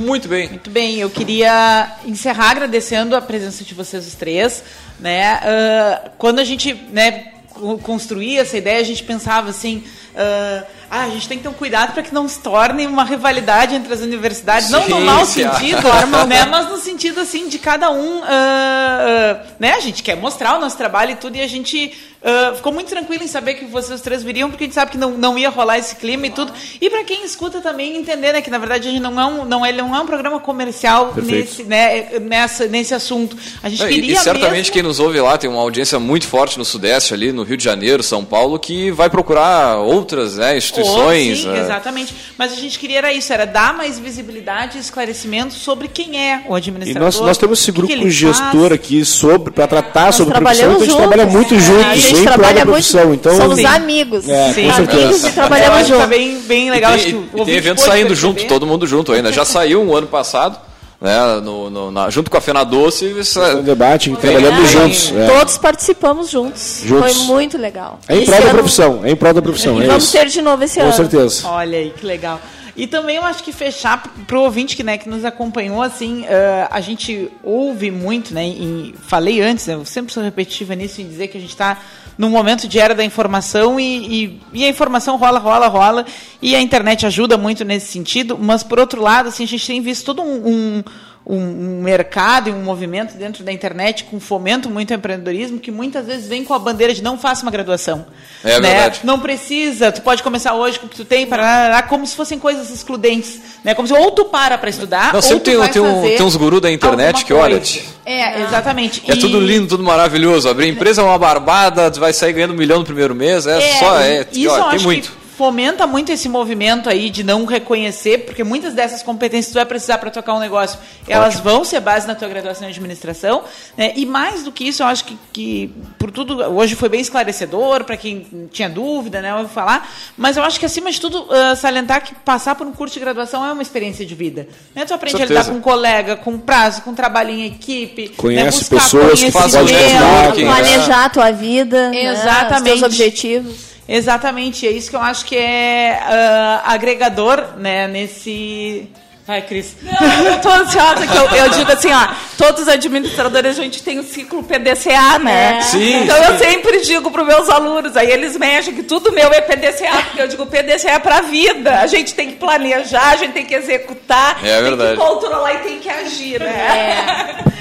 Muito 0.01 0.27
bem. 0.29 0.49
Muito 0.49 0.71
bem, 0.71 0.99
eu 0.99 1.11
queria 1.11 1.97
encerrar 2.07 2.53
agradecendo 2.53 3.15
a 3.15 3.21
presença 3.21 3.63
de 3.63 3.75
vocês 3.75 4.07
os 4.07 4.15
três. 4.15 4.65
Né? 4.99 5.23
Ah, 5.35 6.11
quando 6.17 6.39
a 6.39 6.45
gente 6.45 6.73
né, 6.91 7.33
co- 7.51 7.77
construía 7.79 8.41
essa 8.41 8.57
ideia, 8.57 8.81
a 8.81 8.83
gente 8.83 9.05
pensava 9.05 9.51
assim. 9.51 9.85
ah, 10.17 10.65
ah, 10.95 11.05
a 11.05 11.09
gente 11.09 11.27
tem 11.27 11.39
que 11.39 11.43
ter 11.43 11.49
um 11.49 11.55
cuidado 11.55 11.95
para 11.95 12.03
que 12.03 12.13
não 12.13 12.29
se 12.29 12.39
torne 12.41 12.87
uma 12.87 13.03
rivalidade 13.03 13.75
entre 13.75 13.95
as 13.95 14.01
universidades, 14.01 14.69
não 14.69 14.87
no 14.87 14.97
Sim, 14.97 15.05
mau 15.05 15.25
sim. 15.25 15.43
sentido, 15.43 15.89
né, 16.29 16.45
mas 16.51 16.69
no 16.69 16.77
sentido 16.77 17.19
assim 17.19 17.49
de 17.49 17.59
cada 17.59 17.91
um, 17.91 18.23
ah, 18.23 18.29
ah, 18.29 19.47
né, 19.59 19.73
a 19.73 19.81
gente 19.81 20.03
quer 20.03 20.19
mostrar 20.19 20.55
o 20.59 20.61
nosso 20.61 20.77
trabalho 20.77 21.13
e 21.13 21.17
tudo, 21.17 21.37
e 21.37 21.41
a 21.41 21.49
gente 21.49 21.99
ah, 22.25 22.53
ficou 22.55 22.73
muito 22.73 22.89
tranquilo 22.89 23.23
em 23.25 23.27
saber 23.27 23.55
que 23.55 23.65
vocês 23.65 24.01
três 24.01 24.23
viriam, 24.23 24.49
porque 24.51 24.65
a 24.65 24.67
gente 24.67 24.75
sabe 24.75 24.91
que 24.93 24.99
não, 24.99 25.11
não 25.13 25.37
ia 25.39 25.51
rolar 25.51 25.79
esse 25.79 25.97
clima 25.97 26.27
e 26.27 26.31
tudo. 26.31 26.53
E 26.81 26.89
para 26.89 27.03
quem 27.05 27.25
escuta 27.25 27.61
também 27.61 27.97
entender, 27.97 28.33
né, 28.33 28.41
que 28.41 28.51
na 28.51 28.59
verdade 28.59 28.89
a 28.89 28.91
gente 28.91 29.01
não 29.03 29.21
é 29.21 29.27
um, 29.27 29.45
não 29.45 29.65
é, 29.67 29.73
não 29.73 29.95
é 29.95 30.01
um 30.01 30.07
programa 30.07 30.39
comercial 30.39 31.13
Perfeito. 31.13 31.41
nesse, 31.49 31.65
né, 31.65 32.19
nessa, 32.21 32.67
nesse 32.67 32.95
assunto. 32.95 33.37
A 33.63 33.69
gente 33.69 33.81
Não, 33.83 33.91
e- 33.91 33.95
queria 33.95 34.13
e 34.15 34.17
certamente 34.19 34.57
mesmo... 34.57 34.73
quem 34.73 34.83
nos 34.83 35.01
ouve 35.01 35.21
lá 35.21 35.37
tem 35.37 35.51
uma 35.51 35.61
audiência 35.61 35.99
muito 35.99 36.27
forte 36.27 36.59
no 36.59 36.65
Sudeste, 36.65 37.13
ali 37.15 37.33
no 37.33 37.43
Rio 37.43 37.57
de 37.57 37.65
Janeiro, 37.65 38.03
São 38.03 38.25
Paulo, 38.25 38.59
que 38.59 38.91
vai 38.91 39.11
procurar 39.11 39.79
outras 39.79 40.37
né, 40.37 40.57
instituições. 40.57 41.39
Oh, 41.41 41.43
sim, 41.43 41.49
né? 41.49 41.61
exatamente. 41.61 42.15
Mas 42.39 42.53
a 42.53 42.57
gente 42.57 42.79
queria 42.79 42.99
era 42.99 43.13
isso, 43.13 43.33
era 43.33 43.45
dar 43.47 43.75
mais 43.75 43.99
visibilidade 43.99 44.77
e 44.79 44.81
esclarecimento 44.81 45.55
sobre 45.55 45.89
quem 45.89 46.21
é 46.21 46.45
o 46.49 46.55
E 46.55 46.59
administrador. 46.59 47.03
nós, 47.03 47.19
nós 47.21 47.39
temos 47.39 47.61
esse 47.61 47.71
o 47.71 47.73
que 47.73 47.79
grupo 47.81 47.93
que 47.93 47.99
ele 48.01 48.11
gestor 48.11 48.61
faz. 48.69 48.73
aqui 48.73 49.05
sobre 49.05 49.51
para 49.51 49.67
tratar 49.67 50.07
Nós 50.07 50.15
sobre 50.15 50.35
profissão, 50.39 50.73
então 50.73 50.83
a 50.83 50.85
gente 50.85 50.97
trabalhamos 50.97 50.97
trabalha 50.97 51.31
juntos. 51.31 51.35
muito 51.35 51.55
É, 51.55 51.97
juntos, 51.97 52.12
gente 52.15 52.21
em 52.21 52.25
prol 52.25 52.37
da 52.37 52.43
trabalha 52.45 52.65
muito, 52.65 52.73
profissão. 52.73 53.15
Então, 53.15 53.37
somos 53.37 53.57
Sim. 53.59 53.67
amigos. 53.67 54.29
É, 54.29 54.53
com 54.55 54.71
amigos 54.71 55.25
e 55.25 55.31
trabalhamos 55.33 55.77
acho 55.79 55.85
que 55.87 55.91
tá 55.93 55.97
juntos. 55.99 56.09
bem, 56.09 56.41
bem 56.43 56.71
legal. 56.71 56.93
E 56.93 56.95
acho 56.95 57.05
tem, 57.05 57.13
que 57.13 57.37
o 57.37 57.43
e 57.43 57.45
tem 57.47 57.55
evento 57.57 57.81
saindo 57.81 58.09
perceber. 58.09 58.15
junto, 58.15 58.47
todo 58.47 58.67
mundo 58.67 58.87
junto 58.87 59.13
ainda. 59.13 59.33
Já 59.33 59.45
saiu 59.45 59.83
um 59.83 59.95
ano 59.97 60.07
passado, 60.07 60.59
né, 61.01 61.41
no, 61.43 61.69
no- 61.69 61.91
na- 61.91 62.09
junto 62.11 62.31
com 62.31 62.37
a 62.37 62.41
Fena 62.41 62.63
Doce. 62.65 63.07
isso 63.19 63.41
é- 63.43 63.57
um 63.57 63.63
debate, 63.63 64.11
trabalhamos 64.17 64.65
É, 64.65 64.67
juntos. 64.79 65.13
é. 65.17 65.27
Todos 65.27 65.59
participamos 65.59 66.31
juntos. 66.31 66.83
Juntos. 66.85 67.17
Foi 67.17 67.27
muito 67.27 67.59
legal. 67.59 67.99
É 68.09 68.17
em 68.17 68.25
prol 68.25 68.39
da 68.39 68.45
ano- 68.45 68.55
profissão, 68.55 69.01
é 69.03 69.11
em 69.11 69.17
prol 69.17 69.35
da 69.35 69.43
profissão. 69.43 69.81
E 69.81 69.85
é 69.85 69.87
vamos 69.89 70.05
isso. 70.05 70.13
ter 70.13 70.27
de 70.27 70.41
novo 70.41 70.63
esse 70.63 70.79
Com 70.79 70.87
ano. 70.87 70.93
certeza. 70.93 71.49
Olha 71.49 71.79
aí, 71.79 71.91
que 71.99 72.07
legal. 72.07 72.41
E 72.75 72.87
também 72.87 73.17
eu 73.17 73.25
acho 73.25 73.43
que 73.43 73.53
fechar 73.53 74.03
para 74.27 74.39
o 74.39 74.43
ouvinte 74.45 74.75
que, 74.75 74.83
né, 74.83 74.97
que 74.97 75.07
nos 75.07 75.27
acompanhou, 75.27 75.83
assim, 75.83 76.25
eh, 76.27 76.67
a 76.71 76.81
gente 76.81 77.29
ouve 77.45 77.91
muito, 77.91 78.33
né, 78.33 78.47
e 78.47 78.95
falei 79.09 79.43
antes, 79.43 79.67
né, 79.67 79.75
eu 79.75 79.85
sempre 79.85 80.11
sou 80.11 80.23
repetitiva 80.23 80.75
nisso, 80.75 81.03
em 81.03 81.07
dizer 81.07 81.29
que 81.29 81.37
a 81.37 81.41
gente 81.41 81.51
está 81.51 81.77
num 82.17 82.31
momento 82.31 82.69
de 82.69 82.79
era 82.79 82.95
da 82.95 83.05
informação 83.05 83.79
e, 83.79 84.25
e, 84.25 84.41
e 84.53 84.65
a 84.65 84.69
informação 84.69 85.17
rola, 85.17 85.39
rola, 85.39 85.67
rola, 85.69 86.07
e 86.41 86.55
a 86.55 86.61
internet 86.61 87.07
ajuda 87.07 87.37
muito 87.37 87.65
nesse 87.65 87.87
sentido, 87.87 88.39
mas 88.39 88.63
por 88.63 88.79
outro 88.79 89.01
lado, 89.01 89.29
assim, 89.29 89.45
a 89.45 89.47
gente 89.47 89.67
tem 89.67 89.81
visto 89.81 90.05
todo 90.05 90.23
um, 90.23 90.49
um 90.49 90.85
um, 91.25 91.81
mercado 91.83 92.49
e 92.51 92.53
um 92.53 92.63
movimento 92.63 93.15
dentro 93.17 93.45
da 93.45 93.53
internet 93.53 94.05
com 94.05 94.19
fomento 94.19 94.69
muito 94.69 94.93
ao 94.93 94.99
empreendedorismo 94.99 95.59
que 95.59 95.71
muitas 95.71 96.07
vezes 96.07 96.27
vem 96.29 96.45
com 96.45 96.53
a 96.53 96.59
bandeira 96.59 96.93
de 96.93 97.03
não 97.03 97.17
faça 97.17 97.43
uma 97.43 97.51
graduação. 97.51 98.05
É 98.43 98.59
né? 98.59 98.69
verdade. 98.71 99.01
Não 99.05 99.21
precisa, 99.21 99.93
tu 99.93 100.03
pode 100.03 100.23
começar 100.23 100.55
hoje 100.55 100.79
com 100.81 100.87
o 100.87 100.89
que 100.89 100.97
tu 100.97 101.05
tem, 101.05 101.27
para 101.27 101.83
como 101.85 102.07
se 102.07 102.17
fossem 102.17 102.39
coisas 102.39 102.71
excludentes. 102.71 103.41
Né? 103.65 103.75
Como 103.75 103.87
se 103.87 103.95
ou 103.95 104.11
tu 104.11 104.25
para 104.25 104.59
para 104.59 104.69
estudar, 104.69 105.09
Não, 105.09 105.17
ou 105.17 105.23
sempre 105.23 105.41
tu 105.41 105.45
tem, 105.45 105.57
vai 105.57 105.71
tem, 105.71 105.81
um- 105.81 106.03
tem 106.03 106.23
uns 106.23 106.35
gurus 106.37 106.61
da 106.61 106.71
internet 106.71 107.25
que, 107.25 107.33
olha. 107.33 107.63
É, 108.05 108.43
exatamente. 108.43 109.03
é 109.09 109.15
E- 109.15 109.19
tudo 109.21 109.39
lindo, 109.39 109.69
tudo 109.69 109.85
maravilhoso. 109.85 110.49
Abrir 110.49 110.69
empresa 110.69 111.03
é 111.03 111.05
uma 111.05 111.19
barbada, 111.19 111.89
tu 111.91 112.01
vai 112.01 112.13
sair 112.13 112.33
ganhando 112.33 112.53
um 112.53 112.57
milhão 112.57 112.81
no 112.81 112.85
primeiro 112.85 113.15
mês, 113.15 113.47
é, 113.47 113.61
só, 113.79 114.01
é, 114.01 114.27
isso 114.33 114.71
tem 114.71 114.81
muito. 114.81 115.22
Fomenta 115.43 115.89
muito 115.89 116.13
esse 116.13 116.29
movimento 116.29 116.89
aí 116.89 117.11
de 117.11 117.25
não 117.25 117.45
reconhecer, 117.45 118.19
porque 118.19 118.45
muitas 118.45 118.75
dessas 118.75 119.03
competências 119.03 119.53
tu 119.53 119.57
vai 119.57 119.67
precisar 119.67 119.99
para 119.99 120.09
tocar 120.09 120.35
um 120.35 120.39
negócio, 120.39 120.79
elas 121.09 121.41
vão 121.41 121.65
ser 121.65 121.81
base 121.81 122.07
na 122.07 122.15
tua 122.15 122.29
graduação 122.29 122.69
em 122.69 122.71
administração, 122.71 123.43
né? 123.77 123.93
E 123.97 124.07
mais 124.07 124.45
do 124.45 124.53
que 124.53 124.69
isso, 124.69 124.85
eu 124.85 124.87
acho 124.87 125.05
que, 125.05 125.19
que 125.33 125.75
por 125.99 126.13
tudo 126.13 126.41
hoje 126.43 126.77
foi 126.77 126.89
bem 126.89 127.01
esclarecedor 127.01 127.83
para 127.83 127.97
quem 127.97 128.49
tinha 128.53 128.71
dúvida, 128.71 129.21
né, 129.21 129.35
ouvi 129.35 129.53
falar, 129.53 129.91
mas 130.17 130.37
eu 130.37 130.45
acho 130.45 130.61
que 130.61 130.67
acima 130.67 130.93
de 130.93 131.01
tudo 131.01 131.27
ah, 131.29 131.57
salientar 131.57 132.05
que 132.05 132.15
passar 132.15 132.55
por 132.55 132.65
um 132.65 132.73
curso 132.73 132.95
de 132.95 133.01
graduação 133.01 133.45
é 133.45 133.53
uma 133.53 133.63
experiência 133.63 134.07
de 134.07 134.15
vida. 134.15 134.47
Né? 134.77 134.85
Tu 134.85 134.95
aprende 134.95 135.17
a 135.17 135.27
lidar 135.27 135.43
Certeza. 135.43 135.51
com 135.51 135.59
um 135.59 135.61
colega, 135.61 136.15
com 136.15 136.39
prazo, 136.39 136.83
com 136.83 136.95
trabalho 136.95 137.31
em 137.31 137.47
equipe, 137.47 138.11
Conhece 138.11 138.45
né? 138.45 138.51
buscar 138.71 138.77
pessoas 138.77 139.21
que 139.21 139.33
fazem 139.33 139.65
networking, 139.65 140.45
né? 140.45 140.55
Planejar 140.55 141.05
a 141.07 141.09
tua 141.09 141.33
vida, 141.33 141.91
né, 141.91 142.13
Exatamente. 142.13 142.75
os 142.75 142.81
teus 142.81 142.83
objetivos. 142.85 143.72
Exatamente, 143.89 144.67
é 144.67 144.71
isso 144.71 144.91
que 144.91 144.97
eu 144.97 145.01
acho 145.03 145.25
que 145.25 145.37
é 145.37 145.99
ah, 146.03 146.63
agregador 146.67 147.57
né, 147.57 147.89
nesse. 147.89 148.89
Vai, 149.25 149.41
Cris. 149.43 149.77
Não, 149.83 150.25
eu 150.27 150.41
tô 150.41 150.49
ansiosa, 150.51 151.07
que 151.07 151.17
eu, 151.17 151.27
eu 151.29 151.49
digo 151.51 151.71
assim, 151.71 151.93
ó, 151.93 152.09
todos 152.37 152.63
os 152.63 152.69
administradores 152.69 153.57
a 153.57 153.63
gente 153.63 153.81
tem 153.81 154.01
o 154.01 154.03
ciclo 154.03 154.43
PDCA, 154.43 155.19
né? 155.21 155.59
É. 155.59 155.61
Sim, 155.61 156.03
Então 156.03 156.17
sim. 156.17 156.25
eu 156.25 156.39
sempre 156.39 156.81
digo 156.81 157.09
para 157.09 157.23
meus 157.23 157.49
alunos, 157.49 157.97
aí 157.97 158.11
eles 158.11 158.37
mexem 158.37 158.75
que 158.75 158.83
tudo 158.83 159.13
meu 159.13 159.33
é 159.33 159.41
PDCA, 159.41 160.03
porque 160.07 160.23
eu 160.23 160.27
digo 160.27 160.45
PDCA 160.47 160.91
é 160.93 160.99
para 160.99 161.19
a 161.19 161.23
vida. 161.23 161.79
A 161.79 161.87
gente 161.87 162.15
tem 162.15 162.31
que 162.31 162.35
planejar, 162.37 163.11
a 163.11 163.17
gente 163.17 163.33
tem 163.33 163.45
que 163.47 163.55
executar, 163.55 164.39
É 164.45 164.55
tem 164.55 164.63
verdade. 164.65 164.97
que 165.01 165.07
controlar 165.07 165.55
e 165.55 165.59
tem 165.59 165.79
que 165.79 165.89
agir, 165.89 166.41
né? 166.41 167.37
É, 167.49 167.53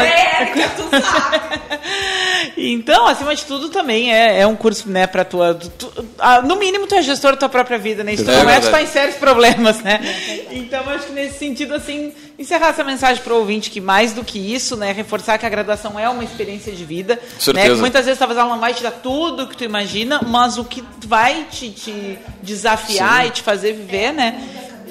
Érica, 0.00 0.68
tu 0.76 0.82
sabe. 0.90 1.62
Então, 2.56 3.06
acima 3.06 3.34
de 3.34 3.44
tudo, 3.44 3.68
também 3.70 4.12
é, 4.12 4.40
é 4.40 4.46
um 4.46 4.54
curso, 4.54 4.88
né, 4.88 5.06
pra 5.06 5.24
tua. 5.24 5.54
tu- 5.54 5.92
ah, 6.18 6.42
no 6.42 6.56
mínimo, 6.56 6.86
tu 6.86 6.94
é 6.94 7.02
gestor 7.02 7.32
da 7.32 7.36
tua 7.38 7.48
própria 7.48 7.78
vida, 7.78 8.04
né? 8.04 8.14
Se 8.16 8.24
tu 8.24 8.30
É 8.30 8.38
começa, 8.38 8.68
tu 8.68 8.70
tá 8.70 8.82
em 8.82 8.86
sérios 8.86 9.16
problemas, 9.16 9.80
né? 9.80 10.00
Então, 10.50 10.86
acho 10.90 11.06
que 11.06 11.12
nesse 11.12 11.38
sentido, 11.38 11.74
assim, 11.74 12.12
encerrar 12.38 12.68
essa 12.68 12.84
mensagem 12.84 13.22
pro 13.22 13.36
ouvinte 13.36 13.70
que 13.70 13.80
mais 13.80 14.12
do 14.12 14.22
que 14.24 14.38
isso, 14.38 14.76
né, 14.76 14.92
reforçar 14.92 15.38
que 15.38 15.46
a 15.46 15.48
graduação 15.48 15.98
é 15.98 16.08
uma 16.08 16.22
experiência 16.22 16.72
de 16.72 16.84
vida. 16.84 17.18
Certeza. 17.38 17.74
Né? 17.74 17.80
Muitas 17.80 18.04
vezes 18.04 18.18
talvez 18.18 18.38
ela 18.38 18.48
não 18.48 18.60
vai 18.60 18.74
te 18.74 18.82
dar 18.82 18.90
tudo 18.92 19.46
que 19.46 19.56
tu 19.56 19.64
imagina, 19.64 20.20
mas 20.26 20.58
o 20.58 20.64
que 20.64 20.84
vai 21.06 21.46
te, 21.50 21.70
te 21.70 22.18
desafiar 22.42 23.26
e 23.26 23.30
te 23.30 23.42
fazer 23.42 23.72
viver, 23.72 24.12
né? 24.12 24.40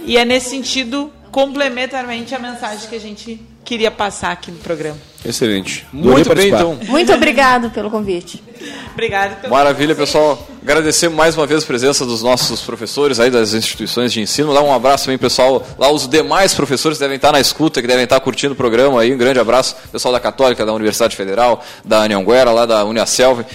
E 0.04 0.18
é 0.18 0.26
nesse 0.26 0.50
sentido, 0.50 1.12
complementarmente, 1.32 2.34
a 2.34 2.40
mensagem 2.40 2.90
que 2.90 2.96
a 2.96 3.00
gente 3.00 3.40
queria 3.72 3.90
passar 3.90 4.32
aqui 4.34 4.52
no 4.52 4.58
programa. 4.58 4.98
Excelente. 5.24 5.88
Muito 5.94 6.36
bem, 6.36 6.50
então. 6.50 6.78
Muito 6.88 7.14
obrigado 7.14 7.70
pelo 7.70 7.90
convite. 7.90 8.44
Obrigada. 8.92 9.36
pelo- 9.36 9.54
Maravilha, 9.54 9.96
pessoal. 9.96 10.46
Agradecer 10.62 11.08
mais 11.08 11.38
uma 11.38 11.48
vez 11.48 11.64
a 11.64 11.66
presença 11.66 12.06
dos 12.06 12.22
nossos 12.22 12.60
professores 12.60 13.18
aí 13.18 13.32
das 13.32 13.54
instituições 13.54 14.12
de 14.12 14.20
ensino. 14.20 14.52
Lá 14.52 14.62
um 14.62 14.74
abraço 14.74 15.06
também, 15.06 15.18
pessoal. 15.18 15.66
Lá 15.78 15.90
os 15.90 16.06
demais 16.06 16.54
professores 16.54 16.98
que 16.98 17.04
devem 17.06 17.16
estar 17.16 17.32
na 17.32 17.40
escuta, 17.40 17.82
que 17.82 17.88
devem 17.88 18.04
estar 18.04 18.20
curtindo 18.20 18.54
o 18.54 18.58
programa 18.58 19.00
aí. 19.00 19.14
Um 19.14 19.18
grande 19.18 19.40
abraço, 19.40 19.74
pessoal 19.90 20.14
da 20.14 20.20
Católica, 20.20 20.66
da 20.66 20.74
Universidade 20.74 21.16
Federal, 21.16 21.64
da 21.86 22.00
Anhanguera, 22.04 22.52
lá 22.52 22.66
da 22.66 22.84
Uniaselv. 22.84 23.46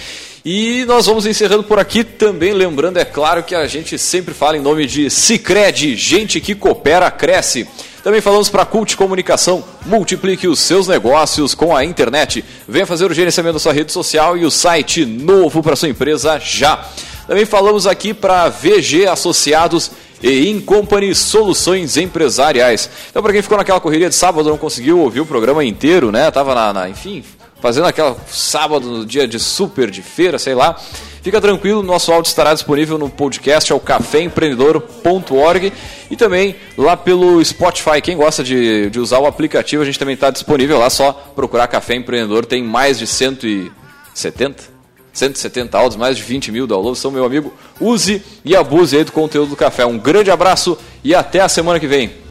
E 0.49 0.85
nós 0.85 1.05
vamos 1.07 1.25
encerrando 1.25 1.61
por 1.63 1.77
aqui 1.77 2.05
também, 2.05 2.53
lembrando, 2.53 2.95
é 2.95 3.03
claro, 3.03 3.43
que 3.43 3.53
a 3.53 3.67
gente 3.67 3.97
sempre 3.97 4.33
fala 4.33 4.55
em 4.55 4.61
nome 4.61 4.85
de 4.85 5.09
Cicred, 5.09 5.93
gente 5.97 6.39
que 6.39 6.55
coopera, 6.55 7.11
cresce. 7.11 7.67
Também 8.01 8.21
falamos 8.21 8.47
para 8.47 8.63
Cult 8.63 8.95
Comunicação, 8.95 9.61
multiplique 9.85 10.47
os 10.47 10.61
seus 10.61 10.87
negócios 10.87 11.53
com 11.53 11.75
a 11.75 11.83
internet. 11.83 12.45
Venha 12.65 12.85
fazer 12.85 13.11
o 13.11 13.13
gerenciamento 13.13 13.55
da 13.55 13.59
sua 13.59 13.73
rede 13.73 13.91
social 13.91 14.37
e 14.37 14.45
o 14.45 14.49
site 14.49 15.05
novo 15.05 15.61
para 15.61 15.75
sua 15.75 15.89
empresa 15.89 16.39
já. 16.39 16.81
Também 17.27 17.43
falamos 17.43 17.85
aqui 17.85 18.13
para 18.13 18.47
VG 18.47 19.05
Associados 19.05 19.91
e 20.23 20.49
Incompany 20.49 21.13
Soluções 21.13 21.97
Empresariais. 21.97 22.89
Então, 23.09 23.21
para 23.21 23.33
quem 23.33 23.41
ficou 23.41 23.57
naquela 23.57 23.81
correria 23.81 24.07
de 24.07 24.15
sábado 24.15 24.47
não 24.47 24.57
conseguiu 24.57 24.97
ouvir 25.01 25.19
o 25.19 25.25
programa 25.25 25.65
inteiro, 25.65 26.09
né? 26.09 26.31
Tava 26.31 26.55
na, 26.55 26.71
na- 26.71 26.89
enfim, 26.89 27.21
fazendo 27.59 27.87
aquela 27.87 28.15
sábado 28.27 28.87
no 28.87 29.05
dia 29.05 29.27
de 29.27 29.39
super 29.39 29.89
de 29.89 30.01
feira, 30.01 30.37
sei 30.37 30.53
lá. 30.55 30.75
Fica 31.21 31.41
tranquilo, 31.41 31.83
nosso 31.83 32.11
áudio 32.11 32.29
estará 32.29 32.53
disponível 32.53 32.97
no 32.97 33.09
podcast, 33.09 33.71
é 33.71 33.75
o 33.75 33.79
caféempreendedor.org 33.79 35.73
e 36.09 36.15
também 36.15 36.55
lá 36.77 36.95
pelo 36.95 37.43
Spotify. 37.43 38.01
Quem 38.01 38.15
gosta 38.15 38.43
de, 38.43 38.89
de 38.89 38.99
usar 38.99 39.19
o 39.19 39.25
aplicativo, 39.25 39.83
a 39.83 39.85
gente 39.85 39.99
também 39.99 40.13
está 40.13 40.29
disponível 40.29 40.79
lá, 40.79 40.89
só 40.89 41.11
procurar 41.35 41.67
Café 41.67 41.95
Empreendedor, 41.95 42.45
tem 42.45 42.63
mais 42.63 42.97
de 42.97 43.05
170, 43.05 44.63
170 45.11 45.77
áudios, 45.77 45.97
mais 45.97 46.15
de 46.15 46.23
20 46.23 46.51
mil 46.51 46.65
downloads. 46.65 46.99
Então, 46.99 47.11
meu 47.11 47.25
amigo, 47.25 47.53
use 47.77 48.21
e 48.45 48.55
abuse 48.55 48.95
aí 48.95 49.03
do 49.03 49.11
conteúdo 49.11 49.49
do 49.49 49.55
café. 49.57 49.85
Um 49.85 49.97
grande 49.97 50.31
abraço 50.31 50.77
e 51.03 51.13
até 51.13 51.41
a 51.41 51.49
semana 51.49 51.77
que 51.77 51.87
vem. 51.87 52.26